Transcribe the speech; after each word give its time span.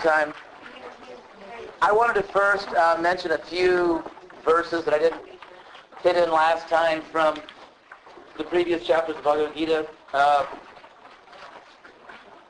time. 0.00 0.32
I 1.80 1.92
wanted 1.92 2.14
to 2.14 2.22
first 2.22 2.68
uh, 2.68 2.96
mention 3.00 3.32
a 3.32 3.38
few 3.38 4.02
verses 4.44 4.84
that 4.84 4.94
I 4.94 4.98
didn't 4.98 5.22
hit 6.02 6.16
in 6.16 6.30
last 6.30 6.68
time 6.68 7.02
from 7.02 7.36
the 8.36 8.44
previous 8.44 8.84
chapters 8.86 9.16
of 9.16 9.24
Bhagavad 9.24 9.56
Gita. 9.56 9.88
Uh, 10.12 10.46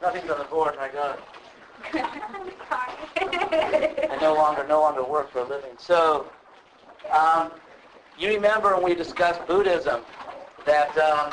nothing's 0.01 0.31
on 0.31 0.39
the 0.39 0.45
board, 0.45 0.77
my 0.77 0.89
God. 0.89 1.19
I 3.21 4.19
no 4.21 4.35
longer 4.35 4.67
no 4.67 4.81
longer 4.81 5.05
work 5.05 5.31
for 5.31 5.41
a 5.41 5.49
living. 5.49 5.71
So, 5.79 6.27
um, 7.11 7.53
you 8.19 8.29
remember 8.29 8.75
when 8.75 8.85
we 8.85 8.95
discussed 8.95 9.47
Buddhism 9.47 10.03
that 10.67 10.91
um, 10.99 11.33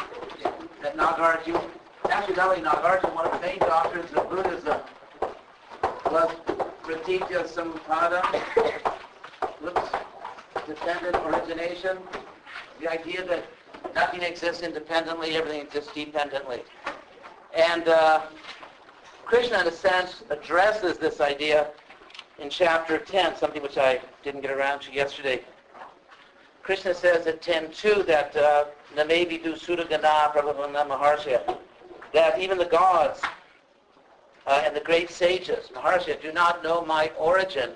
that 0.82 0.96
Nagarjuna, 0.96 1.64
actually 2.10 2.36
not 2.36 2.50
only 2.50 2.62
Nagarjuna, 2.62 3.16
one 3.16 3.26
of 3.26 3.32
the 3.34 3.48
main 3.48 3.60
doctrines 3.60 4.14
of 4.14 4.30
Buddhism 4.30 4.80
was 6.16 6.32
Pratitya 6.82 7.44
Samutpada, 7.44 8.24
looks 9.62 9.90
dependent 10.66 11.14
origination, 11.26 11.98
the 12.80 12.90
idea 12.90 13.26
that 13.26 13.44
nothing 13.94 14.22
exists 14.22 14.64
independently, 14.64 15.36
everything 15.36 15.60
exists 15.60 15.92
dependently. 15.94 16.64
And 17.54 17.90
uh, 17.90 18.22
Krishna, 19.26 19.60
in 19.60 19.68
a 19.68 19.72
sense, 19.74 20.24
addresses 20.30 20.98
this 20.98 21.20
idea 21.20 21.72
in 22.40 22.50
chapter 22.50 22.98
10, 22.98 23.36
something 23.36 23.62
which 23.62 23.78
I 23.78 24.00
didn't 24.24 24.40
get 24.40 24.52
around 24.52 24.84
to 24.84 24.94
yesterday. 24.94 25.42
Krishna 26.64 26.94
says 26.94 27.28
at 27.28 27.42
10.2 27.42 28.06
that 28.06 28.34
uh, 28.38 28.66
Namevi 28.96 29.44
du 29.44 29.56
Sudagana 29.56 30.32
Prabhavana 30.32 30.88
Maharsha, 30.88 31.58
that 32.14 32.40
even 32.40 32.58
the 32.58 32.66
gods 32.66 33.20
uh, 34.46 34.62
and 34.66 34.76
the 34.76 34.82
great 34.82 35.10
sages, 35.10 35.70
Maharsha, 35.74 36.22
do 36.22 36.32
not 36.32 36.64
know 36.64 36.84
my 36.86 37.12
origin. 37.18 37.72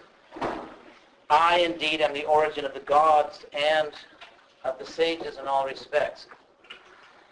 I 1.30 1.60
indeed 1.60 2.02
am 2.02 2.14
the 2.14 2.26
origin 2.26 2.66
of 2.66 2.74
the 2.74 2.80
gods 2.80 3.46
and 3.54 3.92
of 4.64 4.78
the 4.80 4.86
sages 4.86 5.38
in 5.38 5.48
all 5.48 5.66
respects. 5.66 6.28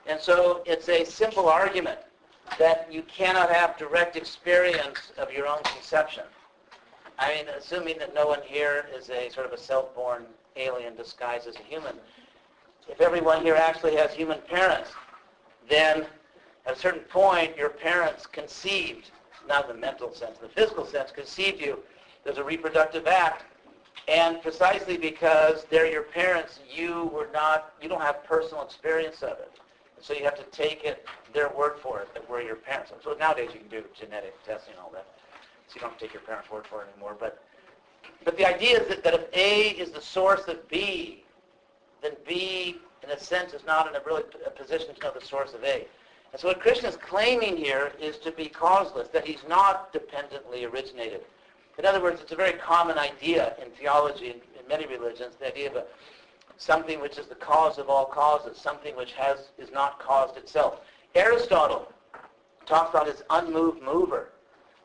And 0.06 0.20
so 0.20 0.64
it's 0.66 0.88
a 0.90 1.04
simple 1.04 1.50
argument 1.50 2.00
that 2.58 2.88
you 2.92 3.02
cannot 3.04 3.50
have 3.52 3.78
direct 3.78 4.16
experience 4.16 5.12
of 5.18 5.32
your 5.32 5.48
own 5.48 5.62
conception. 5.64 6.24
I 7.20 7.36
mean, 7.36 7.46
assuming 7.58 7.98
that 8.00 8.14
no 8.14 8.28
one 8.28 8.42
here 8.44 8.86
is 8.96 9.10
a 9.10 9.30
sort 9.30 9.46
of 9.46 9.52
a 9.52 9.58
self-born 9.58 10.26
alien 10.56 10.96
disguised 10.96 11.48
as 11.48 11.56
a 11.56 11.64
human. 11.64 11.96
If 12.88 13.02
everyone 13.02 13.44
here 13.44 13.56
actually 13.56 13.96
has 13.98 14.14
human 14.14 14.40
parents, 14.50 14.92
then 15.70 16.06
at 16.66 16.78
a 16.78 16.80
certain 16.80 17.02
point 17.02 17.58
your 17.58 17.70
parents 17.70 18.26
conceived, 18.26 19.12
not 19.48 19.70
in 19.70 19.76
the 19.76 19.82
mental 19.82 20.14
sense, 20.14 20.38
the 20.38 20.50
physical 20.50 20.86
sense, 20.86 21.12
conceived 21.12 21.60
you. 21.60 21.80
There's 22.24 22.38
a 22.38 22.44
reproductive 22.44 23.08
act. 23.08 23.46
And 24.08 24.42
precisely 24.42 24.98
because 24.98 25.66
they're 25.70 25.90
your 25.92 26.04
parents, 26.04 26.60
you 26.74 27.12
were 27.14 27.30
not, 27.34 27.74
you 27.82 27.90
don't 27.90 28.02
have 28.02 28.24
personal 28.24 28.64
experience 28.64 29.22
of 29.22 29.40
it. 29.40 29.52
So 30.00 30.14
you 30.14 30.24
have 30.24 30.36
to 30.36 30.44
take 30.44 30.84
it, 30.84 31.06
their 31.34 31.50
word 31.50 31.80
for 31.82 32.00
it, 32.02 32.14
that 32.14 32.30
we're 32.30 32.42
your 32.42 32.56
parents. 32.56 32.92
So 33.04 33.14
nowadays 33.14 33.50
you 33.54 33.60
can 33.60 33.70
do 33.70 33.84
genetic 34.00 34.42
testing 34.46 34.74
and 34.74 34.82
all 34.82 34.92
that. 34.94 35.08
So 35.68 35.76
you 35.76 35.82
don't 35.82 35.90
have 35.92 36.00
to 36.00 36.06
take 36.06 36.14
your 36.14 36.22
parents' 36.24 36.50
word 36.50 36.66
for 36.68 36.84
it 36.84 36.88
anymore. 36.94 37.18
But, 37.20 37.44
but 38.24 38.38
the 38.38 38.46
idea 38.46 38.82
is 38.82 38.88
that, 38.88 39.04
that 39.04 39.14
if 39.14 39.26
A 39.34 39.70
is 39.72 39.92
the 39.92 40.02
source 40.02 40.48
of 40.48 40.68
B, 40.70 41.24
then 42.02 42.14
B, 42.28 42.78
in 43.04 43.10
a 43.10 43.20
sense, 43.20 43.54
is 43.54 43.66
not 43.66 43.88
in 43.88 43.96
a 43.96 44.02
really 44.06 44.24
a 44.46 44.50
position 44.50 44.94
to 44.94 45.02
know 45.02 45.12
the 45.12 45.26
source 45.26 45.54
of 45.54 45.64
A. 45.64 45.88
And 46.32 46.42
so 46.42 46.50
what 46.50 46.60
Krishna 46.60 46.90
is 46.90 46.98
claiming 46.98 47.58
here 47.58 47.92
is 48.00 48.18
to 48.20 48.32
be 48.32 48.48
causeless, 48.48 49.08
that 49.10 49.26
he's 49.26 49.44
not 49.48 49.92
dependently 49.94 50.66
originated. 50.66 51.22
In 51.78 51.86
other 51.86 52.02
words, 52.02 52.22
it's 52.22 52.32
a 52.32 52.36
very 52.36 52.54
common 52.54 52.98
idea 52.98 53.56
in 53.64 53.70
theology 53.72 54.28
in, 54.28 54.36
in 54.60 54.68
many 54.68 54.86
religions, 54.86 55.36
the 55.40 55.48
idea 55.48 55.70
of 55.70 55.76
a 55.78 55.86
something 56.58 57.00
which 57.00 57.18
is 57.18 57.28
the 57.28 57.36
cause 57.36 57.78
of 57.78 57.90
all 57.90 58.06
causes, 58.06 58.58
something 58.58 58.96
which 58.96 59.14
has 59.14 59.50
is 59.58 59.72
not 59.72 60.00
caused 60.00 60.38
itself. 60.38 60.82
Aristotle 61.16 61.92
talks 62.66 62.90
about 62.90 63.08
his 63.08 63.24
unmoved 63.30 63.82
mover, 63.82 64.30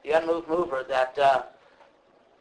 the 0.05 0.13
unmoved 0.13 0.49
mover. 0.49 0.85
That 0.89 1.19
uh, 1.19 1.43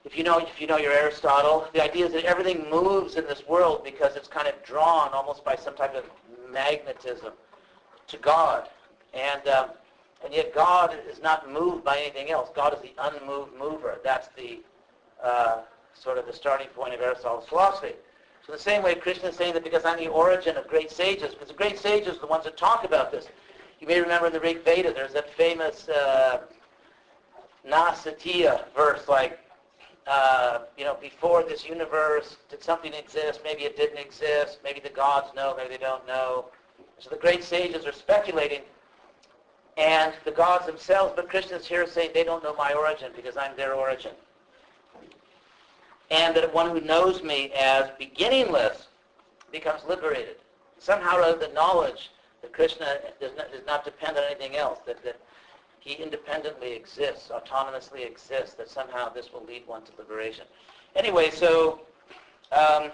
if 0.03 0.17
you 0.17 0.23
know 0.23 0.39
if 0.39 0.59
you 0.59 0.67
know 0.67 0.77
your 0.77 0.91
Aristotle, 0.91 1.67
the 1.73 1.81
idea 1.81 2.05
is 2.05 2.13
that 2.13 2.25
everything 2.25 2.69
moves 2.69 3.15
in 3.15 3.25
this 3.25 3.47
world 3.47 3.83
because 3.83 4.15
it's 4.15 4.27
kind 4.27 4.47
of 4.47 4.61
drawn 4.63 5.09
almost 5.13 5.43
by 5.43 5.55
some 5.55 5.75
type 5.75 5.95
of 5.95 6.03
magnetism 6.51 7.33
to 8.07 8.17
God, 8.17 8.67
and 9.13 9.47
um, 9.47 9.69
and 10.23 10.33
yet 10.33 10.53
God 10.53 10.95
is 11.09 11.21
not 11.21 11.51
moved 11.51 11.83
by 11.83 11.97
anything 11.97 12.31
else. 12.31 12.49
God 12.55 12.73
is 12.73 12.79
the 12.81 12.93
unmoved 12.99 13.53
mover. 13.57 13.97
That's 14.03 14.29
the 14.37 14.61
uh, 15.23 15.61
sort 15.93 16.17
of 16.17 16.25
the 16.27 16.33
starting 16.33 16.67
point 16.67 16.93
of 16.93 17.01
Aristotle's 17.01 17.47
philosophy. 17.47 17.93
So 18.45 18.51
the 18.51 18.59
same 18.59 18.83
way 18.83 18.95
Krishna 18.95 19.29
is 19.29 19.35
saying 19.35 19.53
that 19.53 19.63
because 19.63 19.85
I'm 19.85 19.97
the 19.97 20.07
origin 20.07 20.57
of 20.57 20.67
great 20.67 20.91
sages, 20.91 21.33
because 21.33 21.49
the 21.49 21.53
great 21.53 21.77
sages 21.77 22.17
are 22.17 22.21
the 22.21 22.27
ones 22.27 22.43
that 22.45 22.57
talk 22.57 22.83
about 22.83 23.11
this. 23.11 23.27
You 23.79 23.87
may 23.87 23.99
remember 23.99 24.27
in 24.27 24.33
the 24.33 24.39
Rig 24.39 24.63
Veda, 24.63 24.93
there's 24.93 25.13
that 25.13 25.33
famous 25.33 25.89
uh, 25.89 26.41
Nasadiya 27.67 28.65
verse, 28.75 29.07
like, 29.07 29.39
uh, 30.07 30.61
you 30.77 30.83
know, 30.83 30.97
before 30.99 31.43
this 31.43 31.65
universe, 31.65 32.37
did 32.49 32.63
something 32.63 32.93
exist? 32.93 33.41
Maybe 33.43 33.63
it 33.63 33.77
didn't 33.77 33.99
exist. 33.99 34.59
Maybe 34.63 34.79
the 34.79 34.89
gods 34.89 35.33
know, 35.35 35.53
maybe 35.55 35.69
they 35.69 35.77
don't 35.77 36.05
know. 36.07 36.45
So 36.97 37.09
the 37.09 37.17
great 37.17 37.43
sages 37.43 37.85
are 37.85 37.91
speculating, 37.91 38.61
and 39.81 40.13
the 40.23 40.31
gods 40.31 40.65
themselves, 40.65 41.13
but 41.15 41.27
Krishna 41.27 41.57
is 41.57 41.65
here 41.65 41.85
saying 41.87 42.11
they 42.13 42.23
don't 42.23 42.43
know 42.43 42.55
my 42.55 42.71
origin 42.71 43.11
because 43.15 43.35
I'm 43.35 43.55
their 43.57 43.73
origin 43.73 44.11
and 46.11 46.35
that 46.35 46.53
one 46.53 46.69
who 46.69 46.81
knows 46.81 47.23
me 47.23 47.51
as 47.57 47.89
beginningless 47.97 48.89
becomes 49.51 49.81
liberated. 49.87 50.35
Somehow 50.77 51.17
or 51.17 51.21
other, 51.21 51.47
the 51.47 51.53
knowledge 51.53 52.11
that 52.41 52.51
Krishna 52.51 52.97
does 53.19 53.31
not, 53.37 53.51
does 53.51 53.65
not 53.65 53.85
depend 53.85 54.17
on 54.17 54.23
anything 54.25 54.57
else, 54.57 54.79
that, 54.85 55.01
that 55.05 55.19
he 55.79 55.93
independently 55.93 56.73
exists, 56.73 57.29
autonomously 57.29 58.05
exists, 58.05 58.55
that 58.55 58.69
somehow 58.69 59.09
this 59.09 59.31
will 59.31 59.45
lead 59.45 59.65
one 59.67 59.83
to 59.83 59.91
liberation. 59.97 60.45
Anyway, 60.95 61.29
so 61.31 61.81
um, 62.51 62.91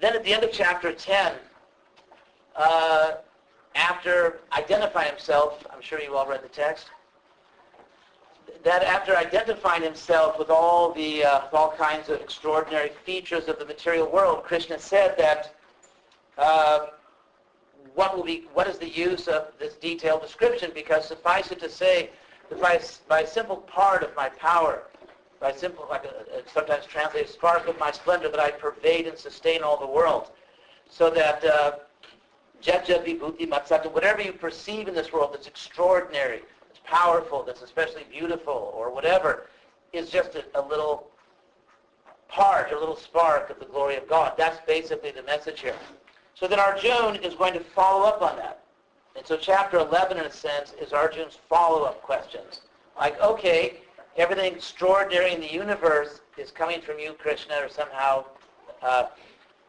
then 0.00 0.16
at 0.16 0.24
the 0.24 0.34
end 0.34 0.42
of 0.42 0.50
chapter 0.50 0.92
10, 0.92 1.32
uh, 2.56 3.12
after 3.74 4.40
identifying 4.52 5.10
himself, 5.10 5.66
I'm 5.72 5.80
sure 5.80 6.00
you 6.00 6.16
all 6.16 6.26
read 6.26 6.42
the 6.42 6.48
text, 6.48 6.86
that 8.62 8.82
after 8.82 9.16
identifying 9.16 9.82
himself 9.82 10.38
with 10.38 10.48
all 10.48 10.92
the 10.92 11.24
uh, 11.24 11.44
with 11.44 11.54
all 11.54 11.72
kinds 11.72 12.08
of 12.08 12.20
extraordinary 12.20 12.90
features 13.04 13.48
of 13.48 13.58
the 13.58 13.64
material 13.64 14.10
world, 14.10 14.44
Krishna 14.44 14.78
said 14.78 15.16
that 15.18 15.54
uh, 16.38 16.86
what 17.94 18.16
will 18.16 18.24
be 18.24 18.46
what 18.54 18.66
is 18.66 18.78
the 18.78 18.88
use 18.88 19.28
of 19.28 19.48
this 19.58 19.74
detailed 19.74 20.22
description? 20.22 20.70
Because 20.74 21.06
suffice 21.06 21.50
it 21.50 21.60
to 21.60 21.68
say 21.68 22.10
that 22.48 22.60
by, 22.60 22.80
by 23.08 23.20
a 23.20 23.26
simple 23.26 23.56
part 23.56 24.02
of 24.02 24.14
my 24.14 24.28
power, 24.28 24.84
by 25.40 25.52
simple 25.52 25.86
like 25.90 26.04
a, 26.04 26.38
a 26.38 26.48
sometimes 26.48 26.86
translated 26.86 27.28
spark 27.28 27.66
of 27.66 27.78
my 27.78 27.90
splendor, 27.90 28.28
that 28.30 28.40
I 28.40 28.50
pervade 28.50 29.06
and 29.06 29.18
sustain 29.18 29.62
all 29.62 29.78
the 29.78 29.86
world, 29.86 30.30
so 30.88 31.10
that. 31.10 31.44
Uh, 31.44 31.72
Jaja 32.64 33.04
vibhuti 33.04 33.48
matsata, 33.48 33.92
whatever 33.92 34.22
you 34.22 34.32
perceive 34.32 34.88
in 34.88 34.94
this 34.94 35.12
world 35.12 35.34
that's 35.34 35.46
extraordinary, 35.46 36.42
that's 36.66 36.80
powerful, 36.84 37.42
that's 37.42 37.62
especially 37.62 38.04
beautiful, 38.10 38.72
or 38.74 38.92
whatever, 38.92 39.46
is 39.92 40.08
just 40.08 40.34
a, 40.34 40.44
a 40.54 40.62
little 40.66 41.08
part, 42.28 42.72
a 42.72 42.78
little 42.78 42.96
spark 42.96 43.50
of 43.50 43.58
the 43.58 43.66
glory 43.66 43.96
of 43.96 44.08
God. 44.08 44.32
That's 44.36 44.58
basically 44.66 45.10
the 45.10 45.22
message 45.22 45.60
here. 45.60 45.76
So 46.34 46.48
then 46.48 46.58
Arjun 46.58 47.16
is 47.16 47.34
going 47.34 47.52
to 47.52 47.60
follow 47.60 48.06
up 48.06 48.22
on 48.22 48.36
that. 48.36 48.60
And 49.16 49.24
so 49.24 49.36
chapter 49.36 49.78
11, 49.78 50.16
in 50.16 50.24
a 50.24 50.30
sense, 50.30 50.74
is 50.80 50.92
Arjun's 50.92 51.38
follow-up 51.48 52.02
questions. 52.02 52.62
Like, 52.98 53.20
okay, 53.20 53.78
everything 54.16 54.52
extraordinary 54.52 55.32
in 55.32 55.40
the 55.40 55.52
universe 55.52 56.20
is 56.36 56.50
coming 56.50 56.80
from 56.80 56.98
you, 56.98 57.12
Krishna, 57.12 57.56
or 57.60 57.68
somehow 57.68 58.24
uh, 58.82 59.06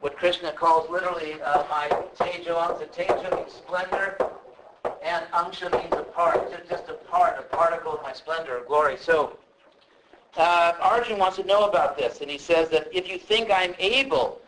what 0.05 0.15
Krishna 0.17 0.51
calls 0.51 0.87
literally 0.87 1.41
uh, 1.41 1.63
my 1.67 1.87
tejo 2.15 2.79
and 2.79 2.91
tejo 2.91 3.35
means 3.35 3.53
splendor, 3.53 4.15
and 5.03 5.25
angsha 5.31 5.71
means 5.71 5.95
a 5.95 6.03
part, 6.03 6.47
just 6.69 6.87
a 6.89 6.93
part, 6.93 7.39
a 7.39 7.41
particle 7.41 7.93
of 7.93 8.03
my 8.03 8.13
splendor 8.13 8.59
or 8.59 8.65
glory. 8.65 8.97
So 8.97 9.35
uh, 10.37 10.73
Arjun 10.79 11.17
wants 11.17 11.37
to 11.37 11.43
know 11.43 11.67
about 11.67 11.97
this, 11.97 12.21
and 12.21 12.29
he 12.29 12.37
says 12.37 12.69
that 12.69 12.87
if 12.95 13.09
you 13.09 13.17
think 13.17 13.49
I'm 13.49 13.73
able, 13.79 14.39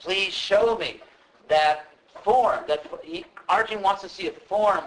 please 0.00 0.32
show 0.32 0.76
me 0.76 1.00
that 1.46 1.86
form. 2.24 2.64
That 2.66 2.84
he, 3.04 3.24
Arjun 3.48 3.82
wants 3.82 4.02
to 4.02 4.08
see 4.08 4.26
a 4.26 4.32
form 4.32 4.86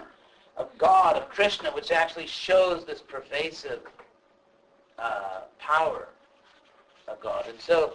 of 0.58 0.68
God, 0.76 1.16
of 1.16 1.30
Krishna, 1.30 1.70
which 1.70 1.90
actually 1.90 2.26
shows 2.26 2.84
this 2.84 3.00
pervasive 3.00 3.80
uh, 4.98 5.40
power 5.58 6.08
of 7.08 7.18
God. 7.18 7.46
And 7.48 7.58
so 7.58 7.94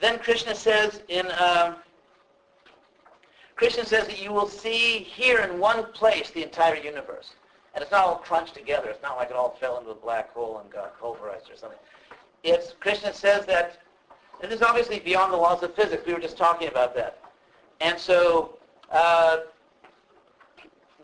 then 0.00 0.18
Krishna 0.18 0.54
says 0.54 1.02
in 1.08 1.26
uh, 1.26 1.76
Krishna 3.60 3.84
says 3.84 4.06
that 4.06 4.22
you 4.22 4.32
will 4.32 4.48
see 4.48 5.00
here 5.00 5.40
in 5.40 5.58
one 5.58 5.92
place 5.92 6.30
the 6.30 6.42
entire 6.42 6.76
universe. 6.76 7.34
And 7.74 7.82
it's 7.82 7.92
not 7.92 8.06
all 8.06 8.16
crunched 8.16 8.54
together. 8.54 8.88
It's 8.88 9.02
not 9.02 9.18
like 9.18 9.28
it 9.28 9.36
all 9.36 9.50
fell 9.60 9.78
into 9.78 9.90
a 9.90 9.94
black 9.94 10.32
hole 10.32 10.58
and 10.58 10.70
got 10.72 10.98
pulverized 10.98 11.50
or 11.50 11.56
something. 11.56 11.78
It's, 12.42 12.74
Krishna 12.80 13.12
says 13.12 13.44
that 13.46 13.78
this 14.40 14.50
is 14.50 14.62
obviously 14.62 14.98
beyond 14.98 15.32
the 15.32 15.36
laws 15.36 15.62
of 15.62 15.74
physics. 15.74 16.02
We 16.06 16.14
were 16.14 16.20
just 16.20 16.38
talking 16.38 16.68
about 16.68 16.96
that. 16.96 17.18
And 17.82 17.98
so 17.98 18.58
uh, 18.90 19.40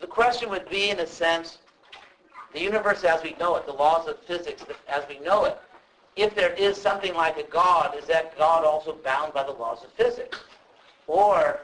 the 0.01 0.07
question 0.07 0.49
would 0.49 0.67
be, 0.67 0.89
in 0.89 0.99
a 0.99 1.07
sense, 1.07 1.59
the 2.53 2.59
universe 2.59 3.03
as 3.03 3.21
we 3.21 3.35
know 3.39 3.55
it, 3.57 3.67
the 3.67 3.73
laws 3.73 4.07
of 4.07 4.19
physics 4.23 4.65
as 4.87 5.03
we 5.07 5.19
know 5.19 5.45
it, 5.45 5.59
if 6.17 6.33
there 6.35 6.53
is 6.53 6.75
something 6.75 7.13
like 7.13 7.37
a 7.37 7.43
God, 7.43 7.95
is 7.95 8.05
that 8.05 8.37
God 8.37 8.65
also 8.65 8.93
bound 8.93 9.33
by 9.33 9.43
the 9.43 9.51
laws 9.51 9.83
of 9.83 9.91
physics? 9.91 10.39
Or 11.05 11.59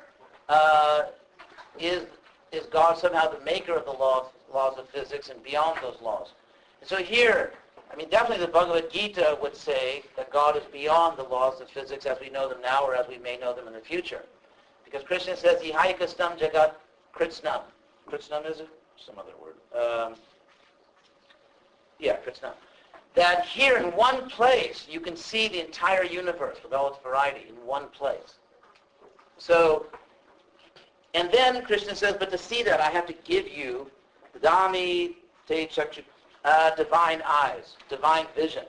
uh, 0.48 1.04
is, 1.80 2.04
is 2.52 2.68
God 2.68 2.98
somehow 2.98 3.30
the 3.30 3.44
maker 3.44 3.74
of 3.74 3.86
the 3.86 3.92
laws, 3.92 4.28
laws 4.54 4.78
of 4.78 4.88
physics 4.90 5.30
and 5.30 5.44
beyond 5.44 5.80
those 5.82 5.98
laws? 6.02 6.34
And 6.82 6.90
so 6.90 6.98
here, 6.98 7.54
I 7.92 7.96
mean, 7.96 8.10
definitely 8.10 8.46
the 8.46 8.52
Bhagavad 8.52 8.92
Gita 8.92 9.38
would 9.42 9.56
say 9.56 10.04
that 10.16 10.32
God 10.32 10.56
is 10.56 10.64
beyond 10.72 11.18
the 11.18 11.24
laws 11.24 11.60
of 11.60 11.70
physics 11.70 12.06
as 12.06 12.20
we 12.22 12.30
know 12.30 12.48
them 12.48 12.62
now 12.62 12.86
or 12.86 12.96
as 12.96 13.08
we 13.08 13.18
may 13.18 13.38
know 13.38 13.54
them 13.56 13.68
in 13.68 13.74
the 13.74 13.80
future. 13.80 14.24
Because 14.86 15.04
Krishna 15.04 15.36
says, 15.36 15.62
Ihaikastam 15.64 16.38
jagat 16.38 16.74
kritsnam. 17.16 17.62
Kritsnam 18.08 18.50
is 18.50 18.60
it? 18.60 18.70
Some 19.04 19.16
other 19.18 19.34
word. 19.42 19.56
Um, 19.76 20.16
yeah, 22.00 22.18
kritsnam 22.18 22.54
that 23.16 23.46
here 23.46 23.78
in 23.78 23.86
one 23.96 24.30
place 24.30 24.88
you 24.90 25.00
can 25.00 25.16
see 25.16 25.48
the 25.48 25.64
entire 25.64 26.04
universe 26.04 26.58
with 26.64 26.74
all 26.74 26.90
its 26.90 26.98
variety 27.04 27.48
in 27.48 27.56
one 27.66 27.88
place. 27.90 28.40
So, 29.38 29.88
and 31.14 31.32
then 31.32 31.64
Krishna 31.64 31.96
says, 31.96 32.16
but 32.18 32.32
to 32.32 32.38
see 32.38 32.64
that 32.64 32.80
I 32.80 32.90
have 32.90 33.06
to 33.08 33.14
give 33.24 33.48
you 33.48 33.92
Dami 34.42 35.16
Te 35.48 35.70
uh, 36.46 36.76
divine 36.76 37.22
eyes, 37.26 37.78
divine 37.90 38.26
vision. 38.36 38.64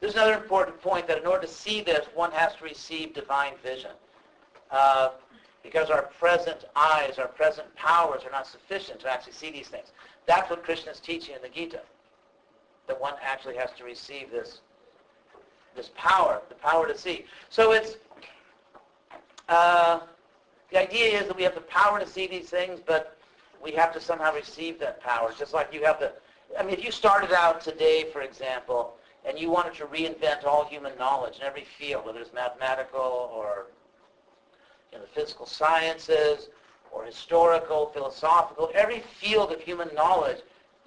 There's 0.00 0.14
another 0.14 0.34
important 0.34 0.80
point 0.80 1.06
that 1.08 1.18
in 1.18 1.26
order 1.26 1.46
to 1.46 1.52
see 1.52 1.80
this, 1.80 2.06
one 2.14 2.32
has 2.32 2.54
to 2.56 2.64
receive 2.64 3.14
divine 3.14 3.52
vision. 3.62 3.92
Uh, 4.70 5.10
because 5.62 5.90
our 5.90 6.02
present 6.18 6.64
eyes, 6.76 7.18
our 7.18 7.28
present 7.28 7.74
powers 7.74 8.22
are 8.24 8.30
not 8.30 8.46
sufficient 8.46 9.00
to 9.00 9.10
actually 9.10 9.32
see 9.32 9.50
these 9.50 9.68
things. 9.68 9.88
That's 10.26 10.48
what 10.48 10.62
Krishna 10.62 10.92
is 10.92 11.00
teaching 11.00 11.34
in 11.34 11.42
the 11.42 11.48
Gita 11.48 11.80
that 12.86 13.00
one 13.00 13.14
actually 13.22 13.56
has 13.56 13.70
to 13.78 13.84
receive 13.84 14.30
this 14.30 14.60
this 15.74 15.90
power, 15.94 16.40
the 16.48 16.54
power 16.54 16.88
to 16.88 16.96
see. 16.96 17.26
So 17.50 17.72
it's 17.72 17.96
uh, 19.48 20.00
the 20.72 20.80
idea 20.80 21.20
is 21.20 21.28
that 21.28 21.36
we 21.36 21.42
have 21.42 21.54
the 21.54 21.60
power 21.60 22.00
to 22.00 22.06
see 22.06 22.26
these 22.26 22.48
things, 22.48 22.80
but 22.84 23.16
we 23.62 23.72
have 23.72 23.92
to 23.92 24.00
somehow 24.00 24.34
receive 24.34 24.78
that 24.80 25.00
power. 25.00 25.32
Just 25.38 25.52
like 25.52 25.72
you 25.72 25.84
have 25.84 26.00
the, 26.00 26.12
I 26.58 26.62
mean, 26.62 26.74
if 26.74 26.84
you 26.84 26.90
started 26.90 27.32
out 27.32 27.60
today, 27.60 28.06
for 28.12 28.22
example, 28.22 28.96
and 29.24 29.38
you 29.38 29.50
wanted 29.50 29.74
to 29.74 29.86
reinvent 29.86 30.44
all 30.44 30.64
human 30.64 30.96
knowledge 30.98 31.36
in 31.36 31.42
every 31.42 31.66
field, 31.78 32.06
whether 32.06 32.20
it's 32.20 32.32
mathematical 32.32 33.30
or 33.34 33.66
in 34.92 35.00
the 35.00 35.06
physical 35.06 35.46
sciences 35.46 36.48
or 36.92 37.04
historical, 37.04 37.86
philosophical, 37.86 38.70
every 38.74 39.00
field 39.20 39.52
of 39.52 39.60
human 39.60 39.92
knowledge, 39.94 40.38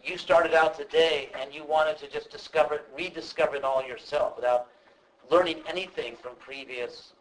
you 0.03 0.17
started 0.17 0.53
out 0.53 0.77
today 0.77 1.29
and 1.39 1.53
you 1.53 1.63
wanted 1.63 1.97
to 1.97 2.09
just 2.09 2.29
discover 2.29 2.75
it, 2.75 2.87
rediscover 2.95 3.55
it 3.55 3.63
all 3.63 3.83
yourself 3.83 4.35
without 4.35 4.67
learning 5.29 5.57
anything 5.67 6.15
from 6.21 6.33
previous 6.39 7.13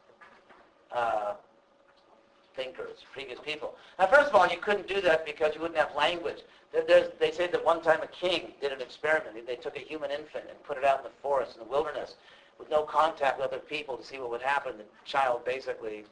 uh, 0.93 1.35
thinkers, 2.55 3.05
previous 3.13 3.39
people. 3.41 3.75
Now, 3.99 4.07
first 4.07 4.29
of 4.29 4.35
all, 4.35 4.47
you 4.49 4.59
couldn't 4.59 4.89
do 4.89 5.01
that 5.03 5.27
because 5.27 5.55
you 5.55 5.61
wouldn't 5.61 5.79
have 5.79 5.95
language. 5.95 6.39
There's, 6.73 7.11
they 7.19 7.31
say 7.31 7.47
that 7.47 7.65
one 7.65 7.83
time 7.83 8.01
a 8.03 8.07
king 8.07 8.53
did 8.61 8.73
an 8.73 8.81
experiment. 8.81 9.47
They 9.47 9.57
took 9.57 9.77
a 9.77 9.81
human 9.81 10.11
infant 10.11 10.45
and 10.49 10.63
put 10.65 10.77
it 10.77 10.85
out 10.85 10.99
in 10.99 11.05
the 11.05 11.11
forest, 11.23 11.57
in 11.57 11.61
the 11.61 11.69
wilderness, 11.69 12.17
with 12.59 12.71
no 12.71 12.83
contact 12.83 13.39
with 13.39 13.47
other 13.47 13.59
people 13.59 13.97
to 13.97 14.05
see 14.05 14.19
what 14.19 14.31
would 14.31 14.43
happen. 14.43 14.77
The 14.77 14.85
child 15.05 15.45
basically, 15.45 16.05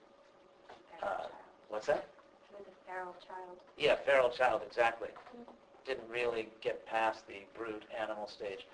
uh, 1.02 1.26
what's 1.68 1.86
that? 1.86 2.06
a 2.54 2.90
feral 2.90 3.14
child. 3.26 3.58
Yeah, 3.76 3.96
feral 4.06 4.30
child, 4.30 4.62
exactly. 4.66 5.08
Mm-hmm 5.08 5.52
didn't 5.86 6.08
really 6.10 6.48
get 6.60 6.84
past 6.86 7.26
the 7.26 7.44
brute 7.56 7.84
animal 7.98 8.28
stage. 8.28 8.66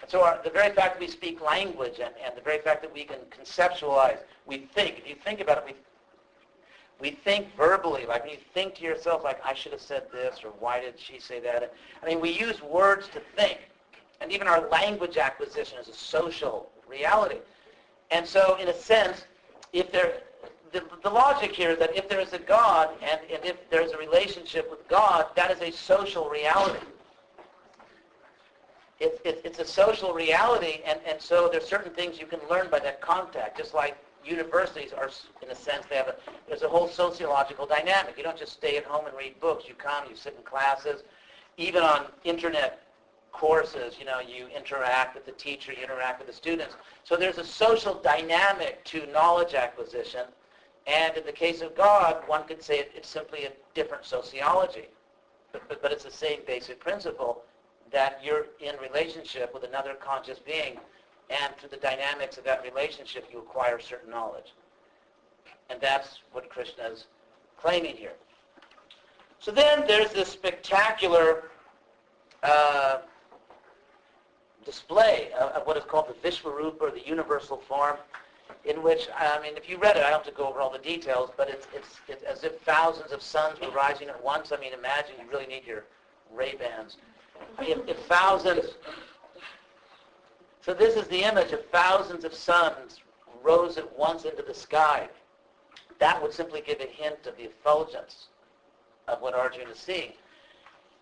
And 0.00 0.10
so 0.10 0.22
our, 0.22 0.40
the 0.42 0.50
very 0.50 0.74
fact 0.74 0.94
that 0.94 1.00
we 1.00 1.08
speak 1.08 1.40
language 1.40 2.00
and, 2.02 2.12
and 2.24 2.36
the 2.36 2.40
very 2.40 2.58
fact 2.58 2.82
that 2.82 2.92
we 2.92 3.04
can 3.04 3.18
conceptualize, 3.30 4.18
we 4.46 4.58
think, 4.74 4.98
if 4.98 5.08
you 5.08 5.14
think 5.24 5.40
about 5.40 5.58
it, 5.58 5.64
we, 5.66 5.74
we 7.00 7.16
think 7.16 7.54
verbally, 7.56 8.06
like 8.06 8.22
when 8.22 8.32
you 8.32 8.38
think 8.54 8.74
to 8.76 8.82
yourself, 8.82 9.24
like, 9.24 9.40
I 9.44 9.54
should 9.54 9.72
have 9.72 9.80
said 9.80 10.04
this, 10.12 10.40
or 10.44 10.50
why 10.58 10.80
did 10.80 10.94
she 10.98 11.18
say 11.18 11.40
that? 11.40 11.72
I 12.02 12.06
mean, 12.06 12.20
we 12.20 12.30
use 12.30 12.62
words 12.62 13.08
to 13.08 13.20
think. 13.36 13.58
And 14.20 14.30
even 14.30 14.46
our 14.46 14.68
language 14.68 15.16
acquisition 15.16 15.78
is 15.78 15.88
a 15.88 15.94
social 15.94 16.70
reality. 16.88 17.38
And 18.12 18.26
so, 18.26 18.56
in 18.60 18.68
a 18.68 18.74
sense, 18.74 19.24
if 19.72 19.90
there, 19.90 20.18
the, 20.72 20.82
the 21.02 21.10
logic 21.10 21.52
here 21.54 21.70
is 21.70 21.78
that 21.78 21.94
if 21.96 22.08
there 22.08 22.20
is 22.20 22.32
a 22.32 22.38
God 22.38 22.90
and, 23.02 23.20
and 23.30 23.44
if 23.44 23.68
there's 23.70 23.92
a 23.92 23.98
relationship 23.98 24.70
with 24.70 24.86
God, 24.88 25.26
that 25.36 25.50
is 25.50 25.60
a 25.60 25.70
social 25.70 26.28
reality. 26.28 26.86
It's, 28.98 29.20
it's, 29.24 29.40
it's 29.44 29.58
a 29.58 29.66
social 29.66 30.14
reality, 30.14 30.80
and, 30.86 30.98
and 31.06 31.20
so 31.20 31.48
there's 31.50 31.66
certain 31.66 31.92
things 31.92 32.20
you 32.20 32.26
can 32.26 32.38
learn 32.48 32.70
by 32.70 32.78
that 32.80 33.00
contact, 33.00 33.58
just 33.58 33.74
like 33.74 33.96
universities 34.24 34.92
are, 34.92 35.10
in 35.42 35.50
a 35.50 35.54
sense, 35.54 35.84
they 35.90 35.96
have 35.96 36.08
a, 36.08 36.14
there's 36.46 36.62
a 36.62 36.68
whole 36.68 36.88
sociological 36.88 37.66
dynamic. 37.66 38.14
You 38.16 38.22
don't 38.22 38.38
just 38.38 38.52
stay 38.52 38.76
at 38.76 38.84
home 38.84 39.06
and 39.06 39.16
read 39.16 39.40
books. 39.40 39.64
You 39.66 39.74
come, 39.74 40.04
you 40.08 40.14
sit 40.14 40.36
in 40.38 40.44
classes. 40.44 41.02
Even 41.56 41.82
on 41.82 42.06
internet 42.22 42.80
courses, 43.32 43.96
you 43.98 44.04
know, 44.04 44.20
you 44.20 44.46
interact 44.56 45.16
with 45.16 45.26
the 45.26 45.32
teacher, 45.32 45.72
you 45.72 45.82
interact 45.82 46.20
with 46.20 46.28
the 46.28 46.32
students. 46.32 46.76
So 47.02 47.16
there's 47.16 47.38
a 47.38 47.44
social 47.44 47.94
dynamic 47.94 48.84
to 48.84 49.06
knowledge 49.06 49.54
acquisition 49.54 50.26
and 50.86 51.16
in 51.16 51.24
the 51.24 51.32
case 51.32 51.60
of 51.60 51.76
God, 51.76 52.22
one 52.26 52.44
could 52.44 52.62
say 52.62 52.86
it's 52.94 53.08
simply 53.08 53.44
a 53.44 53.52
different 53.74 54.04
sociology. 54.04 54.88
But, 55.52 55.68
but, 55.68 55.82
but 55.82 55.92
it's 55.92 56.04
the 56.04 56.10
same 56.10 56.40
basic 56.46 56.80
principle 56.80 57.42
that 57.92 58.20
you're 58.24 58.46
in 58.60 58.74
relationship 58.80 59.52
with 59.52 59.64
another 59.64 59.94
conscious 59.94 60.38
being, 60.38 60.78
and 61.30 61.54
through 61.56 61.68
the 61.68 61.76
dynamics 61.76 62.38
of 62.38 62.44
that 62.44 62.62
relationship, 62.62 63.26
you 63.30 63.38
acquire 63.38 63.78
certain 63.78 64.10
knowledge. 64.10 64.54
And 65.70 65.80
that's 65.80 66.20
what 66.32 66.48
Krishna 66.48 66.84
is 66.84 67.06
claiming 67.58 67.96
here. 67.96 68.14
So 69.38 69.50
then 69.50 69.84
there's 69.86 70.12
this 70.12 70.28
spectacular 70.28 71.50
uh, 72.42 72.98
display 74.64 75.30
of, 75.38 75.50
of, 75.50 75.66
what 75.66 75.76
is 75.76 75.84
called 75.84 76.06
the 76.08 76.28
Vishvarupa, 76.28 76.80
or 76.80 76.90
the 76.90 77.04
universal 77.06 77.56
form 77.56 77.96
in 78.64 78.82
which, 78.82 79.08
I 79.16 79.40
mean, 79.40 79.56
if 79.56 79.68
you 79.68 79.78
read 79.78 79.96
it, 79.96 80.04
I 80.04 80.10
don't 80.10 80.24
have 80.24 80.26
to 80.26 80.32
go 80.32 80.48
over 80.48 80.60
all 80.60 80.70
the 80.70 80.78
details, 80.78 81.30
but 81.36 81.48
it's, 81.48 81.66
it's, 81.74 82.00
it's 82.08 82.22
as 82.22 82.44
if 82.44 82.60
thousands 82.60 83.12
of 83.12 83.22
suns 83.22 83.60
were 83.60 83.70
rising 83.70 84.08
at 84.08 84.22
once. 84.22 84.52
I 84.52 84.56
mean, 84.58 84.72
imagine 84.72 85.14
you 85.20 85.30
really 85.30 85.46
need 85.46 85.64
your 85.66 85.84
Ray-Bans. 86.32 86.96
If, 87.60 87.88
if 87.88 87.98
thousands, 88.06 88.76
so 90.60 90.72
this 90.72 90.96
is 90.96 91.08
the 91.08 91.24
image 91.24 91.52
of 91.52 91.64
thousands 91.66 92.24
of 92.24 92.34
suns 92.34 93.00
rose 93.42 93.78
at 93.78 93.98
once 93.98 94.24
into 94.24 94.42
the 94.42 94.54
sky. 94.54 95.08
That 95.98 96.20
would 96.22 96.32
simply 96.32 96.60
give 96.60 96.80
a 96.80 96.86
hint 96.86 97.26
of 97.26 97.36
the 97.36 97.44
effulgence 97.44 98.28
of 99.08 99.20
what 99.20 99.34
Arjuna 99.34 99.70
is 99.70 99.78
seeing. 99.78 100.12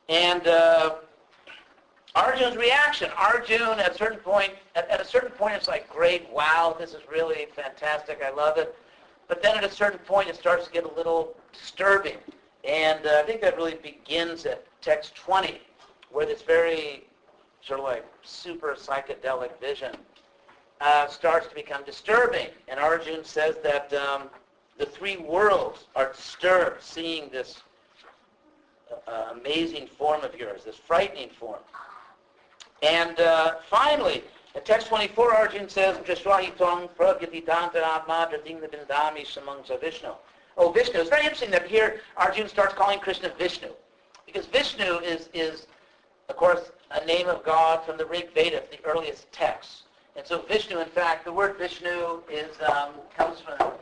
And 0.08 0.46
uh, 0.46 0.96
Arjun's 2.14 2.56
reaction. 2.56 3.10
Arjun, 3.16 3.78
at 3.78 3.92
a 3.92 3.94
certain 3.94 4.18
point, 4.18 4.52
at, 4.74 4.88
at, 4.90 5.00
a 5.00 5.04
certain 5.04 5.30
point, 5.30 5.54
it's 5.54 5.68
like, 5.68 5.88
great, 5.88 6.28
wow, 6.30 6.74
this 6.78 6.92
is 6.92 7.02
really 7.10 7.46
fantastic, 7.54 8.20
I 8.24 8.30
love 8.30 8.58
it. 8.58 8.74
But 9.28 9.42
then 9.42 9.56
at 9.56 9.64
a 9.64 9.70
certain 9.70 10.00
point, 10.00 10.28
it 10.28 10.34
starts 10.34 10.66
to 10.66 10.72
get 10.72 10.84
a 10.84 10.94
little 10.94 11.36
disturbing. 11.52 12.16
And 12.64 13.06
uh, 13.06 13.20
I 13.20 13.22
think 13.22 13.40
that 13.42 13.56
really 13.56 13.76
begins 13.76 14.44
at 14.44 14.64
text 14.82 15.14
20, 15.14 15.60
where 16.10 16.26
this 16.26 16.42
very 16.42 17.04
sort 17.62 17.80
of 17.80 17.84
like 17.84 18.04
super 18.22 18.74
psychedelic 18.74 19.58
vision 19.60 19.94
uh, 20.80 21.06
starts 21.06 21.46
to 21.46 21.54
become 21.54 21.84
disturbing. 21.84 22.48
And 22.68 22.80
Arjun 22.80 23.24
says 23.24 23.56
that 23.62 23.92
um, 23.92 24.30
the 24.78 24.86
three 24.86 25.18
worlds 25.18 25.84
are 25.94 26.12
disturbed 26.12 26.82
seeing 26.82 27.28
this 27.30 27.62
uh, 29.06 29.28
amazing 29.32 29.86
form 29.86 30.22
of 30.22 30.34
yours, 30.34 30.64
this 30.64 30.76
frightening 30.76 31.30
form. 31.30 31.60
And 32.82 33.18
uh, 33.20 33.56
finally, 33.68 34.24
in 34.54 34.62
text 34.62 34.88
24, 34.88 35.34
Arjun 35.34 35.68
says, 35.68 35.96
Drishwahitong 35.98 36.90
pragyatitantaratma 36.96 38.32
dratingvindami 38.32 39.26
samangsa 39.26 39.80
Vishnu. 39.80 40.12
Oh, 40.56 40.72
Vishnu. 40.72 41.00
It's 41.00 41.10
very 41.10 41.22
interesting 41.22 41.50
that 41.50 41.66
here 41.66 42.00
Arjun 42.16 42.48
starts 42.48 42.74
calling 42.74 42.98
Krishna 42.98 43.32
Vishnu. 43.38 43.68
Because 44.26 44.46
Vishnu 44.46 44.98
is, 44.98 45.28
is, 45.34 45.66
of 46.28 46.36
course, 46.36 46.72
a 46.90 47.04
name 47.04 47.28
of 47.28 47.44
God 47.44 47.84
from 47.84 47.96
the 47.98 48.06
Rig 48.06 48.32
Veda, 48.34 48.62
the 48.70 48.84
earliest 48.84 49.30
texts. 49.32 49.82
And 50.16 50.26
so 50.26 50.42
Vishnu, 50.42 50.80
in 50.80 50.88
fact, 50.88 51.24
the 51.24 51.32
word 51.32 51.56
Vishnu 51.56 52.20
is, 52.30 52.56
um, 52.62 52.94
comes 53.16 53.40
from 53.40 53.72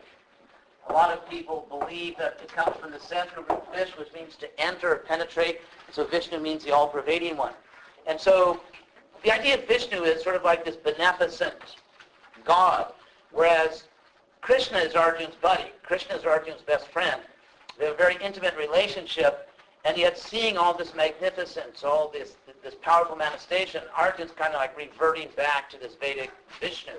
A 0.88 0.93
lot 0.93 1.11
of 1.11 1.28
people 1.28 1.67
believe 1.69 2.17
that 2.19 2.38
it 2.43 2.52
comes 2.52 2.76
from 2.76 2.93
the 2.93 3.00
Sanskrit 3.00 3.49
root 3.49 3.62
vish, 3.75 3.90
which 3.99 4.12
means 4.12 4.37
to 4.37 4.61
enter 4.61 4.93
or 4.93 4.97
penetrate. 4.97 5.61
So 5.90 6.05
Vishnu 6.05 6.38
means 6.38 6.64
the 6.64 6.73
all-pervading 6.73 7.37
one. 7.37 7.52
And 8.07 8.19
so 8.19 8.61
the 9.25 9.32
idea 9.32 9.58
of 9.58 9.66
Vishnu 9.66 10.04
is 10.04 10.22
sort 10.22 10.37
of 10.37 10.44
like 10.44 10.64
this 10.64 10.76
beneficent 10.76 11.54
God, 12.44 12.92
whereas 13.32 13.84
Krishna 14.40 14.78
is 14.78 14.94
Arjun's 14.94 15.34
buddy. 15.37 15.72
Krishna 15.82 16.16
is 16.16 16.25
Arjun's 16.25 16.62
best 16.62 16.88
friend. 16.88 17.20
They 17.78 17.87
have 17.87 17.94
a 17.94 17.96
very 17.98 18.16
intimate 18.22 18.56
relationship, 18.56 19.48
and 19.84 19.96
yet 19.96 20.18
seeing 20.18 20.56
all 20.56 20.76
this 20.76 20.94
magnificence, 20.94 21.84
all 21.84 22.08
this 22.08 22.37
this 22.62 22.75
powerful 22.82 23.16
manifestation, 23.16 23.82
Arjun's 23.96 24.32
kind 24.32 24.54
of 24.54 24.60
like 24.60 24.76
reverting 24.76 25.28
back 25.37 25.70
to 25.70 25.78
this 25.78 25.94
Vedic 25.94 26.30
Vishnu 26.60 26.92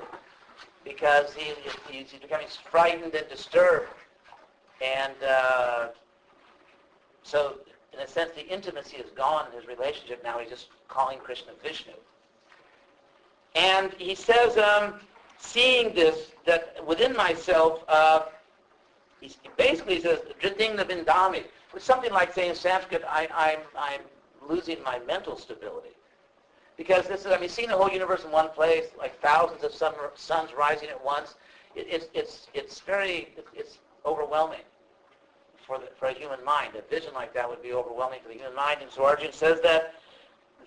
because 0.83 1.33
he, 1.33 1.53
he's 1.91 2.13
becoming 2.13 2.47
frightened 2.71 3.13
and 3.13 3.27
disturbed. 3.29 3.87
And 4.81 5.13
uh, 5.27 5.87
so, 7.23 7.57
in 7.93 7.99
a 7.99 8.07
sense, 8.07 8.31
the 8.35 8.47
intimacy 8.47 8.97
is 8.97 9.09
gone 9.11 9.47
in 9.47 9.59
his 9.59 9.67
relationship. 9.67 10.23
Now 10.23 10.39
he's 10.39 10.49
just 10.49 10.67
calling 10.87 11.19
Krishna 11.19 11.53
Vishnu. 11.63 11.93
And 13.55 13.93
he 13.93 14.15
says, 14.15 14.57
um, 14.57 14.95
seeing 15.37 15.93
this, 15.93 16.31
that 16.45 16.85
within 16.85 17.15
myself, 17.15 17.83
uh, 17.87 18.23
he 19.19 19.35
basically 19.57 19.99
says, 20.01 20.19
Jadingna 20.41 20.85
Vindami, 20.85 21.43
which 21.71 21.83
something 21.83 22.11
like 22.11 22.33
saying 22.33 22.51
in 22.51 22.55
Sanskrit, 22.55 23.03
I, 23.07 23.27
I'm, 23.33 23.59
I'm 23.77 24.01
losing 24.47 24.81
my 24.83 24.99
mental 24.99 25.37
stability. 25.37 25.89
Because 26.77 27.07
this 27.07 27.21
is, 27.21 27.27
I 27.27 27.37
mean, 27.37 27.49
seeing 27.49 27.67
the 27.67 27.75
whole 27.75 27.89
universe 27.89 28.23
in 28.23 28.31
one 28.31 28.49
place, 28.49 28.85
like 28.97 29.19
thousands 29.21 29.63
of 29.63 29.73
sun, 29.73 29.93
suns 30.15 30.51
rising 30.57 30.89
at 30.89 31.03
once, 31.03 31.35
it, 31.75 31.87
it's, 31.89 32.07
it's, 32.13 32.47
it's 32.53 32.79
very, 32.79 33.35
it's 33.53 33.79
overwhelming 34.05 34.61
for, 35.69 35.77
the, 35.77 35.87
for 35.97 36.07
a 36.07 36.13
human 36.13 36.43
mind. 36.43 36.73
A 36.75 36.81
vision 36.93 37.13
like 37.13 37.33
that 37.35 37.47
would 37.47 37.61
be 37.61 37.71
overwhelming 37.71 38.19
for 38.21 38.29
the 38.29 38.33
human 38.33 38.55
mind. 38.55 38.79
And 38.81 38.91
so 38.91 39.05
Arjun 39.05 39.31
says 39.31 39.61
that, 39.61 39.93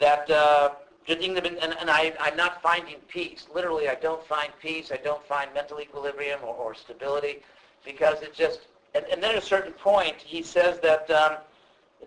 that 0.01 0.31
uh, 0.31 0.71
and, 1.09 1.21
and 1.21 1.91
I, 1.91 2.15
I'm 2.21 2.37
not 2.37 2.63
finding 2.63 2.97
peace. 3.09 3.49
Literally, 3.53 3.89
I 3.89 3.97
don't 3.97 4.25
find 4.25 4.51
peace. 4.63 4.93
I 4.93 4.97
don't 4.97 5.25
find 5.27 5.53
mental 5.53 5.81
equilibrium 5.81 6.39
or, 6.45 6.55
or 6.55 6.75
stability 6.75 7.43
because 7.85 8.23
it 8.23 8.33
just, 8.33 8.61
and, 8.95 9.05
and, 9.11 9.21
then 9.21 9.33
at 9.33 9.43
a 9.43 9.45
certain 9.45 9.73
point, 9.73 10.15
he 10.17 10.43
says 10.43 10.79
that, 10.81 11.11
um, 11.11 11.39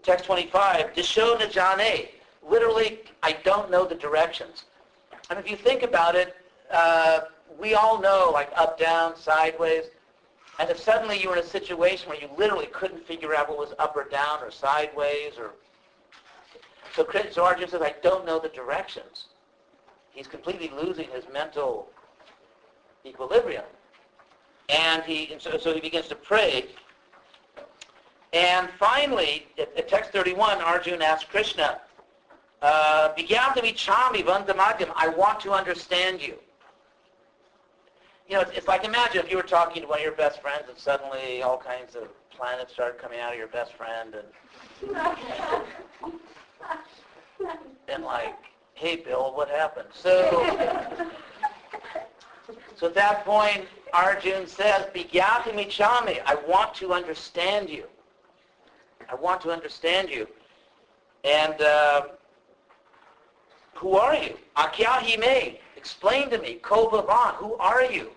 text 0.02 0.26
25, 0.26 0.94
Disho 0.94 1.38
Najane, 1.38 2.10
literally, 2.48 3.02
I 3.22 3.34
don't 3.44 3.70
know 3.70 3.86
the 3.86 3.96
directions. 3.96 4.66
And 5.30 5.38
if 5.40 5.50
you 5.50 5.58
think 5.58 5.84
about 5.84 6.16
it, 6.16 6.36
uh, 6.72 7.22
we 7.60 7.74
all 7.74 8.00
know, 8.00 8.30
like 8.34 8.50
up, 8.56 8.80
down, 8.80 9.18
sideways. 9.18 9.86
And 10.60 10.70
if 10.70 10.80
suddenly 10.80 11.20
you 11.22 11.30
were 11.30 11.36
in 11.36 11.44
a 11.44 11.48
situation 11.48 12.10
where 12.10 12.20
you 12.20 12.30
literally 12.38 12.68
couldn't 12.68 13.06
figure 13.06 13.36
out 13.36 13.50
what 13.50 13.58
was 13.58 13.74
up 13.78 13.96
or 13.96 14.06
down 14.06 14.42
or 14.42 14.52
sideways 14.52 15.34
or... 15.38 15.52
So 16.96 17.44
Arjun 17.44 17.68
says, 17.68 17.82
I 17.82 17.94
don't 18.02 18.26
know 18.26 18.40
the 18.40 18.48
directions. 18.50 19.26
He's 20.12 20.28
completely 20.28 20.72
losing 20.82 21.10
his 21.10 21.26
mental 21.34 21.90
equilibrium. 23.06 23.66
And 24.70 25.04
he, 25.04 25.32
and 25.34 25.42
so, 25.42 25.58
so 25.58 25.74
he 25.74 25.82
begins 25.82 26.08
to 26.08 26.16
pray. 26.16 26.68
And 28.32 28.70
finally, 28.80 29.48
at, 29.60 29.76
at 29.78 29.90
text 29.90 30.12
31, 30.12 30.62
Arjun 30.62 31.02
asks 31.02 31.30
Krishna, 31.30 31.82
uh, 32.62 33.14
I 34.96 35.14
want 35.18 35.40
to 35.42 35.52
understand 35.52 36.22
you. 36.22 36.36
You 38.28 38.36
know, 38.36 38.42
it's, 38.42 38.52
it's, 38.52 38.68
like 38.68 38.84
imagine 38.84 39.24
if 39.24 39.30
you 39.30 39.38
were 39.38 39.44
talking 39.44 39.84
to 39.84 39.88
one 39.88 40.00
of 40.00 40.04
your 40.04 40.14
best 40.14 40.42
friends 40.42 40.64
and 40.68 40.78
suddenly 40.78 41.44
all 41.44 41.58
kinds 41.58 41.96
of 41.96 42.08
planets 42.32 42.74
started 42.74 43.00
coming 43.00 43.20
out 43.20 43.32
of 43.32 43.38
your 43.38 43.48
best 43.48 43.74
friend 43.74 44.16
and 44.16 44.98
and 47.88 48.04
like, 48.04 48.36
hey 48.74 48.96
Bill, 48.96 49.32
what 49.36 49.50
happened? 49.50 49.90
So 49.94 50.30
so 52.76 52.88
at 52.88 52.96
that 52.96 53.24
point 53.26 53.68
Arjun 53.94 54.46
says, 54.46 54.88
Bigyati 54.94 55.56
Michami, 55.56 56.20
I 56.26 56.36
want 56.48 56.74
to 56.76 56.94
understand 56.94 57.70
you. 57.70 57.86
I 59.10 59.16
want 59.16 59.40
to 59.42 59.52
understand 59.52 60.10
you. 60.10 60.28
And 61.24 61.62
uh, 61.62 62.08
who 63.76 63.98
are 63.98 64.16
you? 64.16 64.38
Akyahime, 64.58 65.60
explain 65.76 66.30
to 66.30 66.38
me. 66.38 66.60
Kovavan, 66.62 67.36
who 67.36 67.56
are 67.56 67.84
you? 67.84 68.10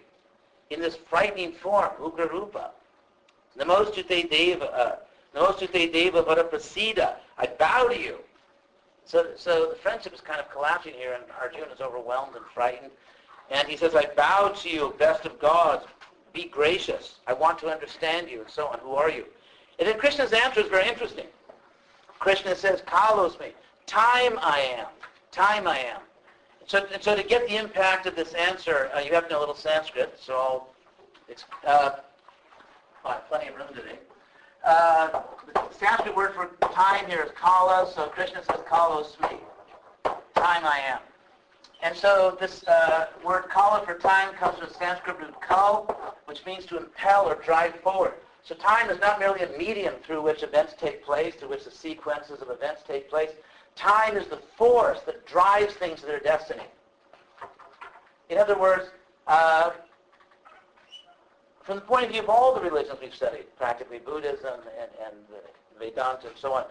In 0.71 0.81
this 0.81 0.97
frightening 0.97 1.53
form, 1.53 1.91
Ugrarupa. 2.01 2.71
Namostute 3.59 4.31
Deva, 4.31 4.71
uh, 4.73 4.97
Namostute 5.35 5.93
Deva 5.93 6.23
Varaprasida. 6.23 7.17
I 7.37 7.47
bow 7.47 7.89
to 7.89 7.99
you. 7.99 8.17
So, 9.05 9.29
so 9.37 9.71
the 9.71 9.77
friendship 9.77 10.15
is 10.15 10.21
kind 10.21 10.39
of 10.39 10.51
collapsing 10.51 10.95
here, 10.95 11.15
and 11.15 11.25
Arjuna 11.41 11.73
is 11.73 11.81
overwhelmed 11.81 12.37
and 12.37 12.45
frightened. 12.55 12.93
And 13.51 13.67
he 13.67 13.77
says, 13.77 13.95
I 13.95 14.07
bow 14.17 14.49
to 14.49 14.69
you, 14.69 14.95
best 14.99 15.25
of 15.25 15.39
gods. 15.41 15.87
Be 16.35 16.45
gracious. 16.45 17.17
I 17.27 17.33
want 17.33 17.59
to 17.61 17.69
understand 17.69 18.31
you, 18.31 18.43
and 18.43 18.51
so 18.51 18.67
on. 18.67 18.79
Who 18.81 18.93
are 18.93 19.11
you? 19.11 19.25
And 19.79 19.89
then 19.89 19.99
Krishna's 19.99 20.33
answer 20.33 20.61
is 20.61 20.69
very 20.69 20.87
interesting. 20.89 21.27
Krishna 22.19 22.55
says, 22.55 22.83
Kalos 22.83 23.41
me. 23.41 23.53
Time 23.87 24.39
I 24.43 24.61
am 24.79 24.87
time 25.31 25.67
I 25.67 25.79
am. 25.79 26.01
So, 26.67 26.87
so 27.01 27.17
to 27.17 27.23
get 27.23 27.49
the 27.49 27.57
impact 27.57 28.07
of 28.07 28.15
this 28.15 28.35
answer, 28.35 28.91
uh, 28.95 29.01
you 29.01 29.13
have 29.15 29.25
to 29.25 29.31
know 29.31 29.39
a 29.39 29.41
little 29.41 29.55
Sanskrit, 29.55 30.19
so 30.21 30.35
I'll, 30.35 30.69
uh, 31.67 31.91
have 33.05 33.29
plenty 33.29 33.49
of 33.49 33.57
room 33.57 33.69
today. 33.75 33.99
Uh, 34.65 35.23
the 35.55 35.63
Sanskrit 35.71 36.15
word 36.15 36.35
for 36.35 36.51
time 36.69 37.07
here 37.07 37.23
is 37.23 37.31
kala, 37.33 37.91
so 37.95 38.09
Krishna 38.09 38.43
says 38.45 38.61
kalos 38.69 39.19
me. 39.23 39.39
Time 40.35 40.65
I 40.65 40.81
am. 40.87 40.99
And 41.83 41.97
so 41.97 42.37
this 42.41 42.67
uh, 42.67 43.07
word 43.25 43.45
kala 43.49 43.85
for 43.87 43.95
time 43.95 44.35
comes 44.35 44.59
from 44.59 44.69
Sanskrit 44.79 45.19
root 45.19 45.35
kal, 45.47 46.17
which 46.27 46.45
means 46.45 46.67
to 46.67 46.77
impel 46.77 47.27
or 47.27 47.37
drive 47.37 47.77
forward. 47.77 48.15
So 48.43 48.55
time 48.55 48.91
is 48.91 48.99
not 49.01 49.19
merely 49.19 49.43
a 49.43 49.59
medium 49.59 49.95
through 50.05 50.23
which 50.23 50.43
events 50.43 50.75
take 50.79 51.05
place, 51.05 51.35
through 51.35 51.51
which 51.51 51.65
the 51.65 51.71
sequences 51.71 52.41
of 52.41 52.51
events 52.51 52.83
take 52.87 53.09
place. 53.09 53.31
Time 53.79 54.17
is 54.17 54.27
the 54.27 54.41
force 54.57 55.01
that 55.07 55.25
drives 55.25 55.73
things 55.75 56.01
to 56.01 56.07
their 56.07 56.19
destiny. 56.19 56.65
In 58.29 58.37
other 58.37 58.59
words, 58.59 58.87
uh, 59.29 59.71
from 61.63 61.77
the 61.77 61.83
point 61.83 62.07
of 62.07 62.11
view 62.11 62.23
of 62.23 62.29
all 62.29 62.55
the 62.57 62.61
religions 62.61 62.99
we've 63.01 63.15
studied, 63.15 63.45
practically 63.57 64.01
Buddhism 64.01 64.61
and, 64.81 64.91
and 65.07 65.15
Vedanta 65.79 66.27
and 66.27 66.37
so 66.37 66.53
on, 66.55 66.65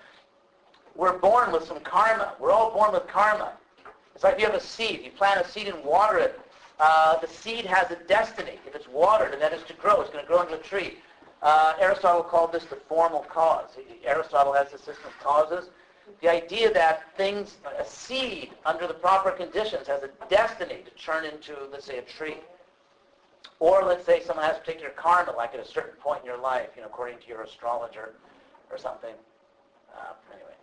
we're 0.95 1.17
born 1.17 1.53
with 1.53 1.63
some 1.63 1.79
karma. 1.79 2.33
We're 2.39 2.51
all 2.51 2.71
born 2.71 2.91
with 2.91 3.07
karma. 3.07 3.53
It's 4.13 4.25
like 4.25 4.37
you 4.37 4.45
have 4.45 4.55
a 4.55 4.59
seed. 4.59 5.01
You 5.05 5.11
plant 5.11 5.45
a 5.45 5.49
seed 5.49 5.67
and 5.69 5.81
water 5.85 6.17
it. 6.17 6.39
Uh, 6.77 7.17
the 7.19 7.27
seed 7.27 7.65
has 7.65 7.89
a 7.89 7.95
destiny. 8.07 8.59
If 8.67 8.75
it's 8.75 8.87
watered, 8.89 9.31
and 9.31 9.41
that 9.41 9.53
is 9.53 9.63
to 9.63 9.73
grow. 9.73 10.01
It's 10.01 10.09
going 10.09 10.25
to 10.25 10.27
grow 10.27 10.41
into 10.41 10.55
a 10.55 10.63
tree. 10.63 10.97
Uh, 11.41 11.73
Aristotle 11.79 12.23
called 12.23 12.51
this 12.51 12.65
the 12.65 12.75
formal 12.75 13.21
cause. 13.21 13.69
Aristotle 14.03 14.51
has 14.51 14.73
a 14.73 14.77
system 14.77 15.05
of 15.05 15.23
causes 15.23 15.69
the 16.21 16.29
idea 16.29 16.73
that 16.73 17.15
things, 17.15 17.57
a 17.79 17.85
seed 17.85 18.51
under 18.65 18.87
the 18.87 18.93
proper 18.93 19.31
conditions 19.31 19.87
has 19.87 20.03
a 20.03 20.09
destiny 20.29 20.83
to 20.85 20.91
turn 21.03 21.25
into, 21.25 21.55
let's 21.71 21.85
say, 21.85 21.99
a 21.99 22.01
tree. 22.01 22.37
Or 23.59 23.83
let's 23.83 24.05
say 24.05 24.21
someone 24.21 24.45
has 24.45 24.57
a 24.57 24.59
particular 24.59 24.91
karma, 24.91 25.31
like 25.31 25.53
at 25.53 25.59
a 25.59 25.65
certain 25.65 25.99
point 25.99 26.21
in 26.21 26.25
your 26.25 26.39
life, 26.39 26.69
you 26.75 26.81
know, 26.81 26.87
according 26.87 27.19
to 27.19 27.27
your 27.27 27.41
astrologer 27.41 28.13
or 28.71 28.77
something. 28.77 29.13
Uh, 29.95 30.13
anyway, 30.31 30.53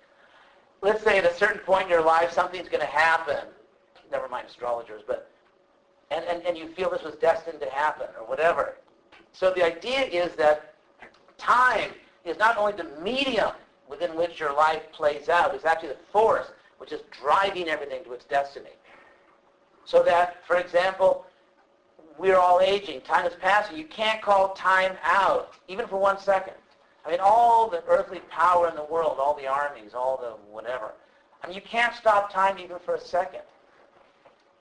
let's 0.80 1.02
say 1.02 1.18
at 1.18 1.24
a 1.24 1.34
certain 1.34 1.60
point 1.60 1.84
in 1.84 1.90
your 1.90 2.04
life 2.04 2.32
something's 2.32 2.68
going 2.68 2.80
to 2.80 2.86
happen. 2.86 3.48
Never 4.10 4.28
mind 4.28 4.46
astrologers, 4.48 5.02
but 5.06 5.30
and, 6.10 6.24
and, 6.26 6.42
and 6.46 6.56
you 6.56 6.68
feel 6.68 6.90
this 6.90 7.02
was 7.02 7.14
destined 7.16 7.60
to 7.60 7.70
happen 7.70 8.06
or 8.18 8.26
whatever. 8.26 8.76
So 9.32 9.52
the 9.52 9.64
idea 9.64 10.02
is 10.02 10.34
that 10.36 10.74
time 11.38 11.90
is 12.24 12.38
not 12.38 12.56
only 12.56 12.72
the 12.72 12.88
medium 13.02 13.52
within 13.88 14.16
which 14.16 14.40
your 14.40 14.54
life 14.54 14.82
plays 14.92 15.28
out 15.28 15.54
is 15.54 15.64
actually 15.64 15.90
the 15.90 15.98
force 16.12 16.46
which 16.78 16.92
is 16.92 17.00
driving 17.10 17.68
everything 17.68 18.04
to 18.04 18.12
its 18.12 18.24
destiny. 18.24 18.70
So 19.84 20.02
that, 20.02 20.44
for 20.46 20.56
example, 20.56 21.26
we're 22.18 22.38
all 22.38 22.60
aging. 22.60 23.00
Time 23.02 23.26
is 23.26 23.34
passing. 23.40 23.76
You 23.76 23.84
can't 23.84 24.22
call 24.22 24.54
time 24.54 24.96
out, 25.02 25.54
even 25.68 25.86
for 25.86 25.98
one 25.98 26.18
second. 26.18 26.54
I 27.04 27.10
mean, 27.10 27.20
all 27.20 27.68
the 27.68 27.82
earthly 27.86 28.20
power 28.30 28.68
in 28.68 28.76
the 28.76 28.84
world, 28.84 29.18
all 29.18 29.34
the 29.34 29.46
armies, 29.46 29.92
all 29.94 30.16
the 30.16 30.30
whatever. 30.50 30.92
I 31.42 31.46
mean, 31.46 31.56
you 31.56 31.62
can't 31.62 31.94
stop 31.94 32.32
time 32.32 32.58
even 32.58 32.78
for 32.78 32.94
a 32.94 33.00
second. 33.00 33.42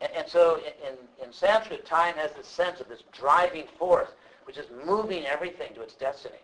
And, 0.01 0.11
and 0.13 0.27
so 0.27 0.57
in, 0.57 0.91
in, 0.91 1.27
in 1.27 1.33
Sanskrit, 1.33 1.85
time 1.85 2.15
has 2.15 2.31
this 2.33 2.47
sense 2.47 2.81
of 2.81 2.89
this 2.89 3.03
driving 3.13 3.65
force, 3.79 4.09
which 4.43 4.57
is 4.57 4.65
moving 4.85 5.25
everything 5.25 5.73
to 5.75 5.81
its 5.81 5.93
destiny. 5.93 6.39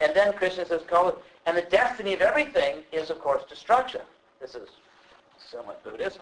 And 0.00 0.14
then 0.14 0.32
Krishna 0.32 0.64
says, 0.66 0.82
and 1.46 1.56
the 1.56 1.62
destiny 1.62 2.14
of 2.14 2.20
everything 2.20 2.78
is, 2.92 3.10
of 3.10 3.20
course, 3.20 3.42
destruction. 3.48 4.00
This 4.40 4.54
is 4.54 4.68
somewhat 5.38 5.82
Buddhist. 5.84 6.20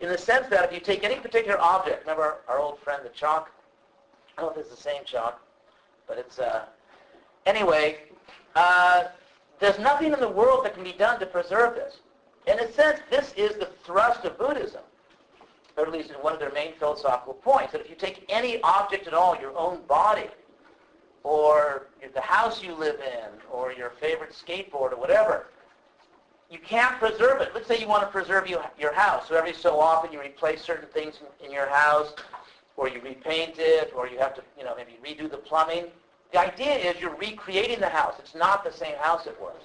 In 0.00 0.08
the 0.08 0.18
sense 0.18 0.48
that 0.48 0.64
if 0.64 0.72
you 0.72 0.80
take 0.80 1.04
any 1.04 1.16
particular 1.16 1.60
object, 1.60 2.00
remember 2.02 2.22
our, 2.22 2.38
our 2.48 2.58
old 2.58 2.78
friend 2.80 3.02
the 3.04 3.10
chalk? 3.10 3.50
I 4.36 4.42
don't 4.42 4.56
know 4.56 4.60
if 4.60 4.66
it's 4.66 4.74
the 4.74 4.82
same 4.82 5.04
chalk, 5.04 5.40
But 6.08 6.18
it's, 6.18 6.38
uh, 6.38 6.64
anyway, 7.46 7.98
uh, 8.56 9.04
there's 9.58 9.78
nothing 9.78 10.12
in 10.12 10.20
the 10.20 10.28
world 10.28 10.64
that 10.64 10.74
can 10.74 10.84
be 10.84 10.92
done 10.92 11.20
to 11.20 11.26
preserve 11.26 11.74
this. 11.74 11.98
In 12.46 12.58
a 12.58 12.72
sense, 12.72 13.00
this 13.10 13.34
is 13.36 13.56
the 13.56 13.66
thrust 13.84 14.24
of 14.24 14.38
Buddhism, 14.38 14.80
or 15.76 15.84
at 15.84 15.92
least 15.92 16.10
one 16.22 16.32
of 16.32 16.40
their 16.40 16.52
main 16.52 16.72
philosophical 16.78 17.34
points, 17.34 17.72
that 17.72 17.82
if 17.82 17.90
you 17.90 17.96
take 17.96 18.24
any 18.30 18.60
object 18.62 19.06
at 19.06 19.12
all, 19.12 19.38
your 19.38 19.56
own 19.56 19.82
body, 19.86 20.28
or 21.22 21.86
the 22.14 22.20
house 22.20 22.62
you 22.62 22.74
live 22.74 22.96
in, 23.00 23.28
or 23.50 23.72
your 23.72 23.90
favorite 24.00 24.32
skateboard, 24.32 24.92
or 24.92 24.96
whatever, 24.96 25.46
you 26.50 26.58
can't 26.58 26.98
preserve 26.98 27.40
it. 27.40 27.52
Let's 27.54 27.68
say 27.68 27.78
you 27.78 27.86
want 27.86 28.02
to 28.02 28.08
preserve 28.08 28.48
you, 28.48 28.58
your 28.78 28.92
house. 28.92 29.28
So 29.28 29.36
every 29.36 29.52
so 29.52 29.78
often 29.78 30.12
you 30.12 30.20
replace 30.20 30.62
certain 30.62 30.88
things 30.88 31.20
in, 31.20 31.46
in 31.46 31.52
your 31.52 31.68
house, 31.68 32.14
or 32.76 32.88
you 32.88 33.00
repaint 33.00 33.54
it, 33.58 33.92
or 33.94 34.08
you 34.08 34.18
have 34.18 34.34
to, 34.34 34.42
you 34.58 34.64
know, 34.64 34.74
maybe 34.74 34.98
redo 35.04 35.30
the 35.30 35.36
plumbing. 35.36 35.86
The 36.32 36.38
idea 36.40 36.74
is 36.74 37.00
you're 37.00 37.14
recreating 37.16 37.80
the 37.80 37.88
house. 37.88 38.14
It's 38.18 38.34
not 38.34 38.64
the 38.64 38.72
same 38.72 38.96
house 38.96 39.26
it 39.26 39.38
was. 39.40 39.60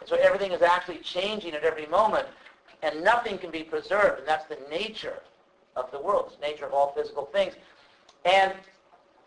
And 0.00 0.08
so 0.08 0.16
everything 0.16 0.52
is 0.52 0.62
actually 0.62 0.98
changing 0.98 1.54
at 1.54 1.64
every 1.64 1.86
moment, 1.86 2.26
and 2.82 3.02
nothing 3.02 3.38
can 3.38 3.50
be 3.50 3.62
preserved. 3.62 4.18
And 4.18 4.28
that's 4.28 4.46
the 4.46 4.58
nature 4.68 5.22
of 5.76 5.90
the 5.90 6.00
world. 6.00 6.26
It's 6.28 6.36
the 6.36 6.46
nature 6.46 6.66
of 6.66 6.74
all 6.74 6.92
physical 6.92 7.26
things. 7.26 7.54
And 8.24 8.52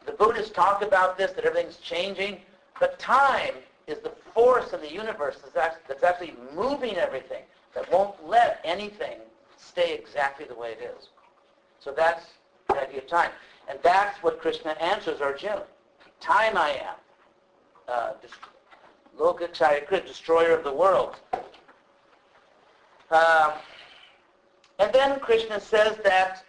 the 0.07 0.13
Buddhists 0.13 0.51
talk 0.51 0.81
about 0.81 1.17
this, 1.17 1.33
that 1.33 1.45
everything's 1.45 1.77
changing, 1.77 2.39
but 2.79 2.97
time 2.97 3.53
is 3.85 3.99
the 3.99 4.11
force 4.33 4.73
in 4.73 4.81
the 4.81 4.91
universe 4.91 5.37
that's 5.53 6.03
actually 6.03 6.33
moving 6.55 6.95
everything, 6.95 7.43
that 7.75 7.91
won't 7.91 8.15
let 8.27 8.59
anything 8.63 9.19
stay 9.57 9.93
exactly 9.93 10.45
the 10.45 10.55
way 10.55 10.71
it 10.71 10.81
is. 10.81 11.09
So 11.79 11.91
that's 11.91 12.25
the 12.69 12.81
idea 12.81 12.99
of 12.99 13.07
time. 13.07 13.31
And 13.69 13.77
that's 13.83 14.23
what 14.23 14.39
Krishna 14.41 14.71
answers 14.81 15.21
Arjuna. 15.21 15.63
Time 16.19 16.57
I 16.57 16.69
am. 16.69 16.95
Uh, 17.87 18.13
destroyer 20.05 20.51
of 20.51 20.63
the 20.63 20.73
world. 20.73 21.15
Um, 23.11 23.51
and 24.79 24.93
then 24.93 25.19
Krishna 25.19 25.59
says 25.59 25.97
that 26.03 26.43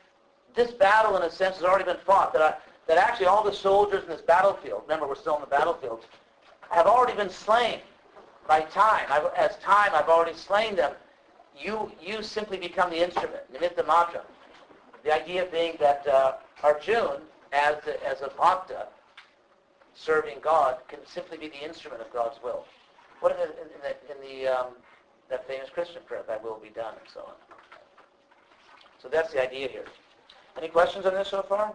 this 0.54 0.72
battle, 0.72 1.16
in 1.16 1.22
a 1.22 1.30
sense, 1.30 1.56
has 1.56 1.64
already 1.64 1.84
been 1.84 1.98
fought. 2.04 2.32
That, 2.32 2.62
that 2.88 2.97
actually 2.97 3.26
all 3.26 3.45
the 3.45 3.52
soldiers 3.52 4.02
in 4.02 4.09
this 4.09 4.23
battlefield, 4.23 4.83
remember 4.83 5.07
we're 5.07 5.14
still 5.14 5.37
in 5.37 5.42
the 5.42 5.47
battlefield, 5.47 6.04
have 6.71 6.87
already 6.87 7.16
been 7.16 7.30
slain 7.30 7.80
by 8.49 8.62
time. 8.62 9.07
I've, 9.11 9.26
as 9.37 9.57
time, 9.59 9.90
I've 9.95 10.09
already 10.09 10.37
slain 10.37 10.75
them. 10.75 10.92
You, 11.57 11.92
you 12.02 12.23
simply 12.23 12.57
become 12.57 12.90
the 12.90 13.02
instrument, 13.02 13.42
nimitta 13.52 13.85
matra. 13.85 14.23
The 15.04 15.14
idea 15.14 15.47
being 15.52 15.76
that 15.78 16.07
uh, 16.07 16.37
Arjun, 16.62 17.21
as, 17.52 17.76
as 18.04 18.23
a 18.23 18.30
bhakta, 18.37 18.88
serving 19.95 20.38
God, 20.40 20.78
can 20.88 21.00
simply 21.07 21.37
be 21.37 21.49
the 21.49 21.62
instrument 21.62 22.00
of 22.00 22.12
God's 22.12 22.42
will. 22.42 22.64
What 23.21 23.33
in 23.33 23.38
the, 23.38 23.45
in 23.45 23.80
the, 23.83 24.38
in 24.38 24.47
the 24.47 24.52
um, 24.52 24.66
that 25.28 25.47
famous 25.47 25.68
Christian 25.68 26.00
prayer, 26.07 26.23
thy 26.26 26.38
will 26.38 26.59
be 26.62 26.71
done, 26.71 26.95
and 26.99 27.11
so 27.12 27.21
on. 27.21 27.35
So 29.02 29.09
that's 29.09 29.33
the 29.33 29.42
idea 29.42 29.68
here. 29.68 29.85
Any 30.57 30.68
questions 30.68 31.04
on 31.04 31.14
this 31.14 31.28
so 31.28 31.42
far? 31.42 31.75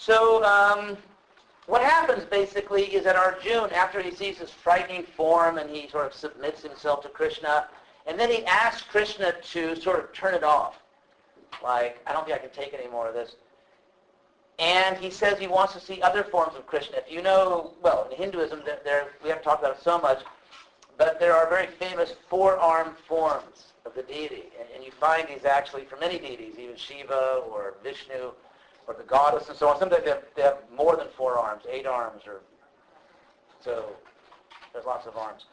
So 0.00 0.42
um, 0.44 0.96
what 1.66 1.82
happens 1.82 2.24
basically 2.24 2.84
is 2.84 3.04
that 3.04 3.16
Arjuna, 3.16 3.68
after 3.74 4.00
he 4.00 4.10
sees 4.10 4.38
this 4.38 4.50
frightening 4.50 5.02
form 5.02 5.58
and 5.58 5.68
he 5.68 5.90
sort 5.90 6.06
of 6.06 6.14
submits 6.14 6.62
himself 6.62 7.02
to 7.02 7.10
Krishna, 7.10 7.68
and 8.06 8.18
then 8.18 8.30
he 8.30 8.42
asks 8.46 8.80
Krishna 8.80 9.34
to 9.52 9.76
sort 9.76 10.02
of 10.02 10.10
turn 10.14 10.32
it 10.32 10.42
off. 10.42 10.80
Like, 11.62 12.00
I 12.06 12.14
don't 12.14 12.24
think 12.24 12.34
I 12.34 12.40
can 12.40 12.48
take 12.48 12.72
any 12.72 12.88
more 12.88 13.08
of 13.08 13.14
this. 13.14 13.36
And 14.58 14.96
he 14.96 15.10
says 15.10 15.38
he 15.38 15.46
wants 15.46 15.74
to 15.74 15.80
see 15.80 16.00
other 16.00 16.24
forms 16.24 16.56
of 16.56 16.66
Krishna. 16.66 16.96
If 16.96 17.12
you 17.12 17.20
know, 17.20 17.74
well, 17.82 18.08
in 18.10 18.16
Hinduism, 18.16 18.62
there, 18.64 18.78
there, 18.82 19.08
we 19.22 19.28
haven't 19.28 19.44
talked 19.44 19.62
about 19.62 19.76
it 19.76 19.82
so 19.82 19.98
much, 19.98 20.22
but 20.96 21.20
there 21.20 21.36
are 21.36 21.46
very 21.46 21.66
famous 21.66 22.14
four-armed 22.30 22.96
forms 23.06 23.74
of 23.84 23.94
the 23.94 24.02
deity. 24.02 24.44
And, 24.58 24.66
and 24.74 24.82
you 24.82 24.92
find 24.92 25.28
these 25.28 25.44
actually 25.44 25.84
for 25.84 25.98
many 25.98 26.18
deities, 26.18 26.54
even 26.58 26.76
Shiva 26.76 27.42
or 27.50 27.74
Vishnu 27.84 28.32
or 28.90 28.96
the 28.96 29.04
goddess 29.04 29.48
and 29.48 29.56
so 29.56 29.68
on. 29.68 29.78
Sometimes 29.78 30.02
they 30.02 30.10
have, 30.10 30.22
they 30.34 30.42
have 30.42 30.58
more 30.76 30.96
than 30.96 31.06
four 31.16 31.38
arms, 31.38 31.62
eight 31.70 31.86
arms, 31.86 32.22
or 32.26 32.40
so 33.60 33.84
there's 34.72 34.84
lots 34.84 35.06
of 35.06 35.16
arms. 35.16 35.44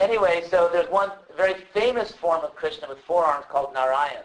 Anyway, 0.00 0.42
so 0.48 0.70
there's 0.72 0.88
one 0.88 1.12
very 1.36 1.54
famous 1.74 2.12
form 2.12 2.42
of 2.42 2.54
Krishna 2.54 2.88
with 2.88 2.98
four 3.00 3.26
arms 3.26 3.44
called 3.50 3.74
Narayan. 3.74 4.24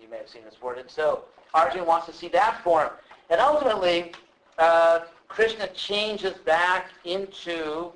You 0.00 0.08
may 0.10 0.18
have 0.18 0.28
seen 0.28 0.42
this 0.44 0.60
word. 0.60 0.76
And 0.76 0.90
so 0.90 1.24
Arjuna 1.54 1.84
wants 1.84 2.06
to 2.06 2.12
see 2.12 2.28
that 2.28 2.62
form. 2.62 2.90
And 3.30 3.40
ultimately, 3.40 4.12
uh, 4.58 5.00
Krishna 5.28 5.66
changes 5.68 6.34
back 6.34 6.90
into 7.04 7.92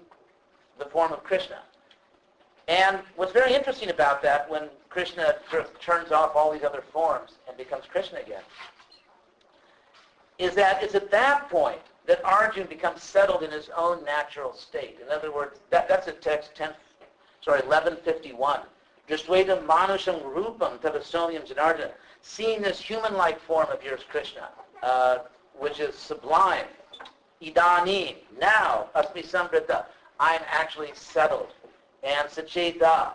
the 0.79 0.87
form 0.87 1.13
of 1.13 1.23
Krishna. 1.23 1.59
And 2.69 3.01
what's 3.17 3.33
very 3.33 3.55
interesting 3.55 3.91
about 3.91 4.23
that, 4.23 4.49
when 4.49 4.71
Krishna 4.89 5.35
sort 5.51 5.65
of 5.65 5.79
turns 5.79 6.11
off 6.11 6.35
all 6.35 6.51
these 6.51 6.65
other 6.65 6.83
forms 6.91 7.33
and 7.47 7.57
becomes 7.59 7.85
Krishna 7.91 8.21
again, 8.21 8.43
is 10.39 10.55
that 10.55 10.83
it's 10.83 10.95
at 10.95 11.11
that 11.11 11.49
point 11.49 11.81
that 12.07 12.25
Arjun 12.25 12.67
becomes 12.67 13.03
settled 13.03 13.43
in 13.43 13.51
his 13.51 13.69
own 13.77 14.05
natural 14.05 14.55
state. 14.55 14.99
In 15.05 15.13
other 15.13 15.33
words, 15.33 15.61
that, 15.71 15.89
that's 15.89 16.09
a 16.09 16.13
text 16.13 16.53
10, 16.55 16.71
sorry, 17.43 17.61
1151. 17.61 18.61
Dristveda 19.09 19.65
manusham 19.67 20.23
rupam 20.23 20.79
tavasomiam 20.79 21.47
janardana. 21.47 21.93
Seeing 22.23 22.63
this 22.63 22.81
human-like 22.81 23.41
form 23.41 23.69
of 23.71 23.83
yours, 23.83 24.01
Krishna, 24.09 24.49
uh, 24.83 25.19
which 25.59 25.81
is 25.81 25.95
sublime. 25.95 26.67
Idani, 27.43 28.17
now, 28.41 28.89
asmi 28.95 29.25
sambrita. 29.25 29.85
I'm 30.19 30.41
actually 30.51 30.91
settled. 30.95 31.53
And 32.03 32.29
sacheta, 32.29 33.13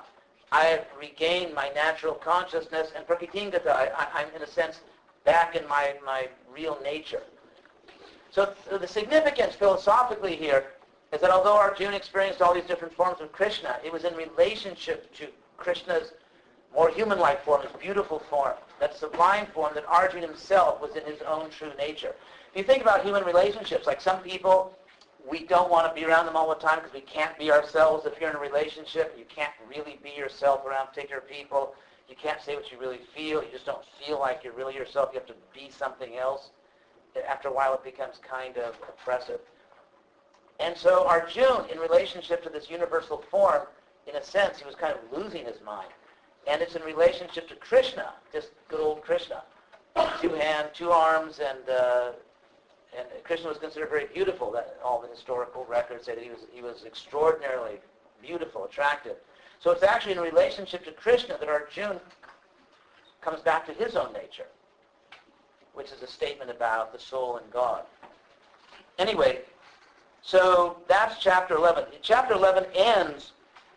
I 0.51 0.63
have 0.65 0.85
regained 0.99 1.53
my 1.53 1.69
natural 1.69 2.13
consciousness. 2.13 2.91
And 2.95 3.05
prakitingata, 3.07 3.67
I, 3.67 3.89
I, 3.95 4.07
I'm 4.21 4.35
in 4.35 4.41
a 4.41 4.47
sense 4.47 4.81
back 5.25 5.55
in 5.55 5.67
my, 5.67 5.95
my 6.05 6.27
real 6.51 6.77
nature. 6.83 7.23
So, 8.31 8.53
the 8.71 8.87
significance 8.87 9.55
philosophically 9.55 10.35
here 10.35 10.65
is 11.11 11.21
that 11.21 11.29
although 11.29 11.55
Arjuna 11.55 11.95
experienced 11.95 12.41
all 12.41 12.53
these 12.53 12.63
different 12.63 12.93
forms 12.93 13.21
of 13.21 13.31
Krishna, 13.31 13.77
it 13.85 13.93
was 13.93 14.03
in 14.03 14.15
relationship 14.15 15.13
to 15.15 15.27
Krishna's 15.57 16.13
more 16.73 16.89
human-like 16.89 17.45
form, 17.45 17.61
his 17.61 17.71
beautiful 17.79 18.17
form, 18.17 18.53
that 18.79 18.97
sublime 18.97 19.45
form 19.53 19.73
that 19.75 19.85
Arjuna 19.87 20.25
himself 20.25 20.81
was 20.81 20.95
in 20.95 21.03
his 21.05 21.21
own 21.21 21.51
true 21.51 21.71
nature. 21.77 22.15
If 22.51 22.57
you 22.57 22.63
think 22.63 22.81
about 22.81 23.03
human 23.03 23.23
relationships, 23.23 23.85
like 23.85 24.01
some 24.01 24.21
people, 24.21 24.75
we 25.29 25.45
don't 25.45 25.69
want 25.69 25.87
to 25.87 25.93
be 25.93 26.05
around 26.05 26.25
them 26.25 26.35
all 26.35 26.49
the 26.49 26.55
time 26.55 26.79
because 26.79 26.93
we 26.93 27.01
can't 27.01 27.37
be 27.37 27.51
ourselves. 27.51 28.05
If 28.05 28.19
you're 28.19 28.31
in 28.31 28.35
a 28.35 28.39
relationship, 28.39 29.15
you 29.17 29.25
can't 29.25 29.53
really 29.69 29.99
be 30.03 30.09
yourself 30.11 30.65
around 30.65 30.87
particular 30.87 31.21
people. 31.21 31.75
You 32.09 32.15
can't 32.15 32.41
say 32.41 32.55
what 32.55 32.71
you 32.71 32.77
really 32.77 32.99
feel. 33.15 33.43
You 33.43 33.49
just 33.51 33.65
don't 33.65 33.85
feel 34.05 34.19
like 34.19 34.43
you're 34.43 34.53
really 34.53 34.75
yourself. 34.75 35.09
You 35.13 35.19
have 35.19 35.27
to 35.27 35.35
be 35.53 35.69
something 35.69 36.17
else. 36.17 36.51
After 37.27 37.47
a 37.47 37.53
while, 37.53 37.73
it 37.73 37.83
becomes 37.83 38.19
kind 38.27 38.57
of 38.57 38.75
oppressive. 38.87 39.39
And 40.59 40.77
so 40.77 41.07
Arjuna, 41.07 41.67
in 41.71 41.79
relationship 41.79 42.43
to 42.43 42.49
this 42.49 42.69
universal 42.69 43.23
form, 43.29 43.63
in 44.07 44.15
a 44.15 44.23
sense, 44.23 44.59
he 44.59 44.65
was 44.65 44.75
kind 44.75 44.93
of 44.93 45.17
losing 45.17 45.45
his 45.45 45.61
mind. 45.65 45.89
And 46.47 46.61
it's 46.61 46.75
in 46.75 46.81
relationship 46.83 47.47
to 47.49 47.55
Krishna, 47.55 48.13
just 48.31 48.49
good 48.67 48.81
old 48.81 49.01
Krishna. 49.01 49.43
Two 50.21 50.29
hands, 50.29 50.69
two 50.73 50.91
arms, 50.91 51.39
and 51.39 51.69
uh, 51.69 52.11
and 52.97 53.07
Krishna 53.23 53.47
was 53.49 53.57
considered 53.57 53.89
very 53.89 54.05
beautiful. 54.05 54.51
That 54.51 54.77
all 54.83 55.01
the 55.01 55.07
historical 55.07 55.65
records 55.65 56.05
say 56.05 56.15
that 56.15 56.23
he 56.23 56.29
was 56.29 56.39
he 56.51 56.61
was 56.61 56.83
extraordinarily 56.85 57.79
beautiful, 58.21 58.65
attractive. 58.65 59.17
So 59.63 59.71
it's 59.71 59.83
actually 59.83 60.11
in 60.11 60.19
relationship 60.19 60.83
to 60.83 60.91
Krishna 60.91 61.37
that 61.39 61.47
Arjuna 61.47 62.01
comes 63.21 63.39
back 63.39 63.65
to 63.67 63.71
his 63.71 63.95
own 63.95 64.11
nature, 64.11 64.47
which 65.73 65.89
is 65.93 66.01
a 66.01 66.07
statement 66.07 66.51
about 66.51 66.91
the 66.91 66.99
soul 66.99 67.37
and 67.37 67.49
God. 67.49 67.83
Anyway, 68.99 69.39
so 70.21 70.79
that's 70.89 71.17
chapter 71.17 71.55
11. 71.55 71.85
Chapter 72.01 72.33
11 72.33 72.65
ends 72.75 73.31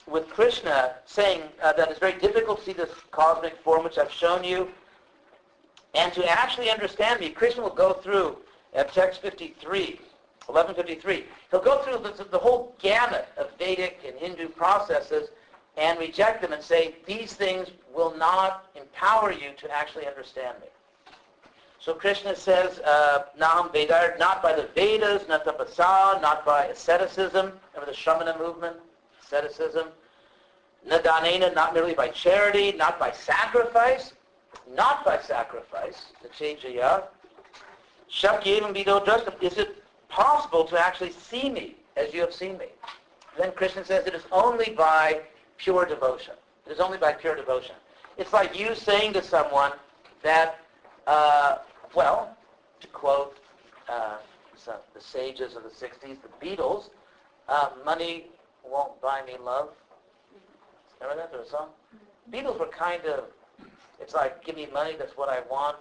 with 0.09 0.29
Krishna 0.29 0.97
saying 1.05 1.43
uh, 1.63 1.73
that 1.75 1.89
it's 1.89 2.01
very 2.01 2.19
difficult 2.19 2.59
to 2.59 2.65
see 2.65 2.73
this 2.73 2.91
cosmic 3.13 3.57
form 3.63 3.85
which 3.85 3.97
I've 3.97 4.11
shown 4.11 4.43
you. 4.43 4.69
And 5.95 6.13
to 6.15 6.29
actually 6.29 6.69
understand 6.69 7.21
me, 7.21 7.31
Krishna 7.31 7.63
will 7.63 7.71
go 7.71 7.93
through 7.93 8.39
at 8.75 8.93
text 8.93 9.23
53, 9.23 10.01
1153. 10.47 11.27
He'll 11.53 11.61
go 11.61 11.81
through 11.83 11.99
the, 11.99 12.25
the 12.25 12.39
whole 12.39 12.75
gamut 12.81 13.29
of 13.37 13.51
Vedic 13.57 14.01
and 14.05 14.17
Hindu 14.17 14.49
processes 14.49 15.29
and 15.77 15.99
reject 15.99 16.43
them 16.43 16.53
and 16.53 16.63
say, 16.63 16.95
these 17.07 17.35
things 17.35 17.69
will 17.95 18.17
not 18.17 18.67
empower 18.75 19.33
you 19.33 19.51
to 19.59 19.71
actually 19.71 20.07
understand 20.07 20.59
me. 20.61 20.69
So 21.79 21.95
Krishna 21.95 22.35
says, 22.35 22.81
uh, 22.81 23.25
Nam 23.39 23.69
Vedar, 23.69 24.19
not 24.19 24.43
by 24.43 24.55
the 24.55 24.69
Vedas, 24.75 25.29
not 25.29 25.45
tapasa, 25.45 26.21
not 26.21 26.45
by 26.45 26.67
asceticism, 26.67 27.53
remember 27.75 27.93
the 27.93 27.97
Shramana 27.97 28.39
movement, 28.39 28.77
asceticism, 29.23 29.89
Nadanena, 30.89 31.55
not 31.55 31.75
merely 31.75 31.95
by 31.95 32.09
charity, 32.09 32.73
not 32.73 32.99
by 32.99 33.13
sacrifice, 33.13 34.15
not 34.75 35.05
by 35.05 35.21
sacrifice, 35.21 36.07
the 36.23 36.29
chejaya, 36.29 37.05
shakyevam 38.11 38.73
vido 38.73 39.01
drashtam. 39.01 39.41
Is 39.43 39.59
it 39.59 39.83
possible 40.09 40.65
to 40.65 40.79
actually 40.79 41.13
see 41.13 41.51
me 41.51 41.77
as 41.97 42.13
you 42.15 42.21
have 42.21 42.33
seen 42.33 42.57
me? 42.59 42.67
Then 43.39 43.53
Krishna 43.53 43.85
says 43.85 44.07
it 44.07 44.15
is 44.15 44.25
only 44.33 44.71
by 44.71 45.21
pure 45.59 45.85
devotion. 45.85 46.35
It 46.67 46.73
is 46.73 46.81
only 46.81 46.99
by 46.99 47.13
pure 47.13 47.37
devotion. 47.37 47.75
It's 48.19 48.33
like 48.33 48.59
you 48.59 48.75
saying 48.75 49.13
to 49.15 49.23
someone 49.23 49.73
that, 50.23 50.59
uh, 51.07 51.59
well, 51.95 52.37
to 52.81 52.87
quote 52.89 53.37
uh, 53.89 54.17
some, 54.57 54.77
the 54.95 55.01
sages 55.01 55.55
of 55.55 55.63
the 55.63 55.69
60s, 55.69 56.17
the 56.23 56.47
Beatles, 56.47 56.91
uh, 57.49 57.71
money 57.85 58.27
won't 58.65 59.01
buy 59.01 59.23
me 59.27 59.35
love. 59.43 59.69
Remember 61.01 61.23
that? 61.23 61.31
There 61.31 61.41
was 61.41 61.49
a 61.49 61.53
song? 61.53 61.69
Beatles 62.33 62.59
were 62.59 62.67
kind 62.67 63.05
of, 63.05 63.25
it's 64.01 64.15
like, 64.15 64.45
give 64.45 64.57
me 64.57 64.67
money, 64.73 64.97
that's 64.99 65.17
what 65.17 65.29
I 65.29 65.41
want, 65.51 65.77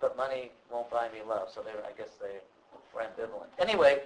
but 0.00 0.16
money 0.16 0.50
won't 0.72 0.90
buy 0.90 1.08
me 1.08 1.18
love. 1.28 1.48
So 1.54 1.60
they 1.60 1.72
were, 1.72 1.84
I 1.84 1.92
guess 1.98 2.08
they 2.20 2.38
were 2.94 3.02
ambivalent. 3.02 3.48
Anyway, 3.58 4.00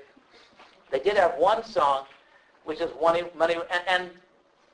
they 0.91 0.99
did 0.99 1.17
have 1.17 1.37
one 1.37 1.65
song, 1.65 2.07
which 2.65 2.81
is 2.81 2.91
money, 3.01 3.23
money 3.37 3.55
and, 3.55 3.83
and 3.87 4.11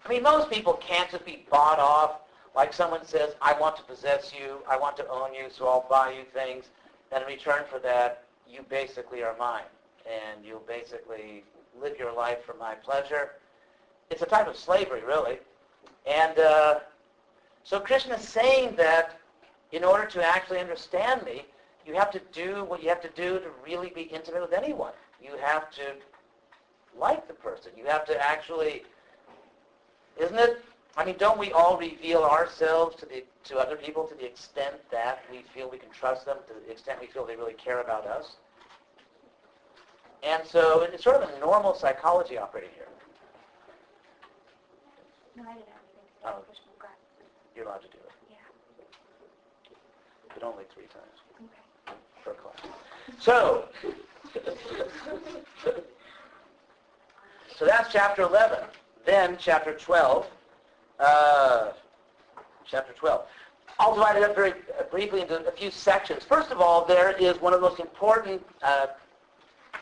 I 0.05 0.09
mean, 0.09 0.23
most 0.23 0.51
people 0.51 0.75
can't 0.75 1.11
just 1.11 1.25
be 1.25 1.45
bought 1.51 1.79
off. 1.79 2.21
Like 2.55 2.73
someone 2.73 3.05
says, 3.05 3.35
I 3.41 3.53
want 3.61 3.77
to 3.77 3.83
possess 3.83 4.33
you, 4.33 4.59
I 4.69 4.77
want 4.77 4.97
to 4.97 5.09
own 5.09 5.33
you, 5.35 5.45
so 5.51 5.69
I'll 5.69 5.87
buy 5.89 6.13
you 6.13 6.25
things. 6.35 6.65
And 7.13 7.23
in 7.23 7.29
return 7.29 7.63
for 7.71 7.79
that, 7.81 8.25
you 8.49 8.65
basically 8.69 9.23
are 9.23 9.37
mine. 9.39 9.65
And 10.07 10.45
you'll 10.45 10.65
basically 10.67 11.45
live 11.81 11.99
your 11.99 12.13
life 12.13 12.45
for 12.45 12.55
my 12.55 12.75
pleasure. 12.75 13.33
It's 14.11 14.23
a 14.23 14.27
type 14.27 14.49
of 14.49 14.57
slavery, 14.57 15.03
really. 15.05 15.39
And 16.07 16.39
uh, 16.39 16.81
so 17.63 17.79
Krishna 17.79 18.15
is 18.15 18.27
saying 18.27 18.75
that 18.77 19.19
in 19.73 19.85
order 19.85 20.07
to 20.07 20.25
actually 20.25 20.59
understand 20.59 21.23
me, 21.25 21.45
you 21.87 21.95
have 21.95 22.11
to 22.11 22.21
do 22.33 22.65
what 22.65 22.83
you 22.83 22.89
have 22.89 23.03
to 23.03 23.11
do 23.11 23.39
to 23.39 23.51
really 23.65 23.91
be 23.91 24.03
intimate 24.03 24.43
with 24.43 24.53
anyone. 24.53 24.93
You 25.23 25.33
have 25.41 25.71
to 25.73 25.95
like 26.99 27.29
the 27.29 27.35
person. 27.35 27.73
You 27.77 27.85
have 27.87 28.05
to 28.07 28.21
actually, 28.21 28.83
isn't 30.21 30.39
it? 30.39 30.65
I 30.97 31.05
mean, 31.05 31.17
don't 31.19 31.39
we 31.39 31.53
all 31.53 31.79
reveal 31.79 32.23
ourselves 32.25 32.97
to 32.97 33.07
the 33.07 33.25
to 33.45 33.59
other 33.59 33.77
people 33.77 34.05
to 34.07 34.15
the 34.15 34.27
extent 34.27 34.75
that 34.91 35.25
we 35.31 35.45
feel 35.55 35.71
we 35.71 35.79
can 35.79 35.91
trust 35.91 36.27
them, 36.27 36.37
to 36.49 36.55
the 36.67 36.73
extent 36.73 37.01
we 37.01 37.07
feel 37.07 37.25
they 37.25 37.37
really 37.37 37.55
care 37.55 37.81
about 37.81 38.07
us? 38.07 38.37
And 40.23 40.47
so 40.47 40.83
it's 40.83 41.03
sort 41.03 41.17
of 41.17 41.31
a 41.31 41.39
normal 41.41 41.75
psychology 41.75 42.37
operating 42.37 42.71
here. 42.75 42.87
No, 45.37 45.45
I 45.45 45.55
didn't 45.55 45.69
have 45.69 45.81
anything 45.95 46.05
to 46.05 46.29
say. 46.29 46.29
Oh. 46.29 46.45
You're 47.57 47.65
allowed 47.67 47.83
to 47.83 47.89
do 47.89 47.99
it, 47.99 48.13
Yeah. 48.31 48.37
but 50.35 50.43
only 50.43 50.65
three 50.75 50.85
times 50.85 51.21
Okay. 51.89 51.97
per 52.25 52.35
class. 52.35 52.61
So, 53.19 53.69
so 57.57 57.65
that's 57.67 57.91
chapter 57.93 58.23
11. 58.23 58.59
Then 59.11 59.37
chapter 59.41 59.75
12. 59.75 60.25
Uh, 61.01 61.71
chapter 62.65 62.93
12. 62.93 63.23
I'll 63.81 63.95
divide 63.97 64.15
it 64.15 64.23
up 64.23 64.37
very 64.37 64.53
briefly 64.89 65.23
into 65.23 65.45
a 65.49 65.51
few 65.51 65.73
sections. 65.73 66.23
First 66.23 66.53
of 66.53 66.61
all, 66.61 66.85
there 66.85 67.11
is 67.19 67.41
one 67.41 67.53
of 67.53 67.61
the 67.61 67.69
most 67.69 67.81
important 67.81 68.41
uh, 68.63 68.87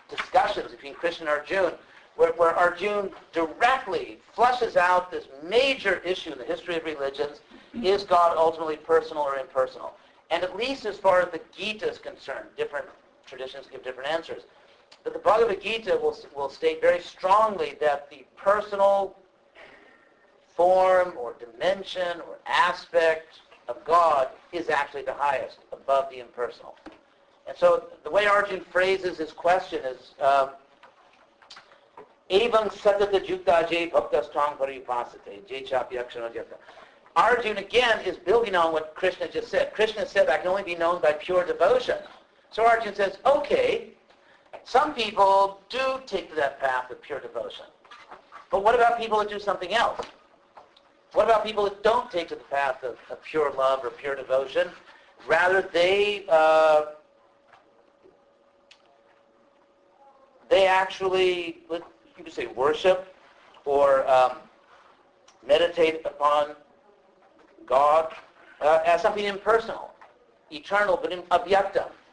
discussions 0.08 0.70
between 0.70 0.94
Krishna 0.94 1.26
and 1.26 1.40
Arjuna, 1.40 1.74
where, 2.16 2.32
where 2.38 2.56
Arjuna 2.56 3.10
directly 3.34 4.16
flushes 4.34 4.78
out 4.78 5.10
this 5.10 5.26
major 5.42 6.00
issue 6.06 6.32
in 6.32 6.38
the 6.38 6.44
history 6.44 6.76
of 6.76 6.84
religions, 6.84 7.42
is 7.82 8.04
God 8.04 8.34
ultimately 8.34 8.78
personal 8.78 9.24
or 9.24 9.36
impersonal? 9.36 9.92
And 10.30 10.42
at 10.42 10.56
least 10.56 10.86
as 10.86 10.96
far 10.96 11.20
as 11.20 11.30
the 11.32 11.40
Gita 11.54 11.86
is 11.86 11.98
concerned, 11.98 12.46
different 12.56 12.86
traditions 13.26 13.66
give 13.70 13.84
different 13.84 14.08
answers. 14.08 14.44
But 15.04 15.12
the 15.12 15.18
Bhagavad 15.18 15.62
Gita 15.62 15.98
will, 16.02 16.16
will 16.34 16.50
state 16.50 16.80
very 16.80 17.00
strongly 17.00 17.76
that 17.80 18.10
the 18.10 18.24
personal 18.36 19.16
form 20.56 21.14
or 21.16 21.34
dimension 21.38 22.20
or 22.20 22.38
aspect 22.46 23.40
of 23.68 23.84
God 23.84 24.28
is 24.52 24.70
actually 24.70 25.02
the 25.02 25.14
highest, 25.14 25.58
above 25.72 26.10
the 26.10 26.20
impersonal. 26.20 26.74
And 27.46 27.56
so 27.56 27.84
the 28.04 28.10
way 28.10 28.26
Arjun 28.26 28.60
phrases 28.70 29.18
his 29.18 29.32
question 29.32 29.84
is, 29.84 30.14
um, 30.20 30.50
Evam 32.30 32.68
satata 32.68 33.24
jukta 33.24 33.68
je 33.70 33.88
bhaktastang 33.90 34.58
paripasate, 34.58 35.66
chapyakshana. 35.66 36.44
Arjun 37.16 37.56
again 37.56 38.00
is 38.04 38.16
building 38.16 38.54
on 38.54 38.72
what 38.72 38.94
Krishna 38.94 39.28
just 39.28 39.48
said. 39.48 39.72
Krishna 39.72 40.06
said, 40.06 40.28
I 40.28 40.38
can 40.38 40.48
only 40.48 40.62
be 40.62 40.74
known 40.74 41.00
by 41.00 41.12
pure 41.12 41.44
devotion. 41.44 41.96
So 42.50 42.66
Arjun 42.66 42.94
says, 42.94 43.18
okay, 43.24 43.94
some 44.64 44.94
people 44.94 45.60
do 45.68 46.00
take 46.06 46.30
to 46.30 46.36
that 46.36 46.60
path 46.60 46.90
of 46.90 47.00
pure 47.02 47.20
devotion. 47.20 47.66
But 48.50 48.64
what 48.64 48.74
about 48.74 48.98
people 48.98 49.18
that 49.18 49.28
do 49.28 49.38
something 49.38 49.74
else? 49.74 50.00
What 51.12 51.24
about 51.24 51.44
people 51.44 51.64
that 51.64 51.82
don't 51.82 52.10
take 52.10 52.28
to 52.28 52.34
the 52.34 52.44
path 52.44 52.82
of, 52.82 52.98
of 53.10 53.22
pure 53.22 53.52
love 53.52 53.84
or 53.84 53.90
pure 53.90 54.14
devotion? 54.14 54.68
Rather, 55.26 55.62
they 55.62 56.24
uh, 56.28 56.82
they 60.48 60.66
actually, 60.66 61.58
you 61.70 62.24
could 62.24 62.32
say, 62.32 62.46
worship 62.46 63.14
or 63.64 64.08
um, 64.08 64.36
meditate 65.46 66.00
upon 66.04 66.54
God 67.66 68.14
uh, 68.60 68.80
as 68.86 69.02
something 69.02 69.24
impersonal, 69.24 69.92
eternal, 70.50 70.98
but 71.00 71.12
in, 71.12 71.22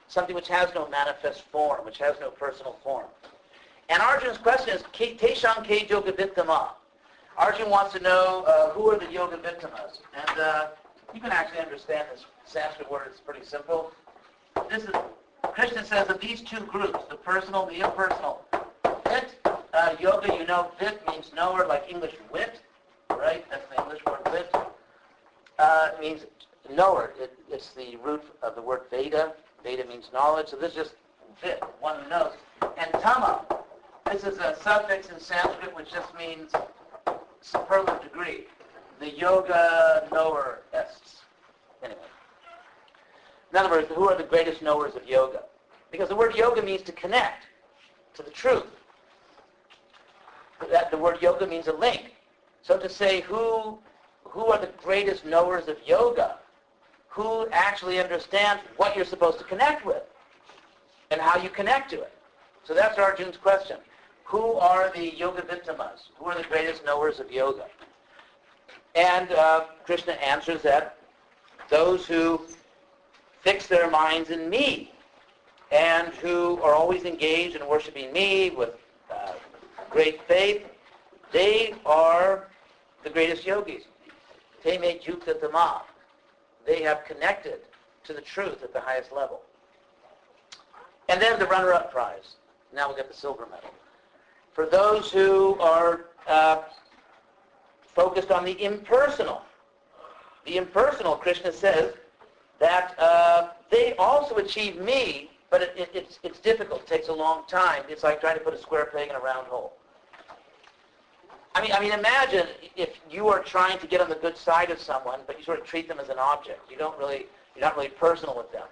something 0.08 0.36
which 0.36 0.48
has 0.48 0.74
no 0.74 0.88
manifest 0.90 1.42
form, 1.52 1.86
which 1.86 1.98
has 1.98 2.16
no 2.20 2.30
personal 2.30 2.78
form. 2.84 3.06
And 3.90 4.02
Arjun's 4.02 4.38
question 4.38 4.76
is, 4.76 4.84
Teshan 4.94 5.64
ke 5.64 5.90
yoga 5.90 6.12
vittama? 6.12 6.70
Arjun 7.38 7.70
wants 7.70 7.94
to 7.94 8.00
know 8.00 8.44
uh, 8.48 8.72
who 8.72 8.90
are 8.90 8.98
the 8.98 9.12
yoga 9.12 9.38
vittamas. 9.38 10.00
And 10.16 10.40
uh, 10.40 10.68
you 11.14 11.20
can 11.20 11.32
actually 11.32 11.60
understand 11.60 12.08
this 12.12 12.26
Sanskrit 12.46 12.90
word. 12.90 13.04
It's 13.08 13.20
pretty 13.20 13.46
simple. 13.46 13.92
This 14.70 14.84
is, 14.84 14.90
Krishna 15.44 15.86
says 15.86 16.08
of 16.10 16.20
these 16.20 16.42
two 16.42 16.62
groups, 16.62 17.00
the 17.10 17.16
personal, 17.16 17.68
and 17.68 17.76
the 17.76 17.86
impersonal. 17.86 18.42
Vit, 19.08 19.36
uh, 19.74 19.96
yoga, 20.00 20.34
you 20.34 20.48
know, 20.48 20.72
vit 20.80 21.02
means 21.08 21.32
knower, 21.36 21.68
like 21.68 21.86
English 21.90 22.16
wit, 22.32 22.62
right? 23.10 23.46
That's 23.50 23.68
the 23.70 23.84
English 23.84 24.04
word 24.06 24.20
wit. 24.32 24.56
Uh, 25.60 25.90
it 25.94 26.02
means 26.02 26.26
knower. 26.74 27.14
It, 27.20 27.38
it's 27.52 27.72
the 27.72 27.98
root 27.98 28.24
of 28.42 28.56
the 28.56 28.62
word 28.62 28.82
Veda. 28.90 29.34
Veda 29.66 29.84
means 29.86 30.12
knowledge. 30.14 30.50
So 30.50 30.58
this 30.58 30.74
is 30.74 30.76
just 30.76 30.94
one 31.80 32.04
who 32.04 32.10
knows. 32.10 32.34
And 32.62 32.92
tama, 33.02 33.44
this 34.12 34.24
is 34.24 34.38
a 34.38 34.56
suffix 34.62 35.10
in 35.10 35.20
Sanskrit 35.20 35.76
which 35.76 35.92
just 35.92 36.16
means 36.16 36.52
superlative 37.42 38.04
degree. 38.04 38.44
The 39.00 39.10
yoga 39.10 40.08
knower 40.14 40.62
ests. 40.72 41.24
Anyway. 41.84 42.00
In 43.52 43.58
other 43.58 43.70
words, 43.72 43.88
who 43.94 44.08
are 44.08 44.16
the 44.16 44.24
greatest 44.24 44.62
knowers 44.62 44.96
of 44.96 45.08
yoga? 45.08 45.42
Because 45.92 46.10
the 46.10 46.16
word 46.16 46.36
yoga 46.36 46.62
means 46.62 46.84
to 46.84 46.92
connect 46.92 47.48
to 48.14 48.22
the 48.22 48.30
truth. 48.30 48.68
That 50.72 50.92
the 50.92 50.98
word 50.98 51.22
yoga 51.24 51.48
means 51.48 51.68
a 51.68 51.74
link. 51.74 52.14
So 52.62 52.78
to 52.78 52.88
say 52.88 53.22
who 53.22 53.80
who 54.24 54.46
are 54.48 54.60
the 54.60 54.72
greatest 54.84 55.26
knowers 55.26 55.68
of 55.68 55.78
yoga, 55.86 56.38
who 57.16 57.48
actually 57.54 58.02
understands 58.02 58.62
what 58.76 58.94
you're 58.94 59.06
supposed 59.06 59.38
to 59.38 59.46
connect 59.46 59.86
with 59.86 60.04
and 61.12 61.22
how 61.22 61.42
you 61.42 61.50
connect 61.50 61.90
to 61.90 62.02
it. 62.02 62.12
So 62.66 62.74
that's 62.74 63.00
Arjun's 63.00 63.38
question. 63.38 63.78
Who 64.26 64.56
are 64.56 64.92
the 64.94 65.16
yoga 65.16 65.42
vittamas? 65.44 66.10
Who 66.18 66.26
are 66.26 66.36
the 66.36 66.44
greatest 66.44 66.84
knowers 66.84 67.22
of 67.22 67.32
yoga? 67.32 67.68
And 68.96 69.32
uh, 69.32 69.66
Krishna 69.86 70.14
answers 70.14 70.62
that 70.64 70.98
those 71.70 72.06
who 72.06 72.42
fix 73.44 73.68
their 73.68 73.90
minds 73.90 74.30
in 74.30 74.50
me 74.50 74.92
and 75.72 76.10
who 76.16 76.60
are 76.62 76.74
always 76.74 77.06
engaged 77.06 77.56
in 77.56 77.66
worshiping 77.66 78.12
me 78.12 78.50
with 78.50 78.72
uh, 79.10 79.34
great 79.90 80.22
faith, 80.28 80.66
they 81.32 81.76
are 81.86 82.50
the 83.06 83.10
greatest 83.10 83.46
yogis. 83.46 83.84
Te 84.62 84.78
me 84.78 85.00
jukta 85.02 85.40
tama. 85.40 85.84
They 86.66 86.82
have 86.84 87.06
connected 87.06 87.60
to 88.06 88.14
the 88.14 88.22
truth 88.22 88.64
at 88.64 88.74
the 88.74 88.80
highest 88.80 89.12
level. 89.12 89.42
And 91.10 91.22
then 91.22 91.38
the 91.40 91.46
runner-up 91.46 91.92
prize. 91.92 92.36
Now 92.74 92.88
we'll 92.88 92.98
get 92.98 93.10
the 93.10 93.16
silver 93.16 93.46
medal. 93.46 93.70
For 94.54 94.66
those 94.66 95.12
who 95.12 95.60
are 95.60 96.06
uh, 96.28 96.64
focused 97.96 98.32
on 98.32 98.44
the 98.44 98.62
impersonal. 98.62 99.42
The 100.46 100.58
impersonal, 100.58 101.16
Krishna 101.16 101.52
says, 101.52 101.94
that 102.60 102.98
uh, 103.00 103.50
they 103.72 103.96
also 103.96 104.36
achieve 104.36 104.78
me, 104.78 105.32
but 105.50 105.62
it, 105.62 105.74
it, 105.78 105.90
it's, 105.94 106.20
it's 106.24 106.40
difficult. 106.40 106.82
It 106.82 106.88
takes 106.88 107.08
a 107.08 107.14
long 107.14 107.44
time. 107.48 107.84
It's 107.90 108.04
like 108.04 108.20
trying 108.20 108.38
to 108.38 108.44
put 108.44 108.54
a 108.54 108.62
square 108.62 108.86
peg 108.86 109.10
in 109.10 109.16
a 109.16 109.20
round 109.20 109.48
hole. 109.48 109.74
I 111.56 111.62
mean, 111.62 111.72
I 111.72 111.80
mean, 111.80 111.94
imagine 111.94 112.48
if 112.76 113.00
you 113.10 113.30
are 113.30 113.40
trying 113.40 113.80
to 113.80 113.88
get 113.88 114.02
on 114.02 114.10
the 114.10 114.16
good 114.16 114.36
side 114.36 114.70
of 114.72 114.80
someone, 114.80 115.22
but 115.26 115.40
you 115.40 115.46
sort 115.46 115.60
of 115.60 115.66
treat 115.66 115.88
them 115.88 116.00
as 116.00 116.10
an 116.10 116.20
object. 116.20 116.70
You 116.70 116.78
don't 116.78 116.98
really 117.00 117.28
You're 117.56 117.64
not 117.64 117.78
really 117.78 117.90
personal 117.90 118.36
with 118.36 118.52
them. 118.52 118.68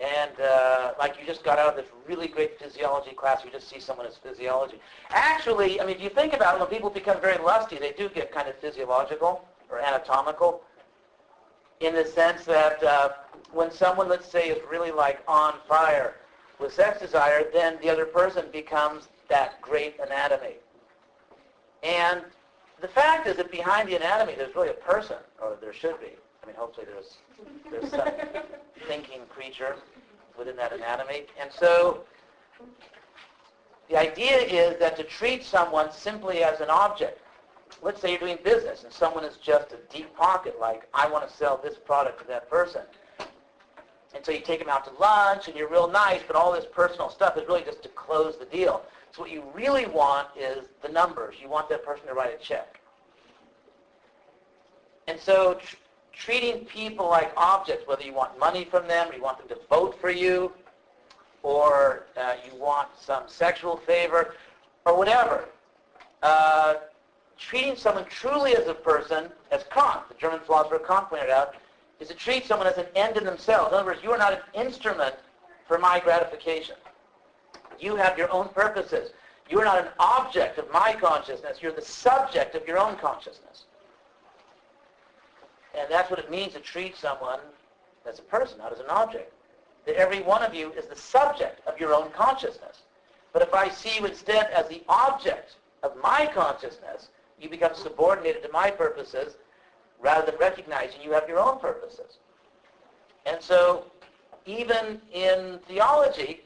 And 0.00 0.38
uh, 0.38 0.92
like 0.98 1.18
you 1.18 1.26
just 1.26 1.42
got 1.42 1.58
out 1.58 1.70
of 1.70 1.76
this 1.76 1.86
really 2.06 2.28
great 2.28 2.58
physiology 2.60 3.12
class, 3.12 3.42
you 3.42 3.50
just 3.50 3.68
see 3.70 3.80
someone 3.80 4.06
as 4.06 4.16
physiology. 4.16 4.78
Actually, 5.10 5.80
I 5.80 5.86
mean, 5.86 5.96
if 5.96 6.02
you 6.02 6.10
think 6.10 6.34
about 6.34 6.56
it, 6.56 6.60
when 6.60 6.68
people 6.68 6.90
become 6.90 7.20
very 7.22 7.42
lusty, 7.42 7.78
they 7.78 7.92
do 7.92 8.10
get 8.10 8.30
kind 8.30 8.46
of 8.46 8.56
physiological 8.56 9.48
or 9.70 9.78
anatomical 9.78 10.62
in 11.80 11.94
the 11.94 12.04
sense 12.04 12.44
that 12.44 12.82
uh, 12.82 13.10
when 13.52 13.70
someone, 13.70 14.08
let's 14.08 14.30
say, 14.30 14.48
is 14.48 14.58
really 14.70 14.90
like 14.90 15.20
on 15.26 15.54
fire 15.66 16.16
with 16.58 16.74
sex 16.74 17.00
desire, 17.00 17.46
then 17.52 17.78
the 17.80 17.88
other 17.88 18.04
person 18.04 18.44
becomes 18.52 19.08
that 19.28 19.60
great 19.62 19.96
anatomy. 20.04 20.56
And 21.84 22.22
the 22.80 22.88
fact 22.88 23.26
is 23.26 23.36
that 23.36 23.50
behind 23.50 23.88
the 23.88 23.96
anatomy, 23.96 24.34
there's 24.36 24.54
really 24.54 24.70
a 24.70 24.74
person, 24.74 25.16
or 25.40 25.56
there 25.60 25.72
should 25.72 26.00
be. 26.00 26.12
I 26.42 26.46
mean, 26.46 26.56
hopefully 26.56 26.86
there's 26.90 27.18
there's 27.70 27.90
some 27.90 28.08
thinking 28.88 29.20
creature 29.28 29.76
within 30.38 30.56
that 30.56 30.72
anatomy. 30.72 31.26
And 31.40 31.50
so 31.52 32.04
the 33.88 33.98
idea 33.98 34.38
is 34.38 34.78
that 34.78 34.96
to 34.96 35.04
treat 35.04 35.44
someone 35.44 35.92
simply 35.92 36.42
as 36.42 36.60
an 36.60 36.70
object, 36.70 37.20
let's 37.82 38.00
say 38.00 38.10
you're 38.10 38.20
doing 38.20 38.38
business 38.42 38.84
and 38.84 38.92
someone 38.92 39.24
is 39.24 39.36
just 39.36 39.72
a 39.72 39.78
deep 39.94 40.14
pocket, 40.16 40.58
like 40.58 40.88
I 40.94 41.08
want 41.08 41.28
to 41.28 41.34
sell 41.34 41.60
this 41.62 41.76
product 41.76 42.20
to 42.20 42.26
that 42.28 42.48
person. 42.50 42.82
And 44.14 44.24
so 44.24 44.32
you 44.32 44.40
take 44.40 44.60
them 44.60 44.68
out 44.68 44.84
to 44.84 44.92
lunch 45.00 45.48
and 45.48 45.56
you're 45.56 45.68
real 45.68 45.88
nice, 45.88 46.20
but 46.26 46.36
all 46.36 46.52
this 46.52 46.66
personal 46.72 47.10
stuff 47.10 47.36
is 47.36 47.46
really 47.48 47.62
just 47.62 47.82
to 47.82 47.88
close 47.90 48.38
the 48.38 48.44
deal. 48.44 48.82
So 49.14 49.22
what 49.22 49.30
you 49.30 49.44
really 49.54 49.86
want 49.86 50.28
is 50.36 50.66
the 50.82 50.88
numbers. 50.88 51.36
You 51.40 51.48
want 51.48 51.68
that 51.68 51.84
person 51.84 52.06
to 52.08 52.14
write 52.14 52.34
a 52.34 52.42
check. 52.42 52.80
And 55.06 55.20
so 55.20 55.54
tr- 55.54 55.76
treating 56.12 56.64
people 56.64 57.08
like 57.08 57.32
objects, 57.36 57.86
whether 57.86 58.02
you 58.02 58.12
want 58.12 58.36
money 58.40 58.64
from 58.64 58.88
them 58.88 59.10
or 59.10 59.14
you 59.14 59.22
want 59.22 59.38
them 59.38 59.46
to 59.48 59.58
vote 59.70 60.00
for 60.00 60.10
you 60.10 60.50
or 61.44 62.06
uh, 62.16 62.34
you 62.44 62.58
want 62.58 62.88
some 63.00 63.22
sexual 63.26 63.76
favor 63.76 64.34
or 64.84 64.98
whatever, 64.98 65.44
uh, 66.24 66.74
treating 67.38 67.76
someone 67.76 68.06
truly 68.06 68.56
as 68.56 68.66
a 68.66 68.74
person, 68.74 69.28
as 69.52 69.64
Kant, 69.70 70.08
the 70.08 70.14
German 70.14 70.40
philosopher 70.40 70.80
Kant 70.80 71.08
pointed 71.08 71.30
out, 71.30 71.54
is 72.00 72.08
to 72.08 72.14
treat 72.14 72.46
someone 72.46 72.66
as 72.66 72.78
an 72.78 72.86
end 72.96 73.16
in 73.16 73.22
themselves. 73.22 73.68
In 73.68 73.78
other 73.78 73.86
words, 73.86 74.02
you 74.02 74.10
are 74.10 74.18
not 74.18 74.32
an 74.32 74.40
instrument 74.54 75.14
for 75.68 75.78
my 75.78 76.00
gratification. 76.00 76.74
You 77.80 77.96
have 77.96 78.18
your 78.18 78.30
own 78.30 78.48
purposes. 78.48 79.10
You 79.48 79.60
are 79.60 79.64
not 79.64 79.78
an 79.78 79.88
object 79.98 80.58
of 80.58 80.70
my 80.72 80.94
consciousness. 80.94 81.58
You're 81.60 81.72
the 81.72 81.82
subject 81.82 82.54
of 82.54 82.66
your 82.66 82.78
own 82.78 82.96
consciousness. 82.96 83.64
And 85.78 85.90
that's 85.90 86.10
what 86.10 86.18
it 86.18 86.30
means 86.30 86.54
to 86.54 86.60
treat 86.60 86.96
someone 86.96 87.40
as 88.08 88.18
a 88.18 88.22
person, 88.22 88.58
not 88.58 88.72
as 88.72 88.80
an 88.80 88.88
object. 88.88 89.32
That 89.86 89.96
every 89.96 90.22
one 90.22 90.42
of 90.42 90.54
you 90.54 90.72
is 90.72 90.86
the 90.86 90.96
subject 90.96 91.66
of 91.66 91.78
your 91.78 91.94
own 91.94 92.10
consciousness. 92.10 92.82
But 93.32 93.42
if 93.42 93.52
I 93.52 93.68
see 93.68 93.98
you 93.98 94.06
instead 94.06 94.50
as 94.50 94.68
the 94.68 94.82
object 94.88 95.56
of 95.82 95.96
my 96.02 96.30
consciousness, 96.32 97.08
you 97.40 97.48
become 97.48 97.74
subordinated 97.74 98.42
to 98.44 98.48
my 98.50 98.70
purposes 98.70 99.36
rather 100.00 100.24
than 100.24 100.38
recognizing 100.38 101.02
you 101.02 101.12
have 101.12 101.28
your 101.28 101.38
own 101.38 101.58
purposes. 101.58 102.18
And 103.26 103.42
so 103.42 103.86
even 104.46 105.00
in 105.12 105.58
theology, 105.66 106.43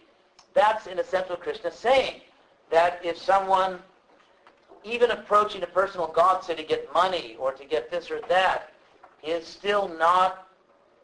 that's 0.59 0.87
in 0.88 0.99
what 0.99 1.40
Krishna 1.40 1.71
is 1.71 1.77
saying. 1.77 2.21
That 2.71 3.01
if 3.05 3.16
someone, 3.16 3.79
even 4.85 5.12
approaching 5.12 5.62
a 5.62 5.66
personal 5.66 6.09
God, 6.09 6.42
say 6.44 6.55
to 6.55 6.62
get 6.62 6.92
money 6.92 7.37
or 7.38 7.53
to 7.53 7.64
get 7.64 7.90
this 7.90 8.11
or 8.11 8.21
that, 8.29 8.73
is 9.23 9.47
still 9.47 9.88
not, 9.88 10.49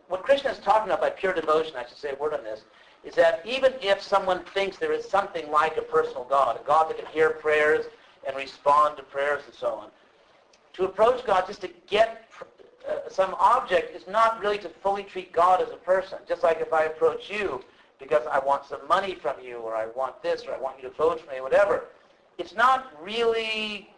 what 0.09 0.23
Krishna 0.23 0.51
is 0.51 0.59
talking 0.59 0.90
about 0.90 1.01
by 1.01 1.11
pure 1.11 1.33
devotion, 1.33 1.75
I 1.77 1.87
should 1.87 1.97
say 1.97 2.11
a 2.12 2.17
word 2.17 2.35
on 2.35 2.43
this, 2.45 2.62
is 3.05 3.14
that 3.14 3.43
even 3.45 3.73
if 3.81 4.03
someone 4.03 4.45
thinks 4.55 4.77
there 4.77 4.93
is 4.93 5.09
something 5.09 5.51
like 5.51 5.77
a 5.77 5.83
personal 5.83 6.25
God, 6.25 6.61
a 6.61 6.67
God 6.67 6.88
that 6.88 6.99
can 6.99 7.07
hear 7.07 7.31
prayers 7.31 7.87
and 8.27 8.37
respond 8.37 8.97
to 8.97 9.03
prayers 9.03 9.43
and 9.47 9.55
so 9.55 9.69
on, 9.75 9.88
to 10.73 10.85
approach 10.85 11.25
God 11.25 11.47
just 11.47 11.61
to 11.61 11.71
get 11.87 12.29
uh, 12.88 13.09
some 13.09 13.35
object 13.38 13.95
is 13.95 14.07
not 14.09 14.40
really 14.40 14.59
to 14.59 14.69
fully 14.69 15.05
treat 15.05 15.33
God 15.33 15.62
as 15.62 15.69
a 15.71 15.77
person. 15.77 16.19
Just 16.29 16.43
like 16.43 16.61
if 16.61 16.73
I 16.73 16.85
approach 16.85 17.31
you 17.31 17.62
because 17.98 18.26
I 18.30 18.38
want 18.38 18.64
some 18.64 18.87
money 18.88 19.14
from 19.14 19.37
you 19.42 19.57
or 19.59 19.74
I 19.74 19.87
want 19.87 20.22
this 20.22 20.44
or 20.46 20.54
I 20.54 20.59
want 20.59 20.83
you 20.83 20.88
to 20.88 20.94
vote 20.94 21.20
for 21.20 21.33
me, 21.33 21.40
whatever, 21.40 21.85
it's 22.38 22.54
not 22.54 22.92
really 23.02 23.90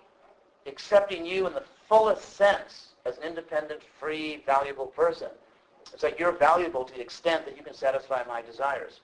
accepting 0.67 1.25
you 1.25 1.47
in 1.47 1.55
the 1.55 1.63
fullest 1.89 2.37
sense 2.37 2.89
as 3.05 3.17
an 3.19 3.25
independent, 3.25 3.81
free, 3.99 4.43
valuable 4.47 4.87
person. 4.87 5.29
It's 5.93 6.03
like 6.03 6.19
you're 6.19 6.33
valuable 6.33 6.85
to 6.85 6.93
the 6.93 7.01
extent 7.01 7.45
that 7.47 7.57
you 7.57 7.63
can 7.63 7.75
satisfy 7.75 8.23
my 8.27 8.43
desires. 8.43 9.01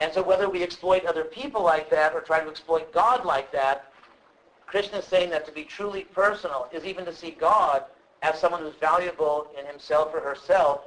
And 0.00 0.12
so 0.12 0.22
whether 0.22 0.48
we 0.48 0.62
exploit 0.62 1.04
other 1.04 1.24
people 1.24 1.62
like 1.62 1.90
that 1.90 2.14
or 2.14 2.20
try 2.20 2.40
to 2.40 2.48
exploit 2.48 2.92
God 2.92 3.24
like 3.24 3.52
that, 3.52 3.92
Krishna 4.66 4.98
is 4.98 5.04
saying 5.04 5.30
that 5.30 5.44
to 5.46 5.52
be 5.52 5.64
truly 5.64 6.04
personal 6.04 6.68
is 6.72 6.84
even 6.84 7.04
to 7.04 7.14
see 7.14 7.32
God 7.32 7.84
as 8.22 8.38
someone 8.38 8.62
who's 8.62 8.76
valuable 8.76 9.48
in 9.58 9.66
himself 9.66 10.14
or 10.14 10.20
herself 10.20 10.86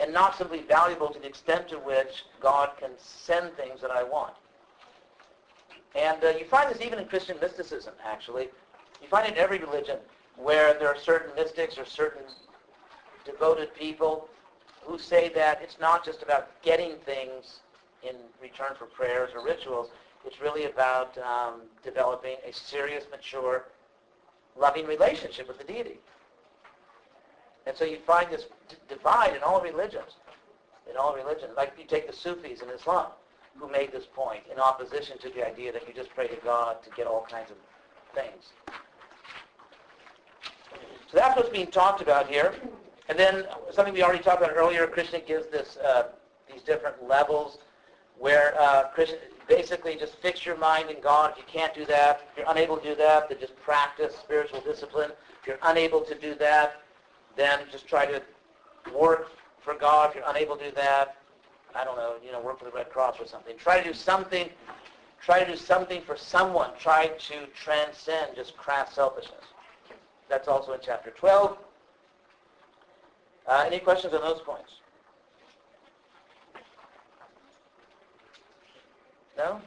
and 0.00 0.12
not 0.12 0.36
simply 0.36 0.62
valuable 0.62 1.08
to 1.08 1.18
the 1.18 1.26
extent 1.26 1.68
to 1.68 1.76
which 1.76 2.24
God 2.40 2.70
can 2.78 2.90
send 2.96 3.54
things 3.56 3.80
that 3.82 3.90
I 3.90 4.02
want. 4.02 4.34
And 5.94 6.22
uh, 6.24 6.28
you 6.28 6.46
find 6.46 6.72
this 6.72 6.80
even 6.80 6.98
in 6.98 7.06
Christian 7.06 7.36
mysticism, 7.40 7.94
actually. 8.04 8.48
You 9.02 9.08
find 9.08 9.26
it 9.26 9.32
in 9.34 9.38
every 9.38 9.58
religion 9.58 9.98
where 10.36 10.74
there 10.74 10.88
are 10.88 10.98
certain 10.98 11.34
mystics 11.34 11.76
or 11.76 11.84
certain 11.84 12.22
devoted 13.24 13.74
people 13.74 14.28
who 14.82 14.98
say 14.98 15.30
that 15.34 15.60
it's 15.62 15.78
not 15.78 16.04
just 16.04 16.22
about 16.22 16.48
getting 16.62 16.96
things 17.04 17.60
in 18.02 18.16
return 18.40 18.72
for 18.78 18.86
prayers 18.86 19.30
or 19.34 19.44
rituals. 19.44 19.90
It's 20.24 20.40
really 20.40 20.64
about 20.64 21.16
um, 21.18 21.62
developing 21.84 22.36
a 22.46 22.52
serious, 22.52 23.04
mature, 23.10 23.66
loving 24.58 24.86
relationship 24.86 25.48
with 25.48 25.58
the 25.58 25.64
deity. 25.64 25.98
And 27.70 27.78
so 27.78 27.84
you 27.84 27.98
find 28.04 28.28
this 28.32 28.46
d- 28.68 28.74
divide 28.88 29.36
in 29.36 29.44
all 29.44 29.60
religions. 29.60 30.16
In 30.90 30.96
all 30.96 31.14
religions. 31.14 31.52
Like 31.56 31.72
you 31.78 31.84
take 31.84 32.08
the 32.10 32.12
Sufis 32.12 32.62
in 32.62 32.68
Islam, 32.68 33.12
who 33.56 33.70
made 33.70 33.92
this 33.92 34.06
point 34.12 34.42
in 34.52 34.58
opposition 34.58 35.18
to 35.18 35.30
the 35.30 35.46
idea 35.46 35.70
that 35.70 35.86
you 35.86 35.94
just 35.94 36.10
pray 36.10 36.26
to 36.26 36.34
God 36.42 36.82
to 36.82 36.90
get 36.96 37.06
all 37.06 37.24
kinds 37.30 37.52
of 37.52 37.56
things. 38.12 38.46
So 41.12 41.14
that's 41.16 41.36
what's 41.36 41.50
being 41.50 41.68
talked 41.68 42.02
about 42.02 42.28
here. 42.28 42.56
And 43.08 43.16
then 43.16 43.46
something 43.70 43.94
we 43.94 44.02
already 44.02 44.24
talked 44.24 44.42
about 44.42 44.56
earlier, 44.56 44.84
Krishna 44.88 45.20
gives 45.20 45.46
this 45.46 45.76
uh, 45.76 46.08
these 46.52 46.62
different 46.62 46.96
levels 47.06 47.58
where 48.18 48.60
uh, 48.60 48.88
Krishna 48.88 49.18
basically 49.46 49.94
just 49.94 50.16
fix 50.16 50.44
your 50.44 50.56
mind 50.56 50.90
in 50.90 51.00
God. 51.00 51.34
If 51.34 51.38
you 51.38 51.44
can't 51.46 51.72
do 51.72 51.86
that, 51.86 52.22
if 52.32 52.38
you're 52.38 52.50
unable 52.50 52.78
to 52.78 52.82
do 52.82 52.94
that, 52.96 53.28
then 53.28 53.38
just 53.38 53.54
practice 53.60 54.16
spiritual 54.16 54.60
discipline. 54.60 55.12
If 55.40 55.46
you're 55.46 55.58
unable 55.62 56.00
to 56.00 56.16
do 56.16 56.34
that, 56.34 56.82
then 57.40 57.60
just 57.72 57.88
try 57.88 58.04
to 58.04 58.22
work 58.94 59.30
for 59.62 59.74
God. 59.74 60.10
If 60.10 60.16
you're 60.16 60.24
unable 60.28 60.56
to 60.56 60.64
do 60.68 60.74
that, 60.76 61.16
I 61.74 61.84
don't 61.84 61.96
know, 61.96 62.14
you 62.24 62.32
know, 62.32 62.40
work 62.40 62.58
for 62.58 62.66
the 62.66 62.70
Red 62.70 62.90
Cross 62.90 63.18
or 63.18 63.26
something. 63.26 63.56
Try 63.56 63.80
to 63.80 63.88
do 63.88 63.94
something. 63.94 64.50
Try 65.22 65.42
to 65.42 65.50
do 65.50 65.56
something 65.56 66.02
for 66.02 66.16
someone. 66.16 66.70
Try 66.78 67.08
to 67.08 67.46
transcend 67.54 68.36
just 68.36 68.56
crass 68.56 68.94
selfishness. 68.94 69.44
That's 70.28 70.48
also 70.48 70.72
in 70.72 70.80
chapter 70.82 71.10
12. 71.10 71.56
Uh, 73.46 73.64
any 73.66 73.78
questions 73.78 74.12
on 74.12 74.20
those 74.20 74.40
points? 74.42 74.74
No? 79.36 79.60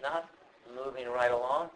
Not? 0.00 0.28
Moving 0.74 1.06
right 1.08 1.30
along. 1.30 1.68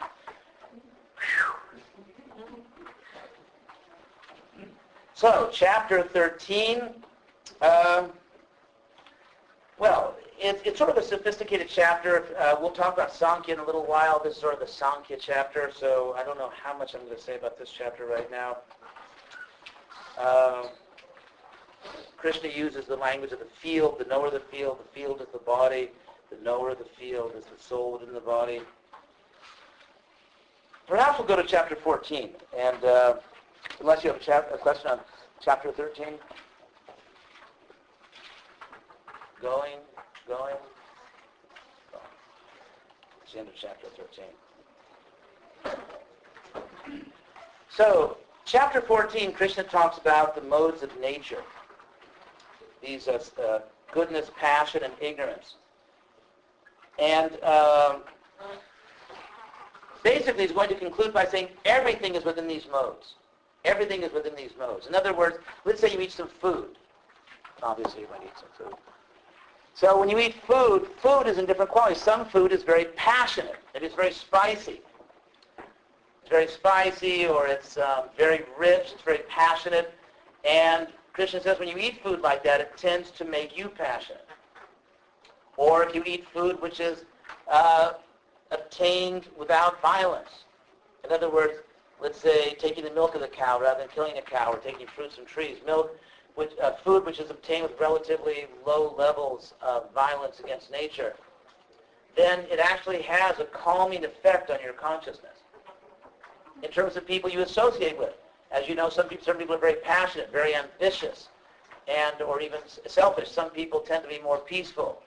So, 5.17 5.49
chapter 5.51 6.03
13. 6.03 6.91
Um, 7.63 8.13
well, 9.79 10.15
it, 10.39 10.61
it's 10.63 10.77
sort 10.77 10.91
of 10.91 10.99
a 10.99 11.03
sophisticated 11.03 11.69
chapter. 11.71 12.27
Uh, 12.39 12.57
we'll 12.61 12.71
talk 12.71 12.93
about 12.93 13.15
Sankhya 13.15 13.55
in 13.55 13.61
a 13.61 13.65
little 13.65 13.87
while. 13.87 14.21
This 14.23 14.35
is 14.35 14.41
sort 14.43 14.53
of 14.53 14.61
the 14.61 14.67
Sankhya 14.67 15.17
chapter, 15.19 15.73
so 15.75 16.15
I 16.19 16.23
don't 16.23 16.37
know 16.37 16.53
how 16.63 16.77
much 16.77 16.95
I'm 16.95 17.03
going 17.07 17.17
to 17.17 17.23
say 17.23 17.35
about 17.35 17.59
this 17.59 17.71
chapter 17.71 18.05
right 18.05 18.31
now. 18.31 18.59
Uh, 20.19 20.65
Krishna 22.19 22.51
uses 22.51 22.85
the 22.85 22.97
language 22.97 23.33
of 23.33 23.39
the 23.39 23.49
field, 23.63 23.99
the 23.99 24.05
knower 24.05 24.27
of 24.27 24.35
the 24.35 24.41
field, 24.41 24.81
the 24.81 25.01
field 25.01 25.23
is 25.23 25.29
the 25.33 25.39
body, 25.39 25.93
the 26.29 26.37
knower 26.45 26.69
of 26.69 26.79
the 26.79 26.91
field 27.01 27.33
is 27.39 27.47
the 27.47 27.59
soul 27.59 27.93
within 27.93 28.13
the 28.13 28.21
body. 28.21 28.61
Perhaps 30.87 31.19
we'll 31.19 31.27
go 31.27 31.37
to 31.37 31.49
chapter 31.49 31.75
14, 31.75 32.33
and 32.55 32.85
uh, 32.85 33.15
unless 33.81 34.05
you 34.05 34.11
have 34.11 34.21
a, 34.21 34.25
chap- 34.25 34.51
a 34.53 34.59
question 34.59 34.91
on 34.91 35.01
chapter 35.41 35.71
13. 35.73 36.07
Going, 39.41 39.79
going. 40.27 40.57
It's 43.23 43.33
the 43.33 43.41
end 43.41 43.49
of 43.49 43.55
chapter 43.55 43.87
13. 45.65 45.77
So, 47.69 48.17
chapter 48.45 48.81
14, 48.81 49.33
Krishna 49.33 49.65
talks 49.65 49.99
about 49.99 50.35
the 50.35 50.41
modes 50.43 50.83
of 50.83 50.99
nature. 51.01 51.43
these 52.83 53.09
are 53.09 53.21
uh, 53.43 53.59
goodness, 53.93 54.31
passion, 54.39 54.83
and 54.85 54.93
ignorance. 55.01 55.57
And 56.99 57.43
um, 57.43 58.03
basically 60.03 60.45
he's 60.45 60.53
going 60.53 60.69
to 60.69 60.75
conclude 60.75 61.13
by 61.13 61.27
saying 61.27 61.49
everything 61.65 62.15
is 62.15 62.25
within 62.25 62.47
these 62.47 62.67
modes. 62.71 63.15
Everything 63.67 64.03
is 64.03 64.13
within 64.13 64.35
these 64.37 64.53
modes. 64.59 64.87
In 64.87 64.95
other 64.95 65.13
words, 65.13 65.39
let's 65.65 65.81
say 65.81 65.93
you 65.93 66.01
eat 66.01 66.13
some 66.13 66.29
food. 66.29 66.79
Obviously 67.63 68.03
you 68.03 68.09
might 68.11 68.23
eat 68.23 68.33
some 68.39 68.49
food. 68.57 68.77
So 69.75 69.99
when 69.99 70.09
you 70.09 70.19
eat 70.21 70.37
food, 70.47 70.89
food 71.03 71.25
is 71.27 71.37
in 71.37 71.47
different 71.47 71.71
qualities. 71.71 72.01
Some 72.01 72.25
food 72.27 72.53
is 72.53 72.63
very 72.63 72.87
passionate. 72.97 73.57
It 73.75 73.83
is 73.83 73.93
very 73.93 74.13
spicy. 74.13 74.81
It's 75.59 76.31
very 76.31 76.47
spicy 76.47 77.27
or 77.27 77.49
it's 77.49 77.77
um, 77.77 78.05
very 78.17 78.45
rich. 78.57 78.93
It's 78.95 79.03
very 79.03 79.23
passionate. 79.29 79.93
And 80.49 80.87
Krishna 81.13 81.43
says 81.43 81.59
when 81.59 81.69
you 81.69 81.77
eat 81.77 82.03
food 82.03 82.21
like 82.21 82.45
that, 82.45 82.61
it 82.61 82.77
tends 82.77 83.11
to 83.13 83.25
make 83.25 83.59
you 83.59 83.69
passionate. 83.69 84.27
Or 85.57 85.83
if 85.83 85.95
you 85.95 86.05
eat 86.07 86.27
food 86.33 86.63
which 86.63 86.79
is 86.79 87.05
uh, 87.49 87.95
obtained 88.53 89.27
without 89.37 89.83
violence. 89.83 90.45
In 91.05 91.13
other 91.13 91.31
words, 91.31 91.55
let's 92.01 92.21
say 92.21 92.55
taking 92.55 92.85
the 92.85 92.91
milk 92.91 93.15
of 93.15 93.21
the 93.21 93.29
cow 93.29 93.61
rather 93.61 93.81
than 93.81 93.89
killing 93.89 94.19
a 94.19 94.23
cow 94.23 94.53
or 94.53 94.59
taking 94.59 94.87
fruits 94.87 95.17
from 95.17 95.25
trees. 95.25 95.57
Milk, 95.65 95.97
which, 96.35 96.53
uh, 96.63 96.73
food 96.85 97.05
which 97.07 97.19
is 97.19 97.31
obtained 97.31 97.63
with 97.63 97.81
relatively 97.81 98.47
low 98.67 98.95
levels 98.97 99.55
of 99.63 99.93
violence 99.95 100.41
against 100.41 100.71
nature, 100.71 101.15
then 102.15 102.41
it 102.51 102.59
actually 102.59 103.03
has 103.03 103.39
a 103.39 103.45
calming 103.45 104.05
effect 104.05 104.51
on 104.51 104.59
your 104.63 104.73
consciousness 104.73 105.37
in 106.63 106.71
terms 106.71 106.97
of 106.97 107.07
people 107.07 107.31
you 107.31 107.41
associate 107.41 107.99
with. 107.99 108.15
As 108.51 108.69
you 108.69 108.75
know, 108.75 108.89
some 108.89 109.09
people, 109.09 109.25
some 109.25 109.37
people 109.37 109.55
are 109.55 109.59
very 109.59 109.77
passionate, 109.77 110.31
very 110.33 110.55
ambitious, 110.55 111.29
and 111.89 112.21
or 112.23 112.41
even 112.41 112.61
selfish. 112.87 113.31
Some 113.31 113.51
people 113.51 113.81
tend 113.81 114.03
to 114.05 114.09
be 114.09 114.21
more 114.21 114.39
peaceful, 114.39 115.03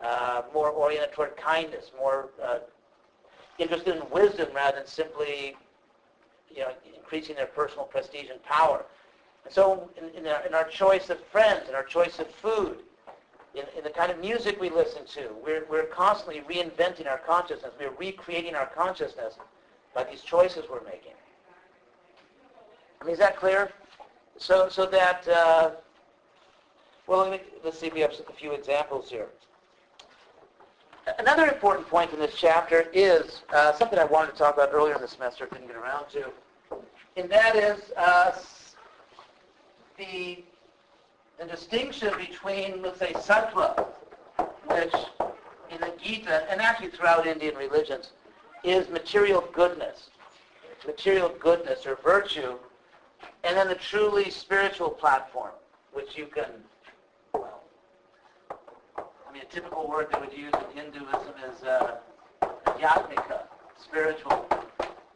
uh, 0.00 0.42
more 0.52 0.70
oriented 0.70 1.12
toward 1.12 1.36
kindness, 1.36 1.90
more 1.98 2.30
uh, 2.42 2.58
interested 3.58 3.96
in 3.96 4.02
wisdom 4.10 4.48
rather 4.54 4.78
than 4.78 4.86
simply, 4.86 5.56
you 6.54 6.60
know, 6.60 6.72
increasing 6.96 7.36
their 7.36 7.46
personal 7.46 7.84
prestige 7.84 8.30
and 8.30 8.42
power. 8.42 8.84
And 9.44 9.52
so, 9.52 9.90
in, 9.96 10.24
in, 10.24 10.26
our, 10.26 10.46
in 10.46 10.54
our 10.54 10.64
choice 10.64 11.10
of 11.10 11.18
friends, 11.26 11.68
in 11.68 11.74
our 11.74 11.82
choice 11.82 12.18
of 12.18 12.28
food, 12.28 12.78
in, 13.54 13.64
in 13.76 13.84
the 13.84 13.90
kind 13.90 14.10
of 14.10 14.18
music 14.18 14.60
we 14.60 14.70
listen 14.70 15.04
to, 15.06 15.30
we're, 15.44 15.66
we're 15.68 15.86
constantly 15.86 16.40
reinventing 16.42 17.06
our 17.06 17.18
consciousness. 17.18 17.72
We're 17.78 17.90
recreating 17.98 18.54
our 18.54 18.66
consciousness 18.66 19.34
by 19.94 20.04
these 20.04 20.22
choices 20.22 20.64
we're 20.70 20.84
making. 20.84 21.12
I 23.00 23.04
mean, 23.04 23.12
is 23.12 23.18
that 23.18 23.36
clear? 23.36 23.72
So, 24.38 24.68
so 24.68 24.86
that, 24.86 25.26
uh, 25.28 25.70
well, 27.06 27.28
let 27.28 27.44
let's 27.64 27.78
see 27.78 27.88
if 27.88 27.94
we 27.94 28.00
have 28.00 28.14
a 28.28 28.32
few 28.32 28.52
examples 28.52 29.10
here. 29.10 29.28
Another 31.18 31.46
important 31.46 31.88
point 31.88 32.12
in 32.12 32.18
this 32.18 32.34
chapter 32.36 32.86
is 32.92 33.42
uh, 33.52 33.72
something 33.72 33.98
I 33.98 34.04
wanted 34.04 34.32
to 34.32 34.38
talk 34.38 34.54
about 34.54 34.70
earlier 34.72 34.94
in 34.94 35.00
the 35.00 35.08
semester, 35.08 35.46
didn't 35.46 35.66
get 35.66 35.76
around 35.76 36.08
to, 36.10 36.30
and 37.16 37.30
that 37.30 37.56
is 37.56 37.92
uh, 37.96 38.32
the, 39.98 40.44
the 41.38 41.46
distinction 41.46 42.12
between, 42.18 42.82
let's 42.82 42.98
say, 42.98 43.12
sattva, 43.12 43.86
which 44.66 44.94
in 45.70 45.80
the 45.80 45.92
Gita, 46.00 46.50
and 46.50 46.60
actually 46.60 46.90
throughout 46.90 47.26
Indian 47.26 47.56
religions, 47.56 48.12
is 48.64 48.88
material 48.88 49.44
goodness, 49.52 50.10
material 50.86 51.34
goodness 51.40 51.86
or 51.86 51.96
virtue, 51.96 52.56
and 53.44 53.56
then 53.56 53.68
the 53.68 53.74
truly 53.74 54.30
spiritual 54.30 54.90
platform, 54.90 55.52
which 55.92 56.16
you 56.16 56.26
can, 56.26 56.46
I 59.32 59.34
mean, 59.34 59.44
a 59.50 59.54
typical 59.54 59.88
word 59.88 60.08
they 60.12 60.20
would 60.20 60.32
use 60.36 60.52
in 60.52 60.76
Hinduism 60.76 61.32
is 61.50 61.62
uh, 61.64 61.96
adhyatmika, 62.66 63.44
spiritual. 63.82 64.46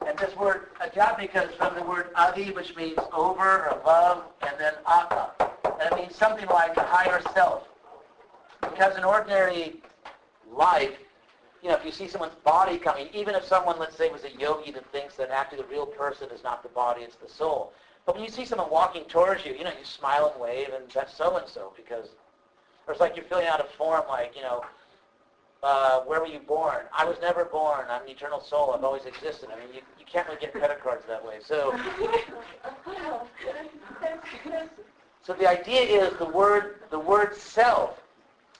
And 0.07 0.19
this 0.19 0.35
word 0.37 0.69
adhyatmika 0.81 1.51
is 1.51 1.55
from 1.57 1.75
the 1.75 1.83
word 1.83 2.15
adhi, 2.15 2.55
which 2.55 2.75
means 2.77 2.99
over, 3.13 3.67
or 3.67 3.79
above, 3.79 4.25
and 4.41 4.53
then 4.59 4.73
atma. 4.89 5.33
And 5.83 5.93
it 5.93 5.97
means 5.97 6.17
something 6.17 6.47
like 6.47 6.79
a 6.79 6.83
higher 6.83 7.21
self. 7.35 7.69
Because 8.63 8.97
in 8.97 9.05
ordinary 9.05 9.83
life, 10.51 10.97
you 11.63 11.69
know, 11.69 11.77
if 11.77 11.85
you 11.85 11.93
see 11.93 12.09
someone's 12.09 12.37
body 12.37 12.79
coming, 12.79 13.09
even 13.13 13.35
if 13.35 13.45
someone, 13.45 13.79
let's 13.79 13.99
say, 13.99 14.09
was 14.09 14.25
a 14.25 14.31
yogi 14.41 14.71
that 14.71 14.91
thinks 14.93 15.17
that 15.17 15.29
actually 15.29 15.59
the 15.59 15.69
real 15.69 15.85
person 15.85 16.31
is 16.31 16.43
not 16.43 16.63
the 16.63 16.71
body, 16.71 17.03
it's 17.03 17.17
the 17.17 17.29
soul. 17.29 17.75
But 18.07 18.15
when 18.15 18.25
you 18.25 18.31
see 18.31 18.47
someone 18.47 18.71
walking 18.71 19.05
towards 19.05 19.45
you, 19.45 19.53
you 19.53 19.65
know, 19.65 19.73
you 19.79 19.85
smile 19.85 20.31
and 20.33 20.41
wave, 20.41 20.69
and 20.75 20.89
that's 20.91 21.15
so-and-so 21.15 21.75
because, 21.77 22.09
or 22.87 22.93
it's 22.93 23.01
like 23.01 23.17
you're 23.17 23.25
filling 23.25 23.47
out 23.47 23.61
a 23.61 23.65
form 23.65 24.03
like, 24.09 24.35
you 24.37 24.43
know, 24.43 24.65
uh, 25.63 26.01
where 26.01 26.21
were 26.21 26.27
you 26.27 26.39
born? 26.39 26.85
I 26.97 27.05
was 27.05 27.17
never 27.21 27.45
born. 27.45 27.87
I'm 27.89 28.03
an 28.03 28.09
eternal 28.09 28.41
soul. 28.41 28.73
I've 28.73 28.85
always 28.85 29.05
existed. 29.05 29.49
I 29.53 29.59
mean, 29.59 29.75
you, 29.75 29.81
you 29.99 30.05
can't 30.07 30.27
really 30.29 30.41
get 30.41 30.53
credit 30.53 30.81
cards 30.83 31.05
that 31.09 31.25
way. 31.25 31.39
So, 31.45 31.75
so 35.23 35.33
the 35.33 35.49
idea 35.49 35.81
is 35.81 36.17
the 36.19 36.27
word, 36.27 36.83
the 36.91 36.99
word 36.99 37.37
self, 37.37 38.01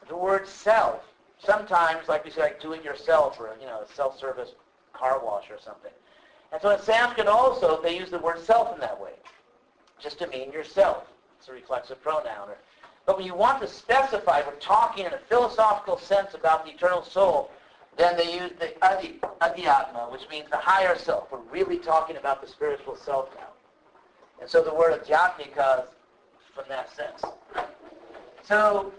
the 0.09 0.17
word 0.17 0.49
self. 0.49 1.03
Sometimes, 1.39 2.09
like 2.09 2.25
we 2.25 2.31
say, 2.31 2.41
like 2.41 2.61
do 2.61 2.73
it 2.73 2.83
yourself, 2.83 3.39
or 3.39 3.55
you 3.61 3.67
know, 3.67 3.83
a 3.83 3.95
self-service 3.95 4.53
car 4.93 5.21
wash 5.23 5.51
or 5.51 5.59
something. 5.63 5.93
And 6.53 6.61
so 6.63 6.71
in 6.71 6.81
Sanskrit 6.81 7.29
also, 7.29 7.81
they 7.83 7.97
use 7.97 8.11
the 8.11 8.19
word 8.19 8.41
self 8.43 8.75
in 8.75 8.81
that 8.81 9.01
way 9.01 9.13
just 10.01 10.19
to 10.19 10.27
mean 10.29 10.51
yourself. 10.51 11.05
It's 11.39 11.49
a 11.49 11.53
reflexive 11.53 12.03
pronoun. 12.03 12.49
But 13.07 13.19
when 13.19 13.27
you 13.27 13.37
want 13.37 13.61
to 13.63 13.69
specify, 13.69 14.43
we're 14.45 14.57
talking 14.57 15.07
in 15.07 15.13
a 15.15 15.19
philosophical 15.19 15.97
sense 15.97 16.35
about 16.35 16.65
the 16.65 16.73
eternal 16.73 17.05
soul, 17.05 17.53
then 17.97 18.17
they 18.17 18.35
use 18.35 18.51
the 18.59 18.75
adhi, 18.83 19.21
adhyatma, 19.41 20.11
which 20.11 20.29
means 20.29 20.51
the 20.51 20.57
higher 20.57 20.99
self. 20.99 21.31
We're 21.31 21.39
really 21.51 21.79
talking 21.79 22.17
about 22.17 22.43
the 22.43 22.49
spiritual 22.49 22.97
self 22.97 23.29
now. 23.37 23.49
And 24.41 24.51
so 24.51 24.63
the 24.63 24.75
word 24.75 25.01
adhyatmika 25.01 25.85
is 25.85 25.87
from 26.53 26.65
that 26.69 26.95
sense. 26.95 27.23
So 28.43 28.93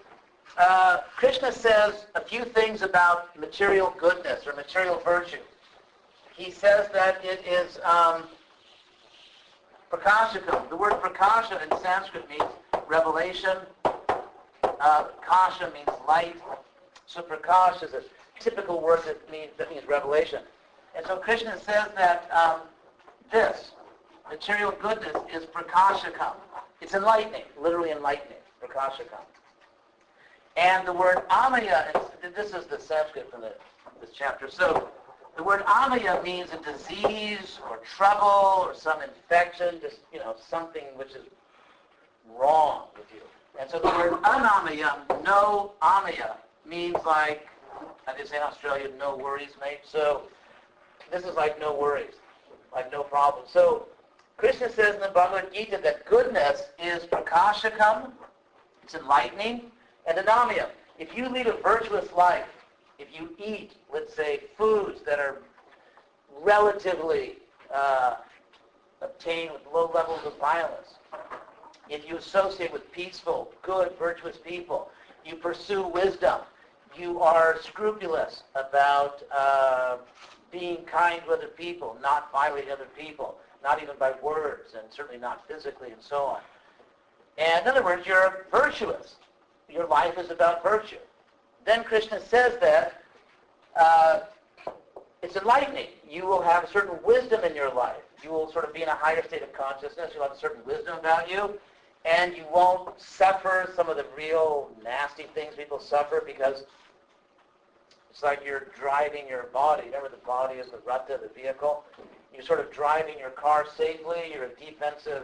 uh, 0.58 1.02
Krishna 1.16 1.52
says 1.52 2.06
a 2.16 2.22
few 2.22 2.46
things 2.46 2.82
about 2.82 3.38
material 3.38 3.94
goodness 4.00 4.48
or 4.48 4.54
material 4.54 5.00
virtue. 5.04 5.38
He 6.34 6.50
says 6.50 6.90
that 6.94 7.24
it 7.26 7.46
is 7.46 7.80
um, 7.84 8.24
Prakashakam. 9.92 10.70
The 10.70 10.76
word 10.76 10.94
prakasha 10.94 11.62
in 11.64 11.80
Sanskrit 11.80 12.28
means 12.30 12.44
revelation. 12.88 13.58
Uh, 14.80 15.06
kasha 15.26 15.72
means 15.74 15.90
light. 16.08 16.36
So 17.06 17.22
prakash 17.22 17.84
is 17.84 17.94
a 17.94 18.04
typical 18.40 18.82
word 18.82 19.02
that 19.06 19.30
means, 19.32 19.52
that 19.58 19.70
means 19.70 19.88
revelation. 19.88 20.42
And 20.96 21.06
so 21.06 21.18
Krishna 21.18 21.58
says 21.58 21.88
that 21.96 22.30
um, 22.32 22.62
this, 23.32 23.72
material 24.30 24.74
goodness, 24.80 25.16
is 25.34 25.46
prakashakam. 25.46 26.34
It's 26.82 26.94
enlightening, 26.94 27.44
literally 27.60 27.92
enlightening, 27.92 28.38
prakashakam. 28.62 29.22
And 30.58 30.88
the 30.88 30.94
word 30.94 31.28
amaya, 31.30 31.92
this 32.36 32.54
is 32.54 32.66
the 32.66 32.80
Sanskrit 32.80 33.30
from 33.32 33.42
the, 33.42 33.54
this 34.02 34.10
chapter. 34.14 34.50
So 34.50 34.90
the 35.36 35.44
word 35.44 35.64
amaya 35.66 36.24
means 36.24 36.50
a 36.52 36.58
disease 36.58 37.60
or 37.70 37.78
trouble 37.78 38.64
or 38.66 38.74
some 38.76 39.02
infection, 39.02 39.80
just, 39.82 40.00
you 40.12 40.20
know, 40.20 40.36
something 40.50 40.84
which 40.96 41.12
is 41.12 41.26
wrong 42.36 42.88
with 42.96 43.06
you. 43.14 43.22
And 43.60 43.70
so 43.70 43.80
the 43.80 43.88
word 43.88 44.14
anamaya, 44.24 45.24
no 45.24 45.74
amaya, 45.82 46.36
means 46.66 46.96
like, 47.06 47.48
I 48.08 48.16
just 48.18 48.30
say 48.32 48.38
in 48.38 48.44
Australia, 48.44 48.90
no 48.98 49.18
worries, 49.18 49.52
mate. 49.60 49.80
So 49.84 50.24
this 51.12 51.24
is 51.24 51.36
like 51.36 51.60
no 51.60 51.74
worries, 51.74 52.16
like 52.74 52.92
no 52.92 53.04
problem. 53.04 53.46
So 53.48 53.88
Krishna 54.38 54.70
says 54.70 54.96
in 54.96 55.02
the 55.02 55.10
Bhagavad 55.10 55.52
Gita 55.54 55.80
that 55.84 56.06
goodness 56.06 56.64
is 56.82 57.04
prakashakam, 57.06 58.12
it's 58.84 58.94
enlightening, 58.94 59.72
and 60.06 60.18
anamaya. 60.18 60.68
If 61.00 61.18
you 61.18 61.28
lead 61.30 61.48
a 61.48 61.54
virtuous 61.54 62.12
life, 62.14 62.48
if 63.00 63.08
you 63.12 63.36
eat, 63.44 63.74
let's 63.92 64.16
say, 64.16 64.42
foods 64.58 65.02
that 65.06 65.20
are 65.20 65.38
relatively 66.42 67.38
uh, 67.74 68.16
obtained 69.02 69.54
with 69.54 69.62
low 69.74 69.92
levels 69.94 70.22
of 70.26 70.38
violence, 70.40 70.97
if 71.90 72.08
you 72.08 72.18
associate 72.18 72.72
with 72.72 72.92
peaceful, 72.92 73.52
good, 73.62 73.94
virtuous 73.98 74.38
people, 74.38 74.90
you 75.26 75.36
pursue 75.36 75.88
wisdom, 75.88 76.42
you 76.96 77.20
are 77.22 77.60
scrupulous 77.62 78.44
about 78.56 79.24
uh, 79.36 79.98
being 80.52 80.78
kind 80.86 81.22
to 81.26 81.32
other 81.32 81.48
people, 81.48 81.98
not 82.02 82.32
violating 82.32 82.72
other 82.72 82.88
people, 82.98 83.38
not 83.64 83.82
even 83.82 83.96
by 83.98 84.14
words, 84.22 84.74
and 84.74 84.84
certainly 84.90 85.20
not 85.20 85.48
physically, 85.48 85.92
and 85.92 86.02
so 86.02 86.24
on. 86.24 86.40
And 87.38 87.64
in 87.64 87.68
other 87.68 87.84
words, 87.84 88.08
you're 88.08 88.48
virtuous. 88.52 89.18
Your 89.70 89.86
life 89.86 90.18
is 90.18 90.32
about 90.32 90.64
virtue 90.64 90.98
then 91.68 91.84
Krishna 91.84 92.20
says 92.22 92.58
that 92.62 93.04
uh, 93.80 94.22
it's 95.22 95.36
enlightening. 95.36 95.88
You 96.10 96.26
will 96.26 96.42
have 96.42 96.64
a 96.64 96.70
certain 96.70 96.98
wisdom 97.04 97.44
in 97.44 97.54
your 97.54 97.72
life. 97.72 98.02
You 98.24 98.32
will 98.32 98.50
sort 98.52 98.66
of 98.66 98.74
be 98.74 98.82
in 98.82 98.88
a 98.88 98.96
higher 98.96 99.22
state 99.24 99.44
of 99.44 99.52
consciousness. 99.54 100.12
You'll 100.16 100.24
have 100.24 100.32
a 100.32 100.40
certain 100.40 100.64
wisdom 100.66 100.98
about 100.98 101.30
you. 101.30 101.60
And 102.08 102.38
you 102.38 102.46
won't 102.54 103.00
suffer 103.02 103.72
some 103.76 103.90
of 103.90 103.98
the 103.98 104.06
real 104.16 104.70
nasty 104.82 105.24
things 105.36 105.56
people 105.56 105.80
suffer 105.80 106.24
because 106.26 106.64
it's 108.10 108.24
like 108.24 108.46
you're 108.46 108.68
driving 108.80 109.28
your 109.28 109.44
body. 109.54 109.88
Remember 109.88 110.10
the 110.10 110.26
body 110.26 110.56
is 110.56 110.72
the 110.72 110.80
ratha, 110.88 111.20
the 111.22 111.30
vehicle? 111.40 111.84
You're 112.34 112.46
sort 112.46 112.62
of 112.62 112.72
driving 112.72 113.20
your 113.20 113.32
car 113.32 113.66
safely. 113.76 114.32
You're 114.34 114.46
a 114.46 114.56
defensive, 114.56 115.24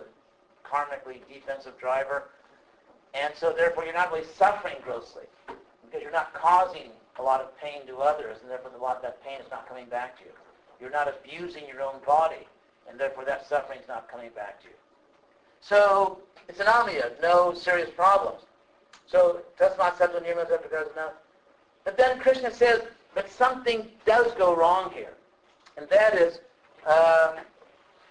karmically 0.65 1.21
defensive 1.31 1.77
driver. 1.79 2.29
And 3.13 3.33
so 3.33 3.53
therefore 3.53 3.85
you're 3.85 3.93
not 3.93 4.11
really 4.11 4.25
suffering 4.35 4.75
grossly 4.83 5.23
because 5.47 6.01
you're 6.01 6.11
not 6.11 6.33
causing 6.33 6.89
a 7.17 7.23
lot 7.23 7.39
of 7.39 7.57
pain 7.57 7.85
to 7.87 7.97
others 7.97 8.37
and 8.41 8.51
therefore 8.51 8.71
a 8.77 8.81
lot 8.81 8.97
of 8.97 9.01
that 9.03 9.23
pain 9.23 9.39
is 9.39 9.49
not 9.49 9.69
coming 9.69 9.85
back 9.85 10.17
to 10.17 10.25
you. 10.25 10.31
You're 10.81 10.91
not 10.91 11.07
abusing 11.07 11.65
your 11.67 11.81
own 11.81 12.01
body 12.05 12.47
and 12.89 12.99
therefore 12.99 13.23
that 13.25 13.47
suffering 13.47 13.79
is 13.79 13.87
not 13.87 14.09
coming 14.09 14.31
back 14.35 14.59
to 14.63 14.67
you. 14.67 14.73
So 15.63 16.19
it's 16.49 16.59
anamaya, 16.59 17.11
no 17.21 17.53
serious 17.53 17.89
problems. 17.95 18.41
So 19.07 19.41
tasmat 19.59 19.95
sattva 19.95 20.21
nirma 20.21 20.95
now. 20.95 21.11
But 21.85 21.97
then 21.97 22.19
Krishna 22.19 22.51
says, 22.51 22.81
but 23.15 23.31
something 23.31 23.87
does 24.05 24.33
go 24.33 24.55
wrong 24.55 24.91
here. 24.91 25.13
And 25.77 25.87
that 25.89 26.15
is, 26.15 26.39
um, 26.85 27.35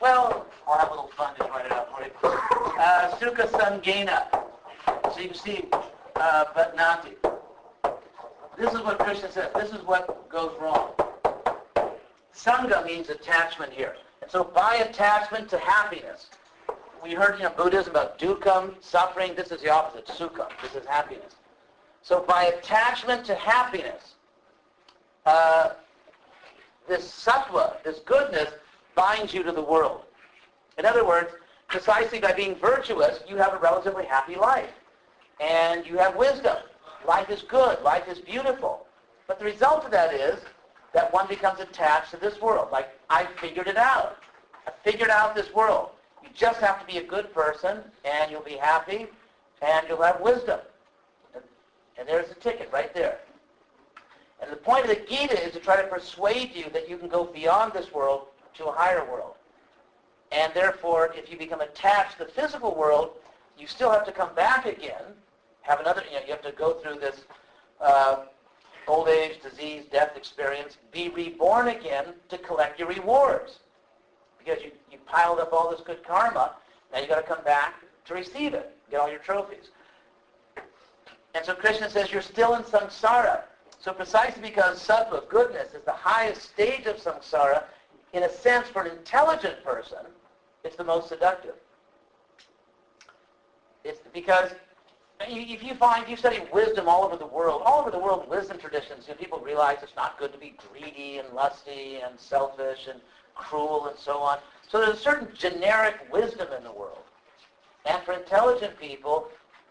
well, 0.01 0.47
I'll 0.67 0.79
have 0.79 0.89
a 0.89 0.93
little 0.93 1.11
fun 1.17 1.35
to 1.37 1.45
write 1.45 1.67
it 1.67 1.73
out 1.73 1.89
for 1.95 2.05
you. 2.05 2.11
Uh, 2.79 3.15
Sukha 3.17 3.49
Sangena. 3.49 4.27
So 5.15 5.21
you 5.21 5.29
can 5.29 5.39
see, 5.39 5.65
uh, 6.17 6.45
badhnati. 6.57 7.15
This 8.59 8.73
is 8.73 8.81
what 8.81 8.99
Krishna 8.99 9.31
says. 9.31 9.51
This 9.55 9.73
is 9.73 9.83
what 9.85 10.29
goes 10.29 10.53
wrong. 10.61 10.93
Sangha 12.35 12.85
means 12.87 13.11
attachment 13.11 13.73
here. 13.73 13.95
And 14.23 14.31
so 14.31 14.45
by 14.45 14.77
attachment 14.77 15.49
to 15.51 15.59
happiness, 15.59 16.31
we 17.03 17.15
heard 17.15 17.41
in 17.41 17.51
Buddhism 17.57 17.91
about 17.91 18.19
dukkha, 18.19 18.75
suffering. 18.81 19.35
This 19.35 19.51
is 19.51 19.61
the 19.61 19.71
opposite, 19.71 20.07
sukha. 20.07 20.49
This 20.63 20.75
is 20.75 20.87
happiness. 20.87 21.35
So 22.03 22.21
by 22.21 22.45
attachment 22.45 23.25
to 23.27 23.35
happiness, 23.35 24.15
uh, 25.27 25.71
this 26.89 27.11
sattva, 27.11 27.83
this 27.83 28.01
goodness, 28.01 28.51
binds 28.95 29.35
you 29.35 29.43
to 29.43 29.53
the 29.53 29.63
world. 29.63 30.03
In 30.79 30.87
other 30.87 31.07
words, 31.07 31.33
precisely 31.69 32.21
by 32.21 32.33
being 32.33 32.55
virtuous, 32.57 33.21
you 33.29 33.37
have 33.37 33.53
a 33.53 33.59
relatively 33.59 34.05
happy 34.05 34.37
life. 34.37 34.71
And 35.41 35.87
you 35.87 35.99
have 35.99 36.15
wisdom. 36.17 36.57
Life 37.07 37.31
is 37.31 37.43
good. 37.43 37.81
Life 37.83 38.09
is 38.09 38.19
beautiful. 38.19 38.87
But 39.27 39.39
the 39.39 39.45
result 39.45 39.85
of 39.85 39.91
that 39.91 40.15
is 40.15 40.39
that 40.93 41.13
one 41.13 41.27
becomes 41.27 41.61
attached 41.61 42.11
to 42.13 42.17
this 42.17 42.41
world. 42.41 42.69
Like, 42.71 42.91
I 43.11 43.27
figured 43.41 43.67
it 43.67 43.77
out. 43.77 44.19
I 44.67 44.73
figured 44.85 45.11
out 45.11 45.35
this 45.35 45.53
world. 45.53 45.91
You 46.23 46.31
just 46.35 46.61
have 46.61 46.81
to 46.81 46.87
be 46.87 46.99
a 46.99 47.03
good 47.03 47.33
person, 47.35 47.81
and 48.05 48.31
you'll 48.31 48.43
be 48.43 48.57
happy, 48.57 49.07
and 49.61 49.87
you'll 49.89 50.03
have 50.03 50.21
wisdom. 50.21 50.61
And, 51.35 51.43
and 51.99 52.09
there's 52.09 52.29
the 52.29 52.35
ticket 52.37 52.71
right 52.73 52.93
there. 52.95 53.19
And 54.41 54.51
the 54.51 54.57
point 54.57 54.85
of 54.85 54.89
the 54.89 55.05
Gita 55.07 55.41
is 55.45 55.53
to 55.53 55.61
try 55.61 55.81
to 55.81 55.87
persuade 55.87 56.53
you 56.55 56.65
that 56.73 56.89
you 56.89 56.97
can 56.97 57.09
go 57.09 57.25
beyond 57.25 57.73
this 57.73 57.93
world 57.93 58.27
to 58.55 58.67
a 58.67 58.73
higher 58.73 59.05
world. 59.05 59.35
And 60.33 60.53
therefore, 60.55 61.15
if 61.17 61.31
you 61.31 61.39
become 61.39 61.61
attached 61.61 62.19
to 62.19 62.25
the 62.25 62.31
physical 62.31 62.75
world, 62.75 63.13
you 63.59 63.67
still 63.67 63.91
have 63.91 64.05
to 64.07 64.13
come 64.13 64.35
back 64.35 64.67
again, 64.67 65.03
have 65.61 65.81
another, 65.81 66.03
you, 66.11 66.17
know, 66.17 66.23
you 66.27 66.33
have 66.33 66.43
to 66.43 66.53
go 66.53 66.75
through 66.75 66.99
this 66.99 67.25
uh, 67.81 68.25
old 68.89 69.09
age, 69.09 69.41
disease, 69.43 69.85
death 69.93 70.17
experience, 70.17 70.79
be 70.91 71.11
reborn 71.11 71.69
again 71.69 72.07
to 72.29 72.39
collect 72.39 72.79
your 72.79 72.89
rewards. 72.89 73.61
Because 74.45 74.63
you, 74.63 74.73
you 74.91 74.99
piled 75.07 75.39
up 75.39 75.53
all 75.53 75.71
this 75.71 75.81
good 75.81 76.05
karma, 76.05 76.53
now 76.93 77.01
you 77.01 77.09
got 77.09 77.17
to 77.17 77.23
come 77.23 77.45
back 77.45 77.75
to 78.07 78.15
receive 78.15 78.55
it, 78.55 78.77
get 78.91 79.01
all 79.01 79.11
your 79.11 79.21
trophies. 79.21 79.71
And 81.35 81.45
so 81.45 81.55
Krishna 81.55 81.89
says 81.89 82.13
you're 82.13 82.23
still 82.23 82.55
in 82.55 82.63
samsara. 82.63 83.43
So 83.79 83.93
precisely 83.93 84.43
because 84.43 84.87
sattva, 84.87 85.29
goodness, 85.29 85.75
is 85.75 85.83
the 85.85 85.93
highest 85.93 86.43
stage 86.43 86.87
of 86.87 86.97
samsara, 86.97 87.65
in 88.13 88.25
a 88.25 88.29
sense, 88.29 88.69
for 88.69 88.83
an 88.83 88.97
intelligent 88.97 89.65
person, 89.65 89.99
it's 90.65 90.77
the 90.77 90.85
most 90.85 91.09
seductive. 91.09 91.55
It's 93.85 94.01
because 94.13 94.53
if 95.21 95.63
you 95.63 95.75
find, 95.75 96.05
if 96.05 96.11
you 96.11 96.17
study 96.17 96.41
wisdom 96.53 96.89
all 96.89 97.05
over 97.05 97.17
the 97.17 97.27
world, 97.27 97.63
all 97.65 97.81
over 97.81 97.91
the 97.91 97.99
world, 97.99 98.29
wisdom 98.29 98.59
traditions, 98.59 99.07
you 99.07 99.15
know, 99.15 99.19
people 99.19 99.41
realize 99.41 99.79
it's 99.83 99.97
not 99.97 100.19
good 100.19 100.33
to 100.33 100.39
be 100.39 100.55
greedy 100.69 101.19
and 101.19 101.33
lusty 101.33 102.01
and 102.05 102.19
selfish 102.19 102.87
and 102.89 103.01
cruel 103.35 103.87
and 103.87 103.99
so 103.99 104.19
on. 104.19 104.39
So 104.69 104.81
there's 104.81 104.99
a 104.99 105.01
certain 105.01 105.29
generic 105.37 105.97
wisdom 106.11 106.49
in 106.57 106.65
the 106.65 106.73
world. 106.73 107.03
And 107.85 108.03
for 108.05 108.13
intelligent 108.13 108.79
people, 108.79 109.29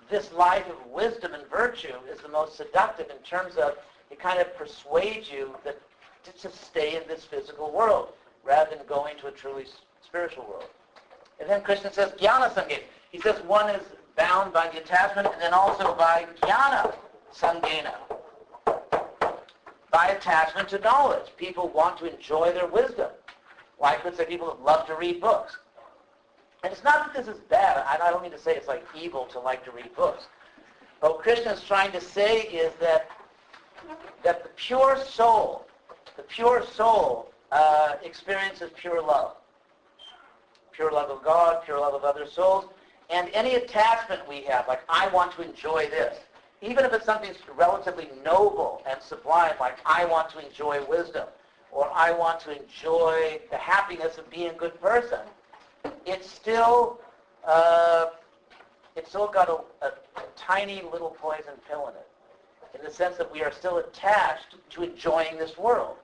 this 0.09 0.31
life 0.33 0.67
of 0.69 0.85
wisdom 0.91 1.33
and 1.33 1.47
virtue 1.47 1.93
is 2.11 2.19
the 2.19 2.29
most 2.29 2.57
seductive 2.57 3.09
in 3.09 3.17
terms 3.23 3.55
of 3.55 3.77
it 4.09 4.19
kind 4.19 4.39
of 4.39 4.55
persuades 4.57 5.31
you 5.31 5.55
that 5.63 5.79
to, 6.23 6.49
stay 6.51 6.97
in 6.97 7.07
this 7.07 7.23
physical 7.23 7.71
world 7.71 8.09
rather 8.43 8.75
than 8.75 8.85
going 8.85 9.17
to 9.17 9.27
a 9.27 9.31
truly 9.31 9.65
spiritual 10.03 10.45
world. 10.45 10.69
And 11.39 11.49
then 11.49 11.61
Krishna 11.61 11.91
says, 11.91 12.11
Jnana 12.11 12.53
Sangha. 12.53 12.79
He 13.11 13.19
says 13.19 13.41
one 13.43 13.69
is 13.69 13.81
bound 14.15 14.53
by 14.53 14.69
the 14.69 14.77
attachment 14.77 15.27
and 15.31 15.41
then 15.41 15.53
also 15.53 15.95
by 15.95 16.27
jnana 16.41 16.93
sangena. 17.33 17.95
By 19.91 20.07
attachment 20.07 20.69
to 20.69 20.79
knowledge. 20.79 21.25
People 21.37 21.69
want 21.69 21.97
to 21.99 22.13
enjoy 22.13 22.51
their 22.53 22.67
wisdom. 22.67 23.09
I 23.81 23.95
could 23.95 24.15
say 24.15 24.25
people 24.25 24.57
love 24.63 24.85
to 24.87 24.95
read 24.95 25.19
books. 25.21 25.57
And 26.63 26.71
it's 26.71 26.83
not 26.83 27.13
that 27.13 27.25
this 27.25 27.33
is 27.33 27.41
bad. 27.41 27.83
I 27.87 28.11
don't 28.11 28.21
mean 28.21 28.31
to 28.31 28.37
say 28.37 28.55
it's 28.55 28.67
like 28.67 28.85
evil 28.95 29.25
to 29.27 29.39
like 29.39 29.65
to 29.65 29.71
read 29.71 29.95
books. 29.95 30.27
But 30.99 31.13
what 31.13 31.21
Krishna 31.21 31.53
is 31.53 31.63
trying 31.63 31.91
to 31.93 32.01
say 32.01 32.41
is 32.43 32.73
that 32.79 33.09
that 34.23 34.43
the 34.43 34.49
pure 34.49 34.97
soul, 35.03 35.65
the 36.15 36.21
pure 36.23 36.63
soul 36.63 37.31
uh, 37.51 37.95
experiences 38.03 38.69
pure 38.75 39.01
love. 39.01 39.35
Pure 40.71 40.91
love 40.91 41.09
of 41.09 41.23
God, 41.23 41.63
pure 41.65 41.79
love 41.79 41.95
of 41.95 42.03
other 42.03 42.27
souls, 42.27 42.65
and 43.09 43.29
any 43.33 43.55
attachment 43.55 44.27
we 44.27 44.41
have, 44.43 44.67
like 44.67 44.81
I 44.87 45.09
want 45.09 45.33
to 45.33 45.41
enjoy 45.41 45.89
this, 45.89 46.17
even 46.61 46.85
if 46.85 46.93
it's 46.93 47.05
something 47.05 47.33
relatively 47.55 48.09
noble 48.23 48.83
and 48.87 49.01
sublime, 49.01 49.53
like 49.59 49.79
I 49.85 50.05
want 50.05 50.29
to 50.29 50.45
enjoy 50.45 50.83
wisdom, 50.85 51.27
or 51.71 51.89
I 51.93 52.11
want 52.11 52.39
to 52.41 52.51
enjoy 52.51 53.39
the 53.49 53.57
happiness 53.57 54.17
of 54.17 54.29
being 54.29 54.49
a 54.49 54.53
good 54.53 54.79
person, 54.81 55.19
it's 56.05 56.29
still 56.29 56.99
uh, 57.45 58.07
it's 58.95 59.09
still 59.09 59.27
got 59.27 59.49
a, 59.49 59.85
a, 59.85 59.89
a 60.17 60.23
tiny 60.35 60.83
little 60.91 61.15
poison 61.19 61.53
pill 61.67 61.87
in 61.87 61.95
it, 61.95 62.77
in 62.77 62.85
the 62.85 62.91
sense 62.91 63.17
that 63.17 63.31
we 63.31 63.41
are 63.41 63.51
still 63.51 63.77
attached 63.77 64.55
to 64.69 64.83
enjoying 64.83 65.37
this 65.37 65.57
world. 65.57 65.95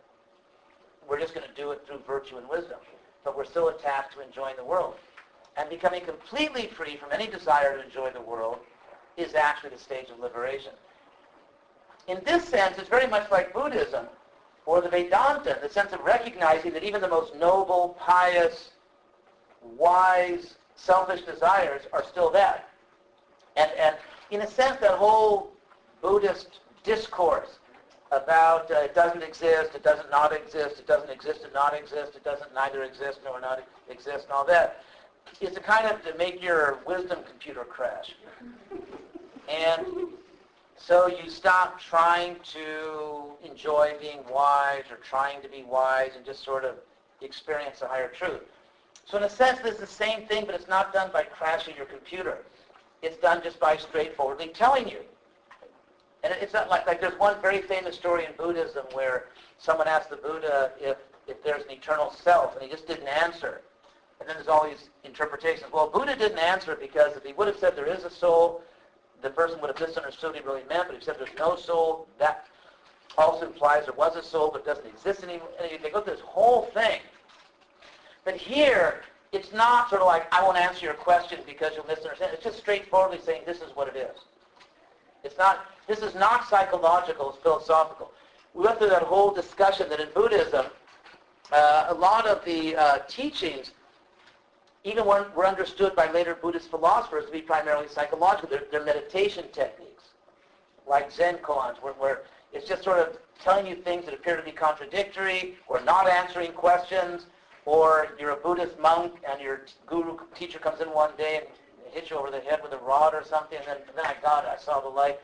We're 1.08 1.20
just 1.20 1.34
going 1.34 1.48
to 1.48 1.54
do 1.54 1.72
it 1.72 1.86
through 1.86 2.00
virtue 2.08 2.38
and 2.38 2.48
wisdom, 2.50 2.80
but 3.24 3.38
we're 3.38 3.46
still 3.46 3.70
attached 3.70 4.14
to 4.14 4.22
enjoying 4.22 4.56
the 4.56 4.64
world. 4.64 4.96
And 5.58 5.70
becoming 5.70 6.02
completely 6.06 6.68
free 6.68 6.98
from 6.98 7.12
any 7.12 7.28
desire 7.28 7.78
to 7.78 7.84
enjoy 7.84 8.12
the 8.12 8.22
world 8.22 8.60
is 9.18 9.34
actually 9.34 9.72
the 9.72 9.80
stage 9.80 10.10
of 10.10 10.20
liberation. 10.20 10.72
In 12.08 12.22
this 12.26 12.46
sense, 12.46 12.78
it's 12.78 12.90
very 12.90 13.08
much 13.08 13.30
like 13.32 13.54
Buddhism 13.54 14.06
or 14.68 14.82
the 14.82 14.90
Vedanta, 14.90 15.58
the 15.62 15.70
sense 15.70 15.94
of 15.94 16.02
recognizing 16.02 16.72
that 16.74 16.84
even 16.84 17.00
the 17.00 17.08
most 17.08 17.34
noble, 17.36 17.98
pious, 17.98 18.72
wise, 19.64 20.56
selfish 20.76 21.22
desires 21.22 21.84
are 21.94 22.04
still 22.04 22.30
there. 22.30 22.62
And, 23.56 23.72
and 23.80 23.96
in 24.30 24.42
a 24.42 24.48
sense, 24.48 24.78
that 24.82 24.92
whole 24.92 25.54
Buddhist 26.02 26.60
discourse 26.84 27.60
about 28.12 28.70
uh, 28.70 28.76
it 28.76 28.94
doesn't 28.94 29.24
exist, 29.24 29.74
it 29.74 29.84
doesn't 29.84 30.12
not 30.12 30.34
exist, 30.34 30.80
it 30.80 30.88
doesn't 30.88 31.10
exist 31.10 31.44
and 31.44 31.54
not 31.54 31.74
exist, 31.74 32.16
it 32.16 32.24
doesn't 32.26 32.54
neither 32.54 32.84
exist 32.84 33.20
nor 33.24 33.40
not 33.40 33.66
exist, 33.90 34.26
and 34.26 34.34
all 34.34 34.46
that, 34.46 34.84
is 35.40 35.56
a 35.56 35.62
kind 35.62 35.88
of 35.88 36.04
to 36.04 36.18
make 36.18 36.44
your 36.44 36.80
wisdom 36.86 37.20
computer 37.30 37.64
crash. 37.64 38.16
And 39.50 40.10
so 40.78 41.08
you 41.08 41.30
stop 41.30 41.80
trying 41.80 42.38
to 42.54 43.32
enjoy 43.44 43.96
being 44.00 44.20
wise 44.32 44.84
or 44.90 44.98
trying 44.98 45.42
to 45.42 45.50
be 45.50 45.64
wise 45.64 46.12
and 46.16 46.24
just 46.26 46.44
sort 46.44 46.64
of 46.64 46.76
experience 47.22 47.82
a 47.82 47.88
higher 47.88 48.10
truth. 48.10 48.42
So 49.06 49.18
in 49.18 49.24
a 49.24 49.30
sense, 49.30 49.60
this 49.60 49.76
is 49.76 49.80
the 49.80 49.88
same 49.88 50.28
thing, 50.28 50.46
but 50.46 50.54
it's 50.54 50.68
not 50.68 50.94
done 50.94 51.10
by 51.12 51.24
crashing 51.24 51.76
your 51.76 51.86
computer. 51.86 52.40
It's 53.02 53.18
done 53.18 53.42
just 53.44 53.60
by 53.60 53.78
straightforwardly 53.78 54.50
telling 54.50 54.88
you. 54.88 55.00
And 56.24 56.34
it's 56.42 56.54
not 56.54 56.70
like, 56.70 56.86
like 56.88 57.02
there's 57.02 57.18
one 57.20 57.42
very 57.42 57.62
famous 57.62 57.96
story 57.96 58.26
in 58.26 58.32
Buddhism 58.38 58.86
where 58.94 59.26
someone 59.58 59.88
asked 59.88 60.10
the 60.10 60.18
Buddha 60.18 60.72
if, 60.80 60.98
if 61.28 61.44
there's 61.44 61.64
an 61.64 61.72
eternal 61.72 62.12
self, 62.12 62.56
and 62.56 62.64
he 62.64 62.70
just 62.70 62.88
didn't 62.88 63.08
answer. 63.08 63.62
And 64.20 64.28
then 64.28 64.36
there's 64.36 64.48
all 64.48 64.68
these 64.68 64.90
interpretations. 65.04 65.72
Well, 65.72 65.90
Buddha 65.90 66.16
didn't 66.16 66.40
answer 66.40 66.76
because 66.76 67.16
if 67.16 67.24
he 67.24 67.34
would 67.34 67.48
have 67.48 67.58
said 67.58 67.76
there 67.76 67.86
is 67.86 68.04
a 68.04 68.10
soul, 68.10 68.62
the 69.22 69.30
person 69.30 69.60
would 69.62 69.70
have 69.70 69.88
misunderstood 69.88 70.34
what 70.34 70.42
he 70.42 70.48
really 70.48 70.64
meant. 70.70 70.88
But 70.88 70.96
if 70.96 71.02
he 71.02 71.06
said 71.06 71.16
there's 71.18 71.38
no 71.38 71.56
soul, 71.56 72.08
that 72.20 72.46
also 73.18 73.48
implies 73.48 73.86
there 73.86 73.94
was 73.94 74.16
a 74.16 74.24
soul 74.24 74.50
but 74.52 74.66
doesn't 74.66 74.86
exist 74.86 75.24
anymore. 75.24 75.50
And 75.60 75.84
they 75.84 75.90
go 75.90 76.02
through 76.02 76.16
this 76.16 76.24
whole 76.24 76.64
thing. 76.74 77.00
But 78.26 78.36
here, 78.36 79.02
it's 79.32 79.54
not 79.54 79.90
sort 79.90 80.02
of 80.02 80.08
like, 80.08 80.32
I 80.34 80.44
won't 80.44 80.58
answer 80.58 80.86
your 80.86 80.94
question 80.94 81.40
because 81.46 81.74
you'll 81.76 81.88
misunderstand. 81.88 82.32
It's 82.34 82.44
just 82.44 82.58
straightforwardly 82.58 83.20
saying 83.26 83.44
this 83.46 83.62
is 83.62 83.76
what 83.76 83.88
it 83.88 83.96
is. 83.96 84.18
It's 85.24 85.38
not, 85.38 85.66
this 85.88 86.00
is 86.00 86.16
not 86.16 86.48
psychological, 86.48 87.32
it's 87.32 87.42
philosophical. 87.42 88.12
We 88.54 88.64
went 88.64 88.80
through 88.80 88.90
that 88.90 89.04
whole 89.04 89.32
discussion 89.32 89.90
that 89.90 90.00
in 90.00 90.10
Buddhism, 90.14 90.66
uh, 91.52 91.86
a 91.90 91.94
lot 91.94 92.28
of 92.28 92.44
the 92.46 92.76
uh, 92.76 93.00
teachings, 93.08 93.72
even 94.88 95.06
when 95.06 95.26
were 95.36 95.46
understood 95.46 95.94
by 95.96 96.10
later 96.12 96.34
Buddhist 96.34 96.70
philosophers 96.70 97.26
to 97.26 97.32
be 97.32 97.42
primarily 97.42 97.90
psychological. 97.90 98.50
They're, 98.50 98.64
they're 98.72 98.86
meditation 98.86 99.46
techniques, 99.52 100.04
like 100.88 101.12
Zen 101.12 101.40
koans, 101.40 101.76
where, 101.84 101.92
where 101.94 102.22
it's 102.54 102.70
just 102.70 102.84
sort 102.84 103.00
of 103.00 103.18
telling 103.44 103.68
you 103.68 103.76
things 103.76 104.06
that 104.06 104.14
appear 104.14 104.38
to 104.38 104.44
be 104.44 104.52
contradictory, 104.52 105.56
or 105.68 105.82
not 105.82 106.08
answering 106.08 106.54
questions, 106.54 107.26
or 107.66 108.16
you're 108.18 108.32
a 108.32 108.38
Buddhist 108.38 108.80
monk 108.80 109.16
and 109.30 109.42
your 109.42 109.66
guru 109.86 110.18
teacher 110.34 110.58
comes 110.58 110.80
in 110.80 110.88
one 110.88 111.12
day 111.18 111.40
and 111.40 111.94
hits 111.94 112.10
you 112.10 112.18
over 112.18 112.32
the 112.32 112.40
head 112.40 112.62
with 112.64 112.72
a 112.72 112.78
rod 112.78 113.14
or 113.14 113.26
something, 113.26 113.58
and 113.58 113.68
then, 113.68 113.78
and 113.90 113.98
then 113.98 114.06
I 114.06 114.16
got 114.22 114.46
it, 114.46 114.52
I 114.58 114.58
saw 114.58 114.80
the 114.80 114.88
light. 114.88 115.20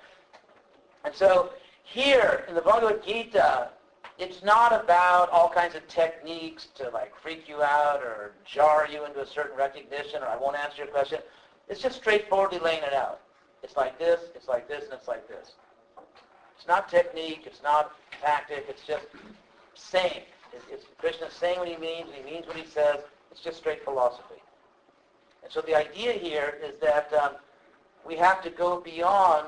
And 1.05 1.15
so 1.15 1.51
here 1.83 2.43
in 2.49 2.55
the 2.55 2.61
Bhagavad 2.61 3.05
Gita, 3.05 3.69
it's 4.19 4.43
not 4.43 4.71
about 4.71 5.29
all 5.29 5.49
kinds 5.49 5.75
of 5.75 5.87
techniques 5.87 6.67
to 6.75 6.89
like 6.89 7.13
freak 7.15 7.47
you 7.49 7.61
out 7.61 8.01
or 8.03 8.33
jar 8.45 8.87
you 8.91 9.05
into 9.05 9.21
a 9.21 9.25
certain 9.25 9.57
recognition 9.57 10.21
or 10.21 10.27
I 10.27 10.37
won't 10.37 10.55
answer 10.55 10.77
your 10.77 10.87
question. 10.87 11.19
It's 11.67 11.81
just 11.81 11.95
straightforwardly 11.95 12.59
laying 12.59 12.83
it 12.83 12.93
out. 12.93 13.21
It's 13.63 13.77
like 13.77 13.97
this, 13.97 14.19
it's 14.35 14.47
like 14.47 14.67
this, 14.67 14.83
and 14.83 14.93
it's 14.93 15.07
like 15.07 15.27
this. 15.27 15.53
It's 16.57 16.67
not 16.67 16.89
technique, 16.89 17.43
it's 17.45 17.63
not 17.63 17.93
tactic, 18.21 18.65
it's 18.67 18.85
just 18.85 19.05
saying. 19.73 20.21
It's, 20.53 20.65
it's 20.69 20.85
Krishna 20.97 21.31
saying 21.31 21.59
what 21.59 21.67
he 21.67 21.77
means, 21.77 22.07
and 22.07 22.25
he 22.25 22.31
means 22.31 22.45
what 22.45 22.57
he 22.57 22.65
says. 22.65 22.97
It's 23.31 23.41
just 23.41 23.57
straight 23.57 23.83
philosophy. 23.83 24.41
And 25.43 25.51
so 25.51 25.61
the 25.61 25.75
idea 25.75 26.13
here 26.13 26.59
is 26.63 26.79
that 26.81 27.11
um, 27.13 27.31
we 28.05 28.15
have 28.15 28.43
to 28.43 28.49
go 28.49 28.79
beyond 28.81 29.47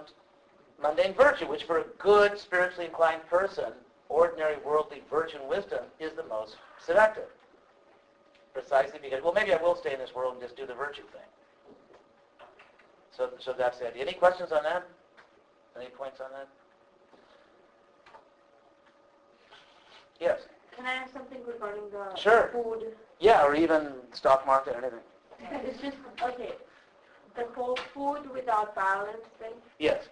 mundane 0.82 1.14
virtue, 1.14 1.48
which 1.48 1.64
for 1.64 1.80
a 1.80 1.86
good, 2.00 2.40
spiritually 2.40 2.86
inclined 2.86 3.26
person, 3.28 3.72
ordinary 4.10 4.58
worldly 4.66 5.02
virgin 5.10 5.40
wisdom 5.48 5.84
is 6.00 6.14
the 6.14 6.24
most 6.26 6.58
seductive. 6.80 7.30
Precisely 8.54 9.00
because, 9.02 9.22
well, 9.24 9.34
maybe 9.34 9.54
I 9.54 9.58
will 9.58 9.76
stay 9.76 9.94
in 9.94 10.00
this 10.00 10.16
world 10.16 10.34
and 10.34 10.42
just 10.42 10.56
do 10.56 10.66
the 10.66 10.74
virtue 10.74 11.04
thing. 11.04 11.76
So, 13.12 13.30
so 13.40 13.54
that's 13.54 13.80
the 13.80 13.88
idea. 13.88 14.04
Any 14.04 14.14
questions 14.14 14.52
on 14.52 14.64
that? 14.64 14.88
Any 15.78 15.88
points 15.90 16.22
on 16.22 16.28
that? 16.32 16.48
Yes. 20.20 20.42
Can 20.76 20.86
I 20.86 20.94
ask 20.94 21.14
something 21.14 21.40
regarding 21.46 21.90
the 21.90 22.16
Sure. 22.16 22.50
food? 22.54 22.96
Yeah, 23.20 23.46
or 23.46 23.56
even 23.56 23.94
stock 24.14 24.46
market 24.46 24.76
anything. 24.76 25.00
It's 25.66 25.82
just, 25.82 25.98
okay, 26.22 26.54
the 27.36 27.46
whole 27.56 27.78
food 27.94 28.30
without 28.32 28.74
violence 28.76 29.28
thing? 29.40 29.54
Yes, 29.80 30.06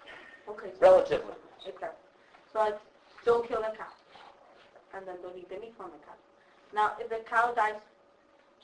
Okay. 0.50 0.72
so- 0.74 0.80
relatively. 0.82 1.34
Exactly. 1.66 1.90
So 2.52 2.64
it's 2.64 2.82
don't 3.26 3.48
kill 3.48 3.62
the 3.62 3.76
cow. 3.78 3.88
And 4.96 5.08
then 5.08 5.16
don't 5.22 5.38
eat 5.38 5.50
the 5.50 5.60
meat 5.60 5.74
from 5.76 5.92
the 5.92 5.98
cow. 6.06 6.14
Now, 6.74 6.94
if 7.00 7.10
the 7.10 7.24
cow 7.30 7.54
dies, 7.54 7.76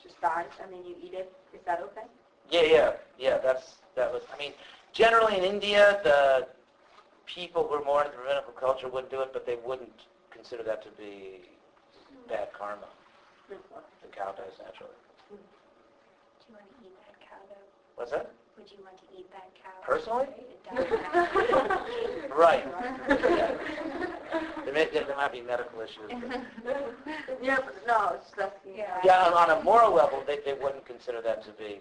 just 0.02 0.20
dies, 0.20 0.46
and 0.62 0.72
then 0.72 0.84
you 0.84 0.94
eat 1.02 1.14
it, 1.14 1.32
is 1.54 1.60
that 1.66 1.80
okay? 1.80 2.06
Yeah, 2.50 2.62
yeah, 2.62 2.92
yeah. 3.18 3.38
That's 3.38 3.76
that 3.96 4.12
was. 4.12 4.22
I 4.32 4.38
mean, 4.38 4.52
generally 4.92 5.36
in 5.36 5.44
India, 5.44 6.00
the 6.02 6.48
people 7.26 7.66
who 7.68 7.74
are 7.74 7.84
more 7.84 8.04
into 8.04 8.16
the 8.16 8.22
Brahminical 8.22 8.52
culture 8.54 8.88
wouldn't 8.88 9.10
do 9.10 9.20
it, 9.20 9.32
but 9.32 9.46
they 9.46 9.56
wouldn't 9.64 10.06
consider 10.30 10.62
that 10.64 10.82
to 10.82 10.88
be 10.90 11.42
bad 12.28 12.52
karma. 12.52 12.86
Mm-hmm. 13.50 13.80
The 14.02 14.08
cow 14.16 14.32
dies 14.32 14.58
naturally. 14.64 14.98
Mm-hmm. 15.30 15.36
Do 15.36 16.44
you 16.48 16.54
want 16.54 16.66
to 16.66 16.86
eat 16.86 16.94
that 17.06 17.20
cow 17.20 17.42
though? 17.48 17.66
What's 17.96 18.10
that? 18.10 18.30
Would 18.60 18.70
you 18.72 18.78
want 18.84 18.98
to 18.98 19.04
eat 19.18 19.26
that 19.32 19.48
cow? 19.56 19.70
Personally? 19.82 20.26
Right. 22.36 22.64
There, 24.64 24.72
may, 24.72 24.86
there 24.92 25.16
might 25.16 25.32
be 25.32 25.40
medical 25.40 25.80
issues. 25.80 26.12
Yeah, 27.42 27.56
but 27.56 27.74
no, 27.86 28.10
it's 28.14 28.30
just, 28.36 28.52
Yeah. 28.76 29.00
Yeah, 29.04 29.24
on, 29.24 29.32
on 29.32 29.50
a 29.58 29.62
moral 29.64 29.92
level, 29.92 30.22
they, 30.26 30.38
they 30.44 30.52
wouldn't 30.52 30.84
consider 30.86 31.20
that 31.22 31.42
to 31.44 31.50
be. 31.52 31.80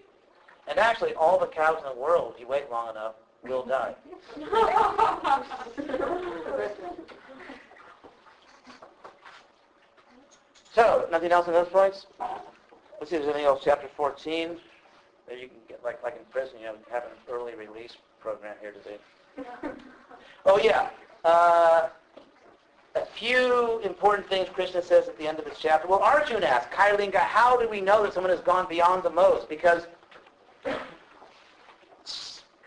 And 0.67 0.79
actually, 0.79 1.13
all 1.15 1.37
the 1.37 1.45
cows 1.47 1.77
in 1.79 1.83
the 1.83 1.93
world, 1.99 2.31
if 2.33 2.39
you 2.41 2.47
wait 2.47 2.71
long 2.71 2.89
enough, 2.89 3.13
will 3.43 3.63
die. 3.65 3.93
So, 10.71 11.07
nothing 11.11 11.31
else 11.31 11.47
on 11.47 11.53
those 11.53 11.67
points? 11.67 12.05
Let's 12.99 13.09
see 13.09 13.15
if 13.17 13.23
there's 13.23 13.25
anything 13.25 13.45
else. 13.45 13.61
Chapter 13.63 13.89
14. 13.97 14.57
There 15.29 15.37
you 15.37 15.47
can 15.47 15.57
get, 15.67 15.83
like, 15.83 16.01
like 16.01 16.17
in 16.17 16.25
prison, 16.31 16.55
you 16.59 16.65
have, 16.65 16.77
have 16.91 17.03
an 17.03 17.11
early 17.31 17.53
release 17.53 17.95
program 18.19 18.55
here 18.61 18.71
today. 18.71 18.97
Oh, 20.45 20.59
yeah. 20.61 20.89
Uh, 21.23 21.89
a 22.95 23.05
few 23.05 23.79
important 23.79 24.27
things 24.27 24.49
Krishna 24.51 24.81
says 24.81 25.07
at 25.07 25.17
the 25.17 25.27
end 25.27 25.39
of 25.39 25.45
this 25.45 25.57
chapter. 25.59 25.87
Well, 25.87 25.99
Arjuna 25.99 26.45
asks, 26.45 26.73
Kailinga, 26.73 27.19
how 27.19 27.57
do 27.57 27.69
we 27.69 27.79
know 27.79 28.03
that 28.03 28.13
someone 28.13 28.31
has 28.31 28.41
gone 28.41 28.67
beyond 28.67 29.03
the 29.03 29.09
modes? 29.09 29.45
Because 29.45 29.87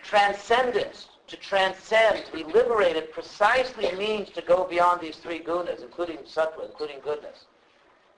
transcendence, 0.02 1.08
to 1.26 1.36
transcend, 1.36 2.24
to 2.26 2.32
be 2.32 2.44
liberated, 2.44 3.12
precisely 3.12 3.90
means 3.96 4.30
to 4.30 4.42
go 4.42 4.64
beyond 4.64 5.00
these 5.00 5.16
three 5.16 5.40
gunas, 5.40 5.82
including 5.82 6.18
sattva, 6.18 6.66
including 6.66 7.00
goodness. 7.02 7.46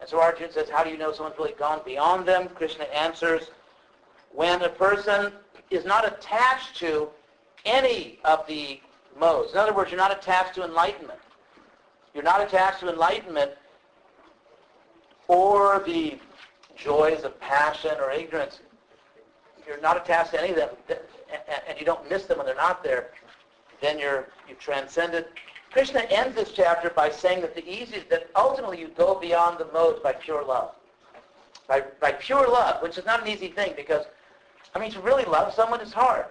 And 0.01 0.09
so 0.09 0.21
Arjuna 0.21 0.53
says, 0.53 0.69
how 0.69 0.85
do 0.85 0.91
you 0.91 0.99
know 0.99 1.13
someone's 1.13 1.39
really 1.39 1.55
gone 1.55 1.81
beyond 1.85 2.27
them? 2.27 2.49
Krishna 2.49 2.85
answers, 2.85 3.51
when 4.35 4.63
a 4.63 4.69
person 4.69 5.33
is 5.71 5.85
not 5.85 6.07
attached 6.07 6.77
to 6.77 7.09
any 7.65 8.19
of 8.25 8.47
the 8.47 8.81
modes. 9.19 9.53
In 9.53 9.59
other 9.59 9.73
words, 9.73 9.91
you're 9.91 10.01
not 10.01 10.17
attached 10.17 10.55
to 10.57 10.65
enlightenment. 10.65 11.19
You're 12.15 12.25
not 12.25 12.43
attached 12.43 12.81
to 12.81 12.89
enlightenment 12.89 13.53
or 15.29 15.83
the 15.87 16.19
joys 16.77 17.23
of 17.25 17.39
passion 17.41 17.93
or 17.99 18.11
ignorance. 18.11 18.61
You're 19.67 19.81
not 19.81 19.97
attached 19.97 20.33
to 20.33 20.43
any 20.43 20.51
of 20.51 20.57
them, 20.57 20.69
and 21.69 21.79
you 21.79 21.87
don't 21.87 22.09
miss 22.11 22.25
them 22.25 22.39
when 22.39 22.47
they're 22.47 22.55
not 22.55 22.85
there. 22.85 23.11
Then 23.81 23.99
you're 23.99 24.29
you've 24.49 24.59
transcended. 24.59 25.27
Krishna 25.71 26.01
ends 26.11 26.37
this 26.37 26.53
chapter 26.53 26.91
by 26.91 27.11
saying 27.11 27.41
that 27.41 27.55
the 27.55 27.67
easiest, 27.69 28.09
that 28.11 28.29
ultimately 28.37 28.79
you 28.79 28.89
go 28.89 29.19
beyond 29.19 29.59
the 29.59 29.67
modes 29.73 30.01
by 30.01 30.13
pure 30.13 30.45
love. 30.45 30.73
By, 31.67 31.83
by 32.01 32.13
pure 32.13 32.47
love, 32.47 32.83
which 32.83 32.99
is 32.99 33.07
not 33.07 33.23
an 33.23 33.29
easy 33.29 33.49
thing 33.49 33.73
because, 33.75 34.05
I 34.75 34.81
mean, 34.81 34.91
to 34.91 35.01
really 35.01 35.25
love 35.25 35.55
someone 35.55 35.81
is 35.81 35.93
hard. 35.93 36.27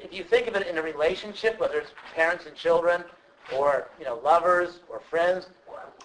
If 0.00 0.12
you 0.12 0.22
think 0.22 0.46
of 0.46 0.54
it 0.54 0.66
in 0.66 0.78
a 0.78 0.82
relationship, 0.82 1.58
whether 1.58 1.78
it's 1.78 1.90
parents 2.14 2.46
and 2.46 2.54
children, 2.54 3.02
or 3.54 3.88
you 3.98 4.04
know 4.04 4.20
lovers 4.22 4.80
or 4.88 5.00
friends 5.00 5.48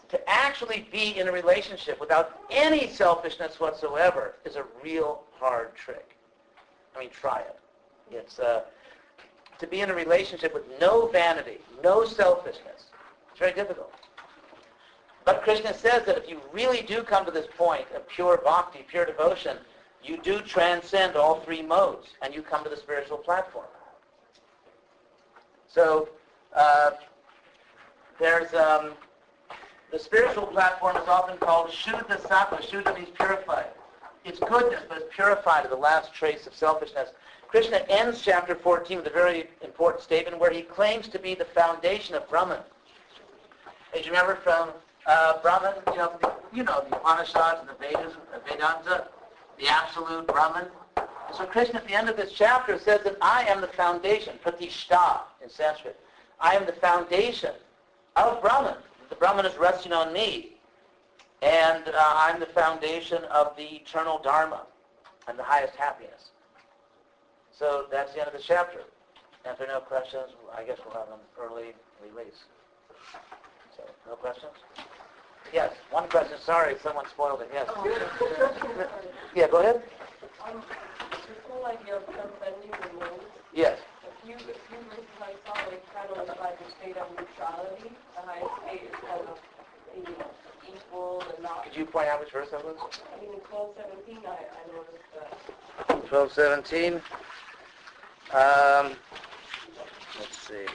to 0.09 0.29
actually 0.29 0.87
be 0.91 1.17
in 1.17 1.27
a 1.27 1.31
relationship 1.31 1.99
without 1.99 2.39
any 2.51 2.87
selfishness 2.87 3.59
whatsoever 3.59 4.35
is 4.45 4.55
a 4.55 4.65
real 4.83 5.23
hard 5.39 5.75
trick. 5.75 6.15
I 6.95 6.99
mean 6.99 7.09
try 7.09 7.39
it. 7.39 7.59
It's 8.11 8.39
uh, 8.39 8.61
to 9.59 9.67
be 9.67 9.81
in 9.81 9.89
a 9.89 9.93
relationship 9.93 10.53
with 10.53 10.63
no 10.79 11.07
vanity 11.07 11.59
no 11.83 12.05
selfishness 12.05 12.85
it's 13.31 13.39
very 13.39 13.53
difficult. 13.53 13.91
But 15.25 15.43
krishna 15.43 15.73
says 15.73 16.05
that 16.05 16.17
if 16.17 16.29
you 16.29 16.41
really 16.51 16.81
do 16.81 17.01
come 17.03 17.25
to 17.25 17.31
this 17.31 17.47
point 17.57 17.85
of 17.95 18.07
pure 18.07 18.41
bhakti 18.43 18.85
pure 18.87 19.05
devotion 19.05 19.57
you 20.03 20.17
do 20.17 20.41
transcend 20.41 21.15
all 21.15 21.39
three 21.41 21.61
modes 21.61 22.07
and 22.21 22.33
you 22.33 22.41
come 22.41 22.63
to 22.63 22.69
the 22.69 22.77
spiritual 22.77 23.17
platform 23.17 23.65
so 25.67 26.09
uh, 26.55 26.91
there's 28.19 28.53
um, 28.53 28.91
the 29.91 29.99
spiritual 29.99 30.47
platform 30.47 30.97
is 30.97 31.07
often 31.07 31.37
called 31.37 31.69
Shuddha 31.69 32.19
Sattva. 32.21 32.61
Shuddha 32.61 32.95
means 32.95 33.09
purified. 33.15 33.67
It's 34.25 34.39
goodness, 34.39 34.81
but 34.87 34.97
it's 34.97 35.15
purified 35.15 35.63
to 35.63 35.69
the 35.69 35.75
last 35.75 36.13
trace 36.13 36.47
of 36.47 36.55
selfishness. 36.55 37.09
Krishna 37.47 37.85
ends 37.89 38.21
chapter 38.21 38.55
14 38.55 38.97
with 38.97 39.07
a 39.07 39.11
very 39.11 39.49
important 39.61 40.03
statement 40.03 40.39
where 40.39 40.51
he 40.51 40.63
claims 40.63 41.07
to 41.09 41.19
be 41.19 41.35
the 41.35 41.45
foundation 41.45 42.15
of 42.15 42.27
Brahman. 42.27 42.61
As 43.95 44.05
you 44.05 44.11
remember 44.11 44.35
from 44.35 44.69
uh, 45.05 45.39
Brahman, 45.41 45.75
you 45.91 45.97
know, 45.97 46.13
the, 46.21 46.33
you 46.51 46.63
know, 46.63 46.83
the 46.89 46.95
Upanishads 46.95 47.59
and 47.59 47.69
the 47.69 47.75
Vedas, 47.79 48.13
the 48.33 48.39
Vedanta, 48.49 49.09
the 49.59 49.67
absolute 49.67 50.27
Brahman. 50.27 50.67
And 50.97 51.35
so 51.35 51.45
Krishna 51.45 51.79
at 51.79 51.87
the 51.87 51.93
end 51.93 52.09
of 52.09 52.17
this 52.17 52.31
chapter 52.33 52.77
says 52.77 53.01
that 53.03 53.17
I 53.21 53.43
am 53.45 53.61
the 53.61 53.67
foundation, 53.67 54.39
pratishta 54.43 55.21
in 55.43 55.49
Sanskrit. 55.49 55.99
I 56.39 56.55
am 56.55 56.65
the 56.65 56.73
foundation 56.73 57.53
of 58.15 58.41
Brahman. 58.41 58.75
The 59.09 59.15
Brahman 59.15 59.45
is 59.45 59.57
resting 59.57 59.93
on 59.93 60.13
me. 60.13 60.57
And 61.41 61.87
uh, 61.87 62.13
I'm 62.15 62.39
the 62.39 62.45
foundation 62.47 63.23
of 63.25 63.55
the 63.57 63.63
eternal 63.63 64.19
Dharma 64.19 64.65
and 65.27 65.37
the 65.37 65.43
highest 65.43 65.75
happiness. 65.75 66.31
So 67.51 67.85
that's 67.91 68.13
the 68.13 68.19
end 68.19 68.27
of 68.27 68.33
the 68.33 68.43
chapter. 68.45 68.81
If 69.45 69.57
there 69.57 69.67
are 69.67 69.73
no 69.73 69.79
questions, 69.81 70.29
I 70.55 70.63
guess 70.63 70.77
we'll 70.85 70.95
have 70.95 71.09
an 71.09 71.19
early 71.39 71.73
release. 72.01 72.45
So, 73.75 73.83
no 74.07 74.15
questions? 74.15 74.53
Yes, 75.51 75.71
one 75.91 76.07
question. 76.09 76.37
Sorry, 76.39 76.75
someone 76.81 77.07
spoiled 77.09 77.41
it. 77.41 77.49
Yes. 77.53 77.67
Yeah, 79.35 79.47
go 79.47 79.57
ahead. 79.59 79.83
Um, 80.45 80.63
this 81.11 81.37
whole 81.49 81.65
idea 81.65 81.97
of 81.97 82.05
transcending 82.05 82.71
the 82.71 82.99
modes, 83.05 83.23
Yes. 83.53 83.79
a 84.03 84.25
few, 84.25 84.35
a 84.35 84.37
few 84.39 84.79
verses 84.89 85.05
I 85.21 85.33
saw, 85.45 85.53
like 85.69 85.93
kind 85.93 86.09
of 86.11 86.27
the 86.27 86.71
state 86.81 86.97
of 86.97 87.09
neutrality. 87.11 87.91
The 88.15 88.21
highest 88.21 88.51
state 88.65 88.89
is 88.89 88.95
kind 89.07 89.21
of 89.21 89.37
you 89.95 90.15
equal 90.75 91.23
and 91.33 91.43
not. 91.43 91.63
Could 91.65 91.75
you 91.75 91.85
point 91.85 92.07
out 92.07 92.19
which 92.19 92.31
verse 92.31 92.49
that 92.49 92.63
was? 92.65 92.77
I 93.15 93.21
mean, 93.21 93.33
in 93.33 93.39
twelve 93.41 93.75
seventeen, 93.77 94.19
I, 94.25 94.29
I 94.31 94.75
noticed 94.75 95.03
that. 95.13 96.07
12, 96.07 96.31
17. 96.33 96.93
Um, 98.33 98.93
let's 100.19 100.37
see. 100.47 100.65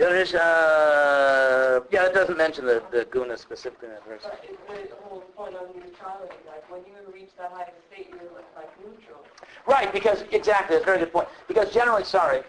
Uh, 0.00 1.80
yeah, 1.90 2.06
it 2.06 2.14
doesn't 2.14 2.38
mention 2.38 2.64
the, 2.64 2.82
the 2.92 3.04
guna 3.06 3.36
specifically 3.36 3.88
in 3.88 3.94
that 3.94 4.06
verse. 4.06 4.22
But 4.68 4.90
the 4.90 4.94
whole 5.02 5.20
point 5.36 5.56
of 5.56 5.74
neutrality. 5.74 6.36
Like 6.46 6.70
when 6.70 6.82
you 6.82 7.12
reach 7.12 7.30
that 7.36 7.50
highest 7.50 7.72
state, 7.92 8.08
you're 8.10 8.20
like, 8.32 8.46
like 8.54 8.70
neutral. 8.78 9.24
Right, 9.66 9.92
because, 9.92 10.22
exactly, 10.30 10.76
that's 10.76 10.84
a 10.84 10.86
very 10.86 10.98
good 11.00 11.12
point. 11.12 11.28
Because 11.48 11.72
generally, 11.72 12.04
sorry, 12.04 12.42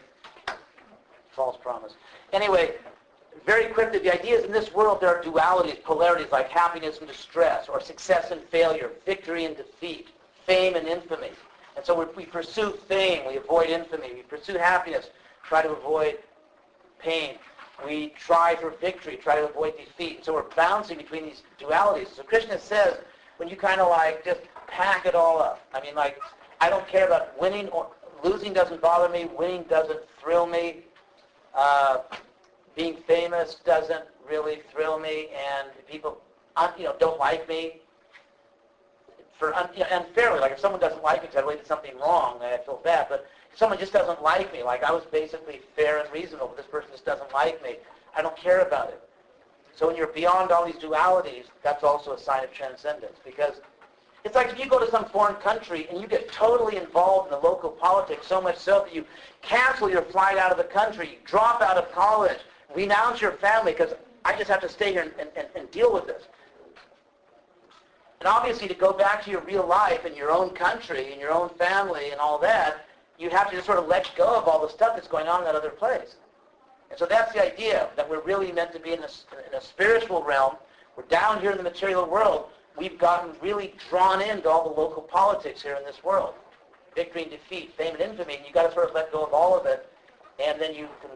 false 1.32 1.58
promise. 1.60 1.95
Anyway, 2.34 2.76
very 3.47 3.66
quickly, 3.74 3.97
the 3.97 4.14
idea 4.14 4.38
is 4.38 4.45
in 4.45 4.52
this 4.52 4.72
world 4.72 5.02
there 5.02 5.10
are 5.16 5.24
dualities, 5.24 5.84
polarities 5.84 6.32
like 6.32 6.50
happiness 6.50 7.00
and 7.00 7.08
distress, 7.08 7.68
or 7.68 7.82
success 7.82 8.30
and 8.30 8.41
failure, 8.43 8.91
victory 9.08 9.45
and 9.45 9.58
defeat, 9.58 10.10
fame 10.45 10.76
and 10.76 10.88
infamy. 10.88 11.32
And 11.76 11.84
so 11.84 11.97
we, 11.97 12.06
we 12.16 12.26
pursue 12.26 12.74
fame, 12.88 13.26
we 13.28 13.38
avoid 13.38 13.70
infamy. 13.70 14.14
We 14.14 14.22
pursue 14.22 14.58
happiness, 14.58 15.10
try 15.43 15.64
to 15.64 15.72
avoid 15.72 16.20
pain. 17.00 17.36
We 17.86 18.10
try 18.10 18.56
for 18.56 18.72
victory, 18.72 19.18
try 19.18 19.36
to 19.38 19.47
avoid 19.47 19.78
defeat. 19.78 20.26
So 20.26 20.34
we're 20.34 20.43
bouncing 20.56 20.97
between 20.97 21.24
these 21.26 21.43
dualities. 21.60 22.14
So 22.16 22.24
Krishna 22.24 22.60
says, 22.60 22.97
when 23.38 23.47
you 23.47 23.56
kind 23.56 23.80
of 23.80 23.89
like 23.89 24.26
just 24.26 24.41
pack 24.68 25.06
it 25.06 25.16
all 25.16 25.41
up. 25.41 25.62
I 25.74 25.82
mean, 25.82 25.95
like, 25.95 26.20
I 26.62 26.70
don't 26.70 26.88
care 26.88 27.08
about 27.08 27.39
winning 27.39 27.70
or 27.70 27.88
losing 28.24 28.54
doesn't 28.54 28.82
bother 28.82 29.12
me. 29.12 29.30
Winning 29.38 29.64
doesn't 29.64 30.02
thrill 30.22 30.45
me. 30.45 30.82
Uh, 31.56 32.00
being 32.76 32.97
famous 33.08 33.56
doesn't 33.66 34.06
really 34.30 34.62
thrill 34.72 35.00
me, 35.00 35.30
and 35.30 35.70
people, 35.89 36.22
un- 36.56 36.72
you 36.78 36.84
know, 36.84 36.95
don't 37.00 37.20
like 37.20 37.47
me 37.50 37.80
for 39.38 39.54
you 39.74 39.80
know, 39.80 39.88
unfairly. 39.91 40.39
Like 40.39 40.52
if 40.52 40.60
someone 40.60 40.82
doesn't 40.82 41.02
like 41.02 41.22
me 41.22 41.28
because 41.28 41.41
I 41.41 41.45
really 41.45 41.58
did 41.58 41.68
something 41.68 41.97
wrong, 41.97 42.38
then 42.39 42.54
I 42.54 42.58
feel 42.64 42.82
bad. 42.84 43.08
But 43.10 43.26
someone 43.56 43.80
just 43.80 43.93
doesn't 43.93 44.22
like 44.22 44.52
me, 44.54 44.64
like 44.64 44.84
I 44.84 44.91
was 44.91 45.04
basically 45.06 45.62
fair 45.76 46.00
and 46.00 46.12
reasonable, 46.14 46.47
but 46.47 46.58
this 46.58 46.66
person 46.66 46.89
just 46.91 47.06
doesn't 47.06 47.32
like 47.34 47.62
me, 47.64 47.76
I 48.16 48.22
don't 48.22 48.36
care 48.38 48.62
about 48.62 48.89
it. 48.89 49.02
So 49.76 49.88
when 49.88 49.95
you're 49.95 50.08
beyond 50.08 50.52
all 50.52 50.66
these 50.66 50.76
dualities, 50.76 51.45
that's 51.64 51.84
also 51.84 52.14
a 52.14 52.20
sign 52.20 52.43
of 52.43 52.52
transcendence 52.52 53.18
because 53.24 53.62
it's 54.26 54.36
like 54.36 54.50
if 54.50 54.60
you 54.60 54.66
go 54.66 54.80
to 54.80 54.91
some 54.91 55.06
foreign 55.06 55.36
country 55.36 55.88
and 55.89 56.02
you 56.02 56.08
get 56.08 56.30
totally 56.32 56.76
involved 56.76 57.32
in 57.32 57.39
the 57.39 57.47
local 57.47 57.70
politics 57.70 58.28
so 58.28 58.41
much 58.41 58.58
so 58.58 58.84
that 58.84 58.93
you 58.93 59.06
cancel 59.41 59.89
your 59.89 60.02
flight 60.02 60.38
out 60.38 60.52
of 60.52 60.58
the 60.58 60.66
country, 60.66 61.20
drop 61.24 61.62
out 61.62 61.78
of 61.78 61.91
college, 61.91 62.39
renounce 62.76 63.22
your 63.22 63.32
family 63.34 63.72
because 63.72 63.93
I 64.26 64.36
just 64.38 64.50
have 64.50 64.62
to 64.62 64.70
stay 64.70 64.91
here 64.91 65.14
and, 65.18 65.30
and, 65.38 65.47
and 65.56 65.72
deal 65.72 65.93
with 65.93 66.08
this. 66.08 66.24
And 68.20 68.28
obviously 68.28 68.68
to 68.68 68.74
go 68.74 68.91
back 68.91 69.24
to 69.24 69.32
your 69.32 69.41
real 69.41 69.66
life 69.66 70.04
and 70.04 70.16
your 70.16 70.32
own 70.32 70.50
country 70.50 71.14
and 71.14 71.22
your 71.22 71.32
own 71.32 71.50
family 71.50 72.12
and 72.12 72.20
all 72.20 72.38
that, 72.39 72.86
you 73.20 73.30
have 73.30 73.49
to 73.49 73.55
just 73.55 73.65
sort 73.65 73.78
of 73.78 73.88
let 73.88 74.09
go 74.15 74.38
of 74.38 74.47
all 74.47 74.65
the 74.65 74.72
stuff 74.72 74.95
that's 74.95 75.07
going 75.07 75.28
on 75.28 75.39
in 75.39 75.45
that 75.45 75.55
other 75.55 75.70
place. 75.70 76.15
And 76.89 76.97
so 76.97 77.05
that's 77.05 77.34
the 77.34 77.45
idea, 77.45 77.89
that 77.95 78.09
we're 78.09 78.22
really 78.22 78.51
meant 78.51 78.72
to 78.74 78.80
be 78.80 78.93
in 78.93 78.99
a, 78.99 79.09
in 79.47 79.53
a 79.53 79.61
spiritual 79.61 80.24
realm. 80.24 80.55
We're 80.95 81.03
down 81.03 81.41
here 81.41 81.51
in 81.51 81.57
the 81.57 81.63
material 81.63 82.09
world. 82.09 82.45
We've 82.78 82.97
gotten 82.97 83.32
really 83.41 83.76
drawn 83.89 84.22
into 84.22 84.49
all 84.49 84.63
the 84.63 84.82
local 84.82 85.03
politics 85.03 85.61
here 85.61 85.76
in 85.76 85.84
this 85.84 86.03
world. 86.03 86.34
Victory 86.95 87.24
and 87.24 87.32
defeat, 87.32 87.74
fame 87.78 87.93
and 87.93 88.01
infamy, 88.01 88.38
and 88.38 88.45
you've 88.45 88.53
got 88.53 88.67
to 88.67 88.74
sort 88.74 88.88
of 88.88 88.95
let 88.95 89.11
go 89.11 89.24
of 89.24 89.34
all 89.34 89.59
of 89.59 89.65
it, 89.65 89.88
and 90.41 90.59
then 90.59 90.74
you 90.74 90.88
can 91.01 91.11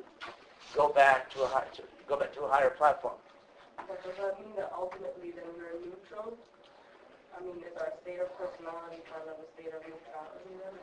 go 0.76 0.89
back 0.89 1.32
to 1.34 1.41
a, 1.41 1.47
high, 1.47 1.66
to, 1.74 1.84
go 2.08 2.20
back 2.20 2.34
to 2.36 2.41
a 2.41 2.49
higher 2.49 2.70
platform. 2.70 3.16
But 3.78 4.04
does 4.04 4.16
that 4.18 4.39
mean 4.39 4.54
that 4.58 4.72
ultimately 4.78 5.32
then 5.32 5.47
we're 5.58 5.80
neutral? 5.80 6.38
I 7.36 7.41
mean, 7.41 7.58
is 7.66 7.76
our 7.82 7.91
state 8.04 8.20
of 8.20 8.30
personality 8.38 9.01
kind 9.10 9.26
of 9.26 9.39
a 9.41 9.47
state 9.58 9.74
of 9.74 9.82
neutrality 9.82 10.54
then? 10.62 10.76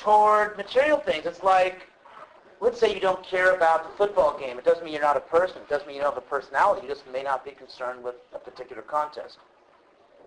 Toward 0.00 0.56
material 0.56 0.98
things. 0.98 1.26
It's 1.26 1.42
like, 1.42 1.86
let's 2.60 2.80
say 2.80 2.92
you 2.92 3.00
don't 3.00 3.22
care 3.22 3.54
about 3.54 3.84
the 3.84 3.96
football 3.96 4.38
game. 4.38 4.58
It 4.58 4.64
doesn't 4.64 4.82
mean 4.82 4.94
you're 4.94 5.02
not 5.02 5.16
a 5.16 5.20
person. 5.20 5.58
It 5.58 5.68
doesn't 5.68 5.86
mean 5.86 5.96
you 5.96 6.02
don't 6.02 6.14
have 6.14 6.22
a 6.22 6.26
personality. 6.26 6.86
You 6.86 6.92
just 6.92 7.06
may 7.12 7.22
not 7.22 7.44
be 7.44 7.50
concerned 7.52 8.02
with 8.02 8.14
a 8.34 8.38
particular 8.38 8.82
contest. 8.82 9.38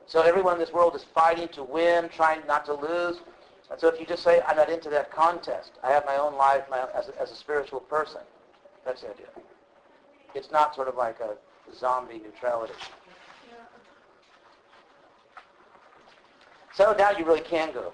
So 0.06 0.22
everyone 0.22 0.54
in 0.54 0.60
this 0.60 0.72
world 0.72 0.96
is 0.96 1.04
fighting 1.04 1.48
to 1.50 1.64
win, 1.64 2.10
trying 2.10 2.46
not 2.46 2.66
to 2.66 2.74
lose. 2.74 3.18
And 3.72 3.80
so 3.80 3.88
if 3.88 4.00
you 4.00 4.06
just 4.06 4.24
say, 4.24 4.42
I'm 4.48 4.58
not 4.58 4.70
into 4.70 4.90
that 4.90 5.12
contest, 5.12 5.72
I 5.84 5.90
have 5.92 6.06
my 6.06 6.18
own 6.18 6.36
life 6.36 6.64
my, 6.70 6.86
as, 6.94 7.10
a, 7.10 7.20
as 7.20 7.32
a 7.32 7.36
spiritual 7.36 7.80
person, 7.80 8.22
that's 8.86 9.02
the 9.02 9.10
idea. 9.10 9.28
It's 10.36 10.52
not 10.52 10.76
sort 10.76 10.88
of 10.88 10.96
like 10.96 11.20
a 11.20 11.36
zombie 11.74 12.20
neutrality. 12.20 12.74
So 16.76 16.94
now 16.98 17.12
you 17.12 17.24
really 17.24 17.42
can 17.42 17.72
go. 17.72 17.94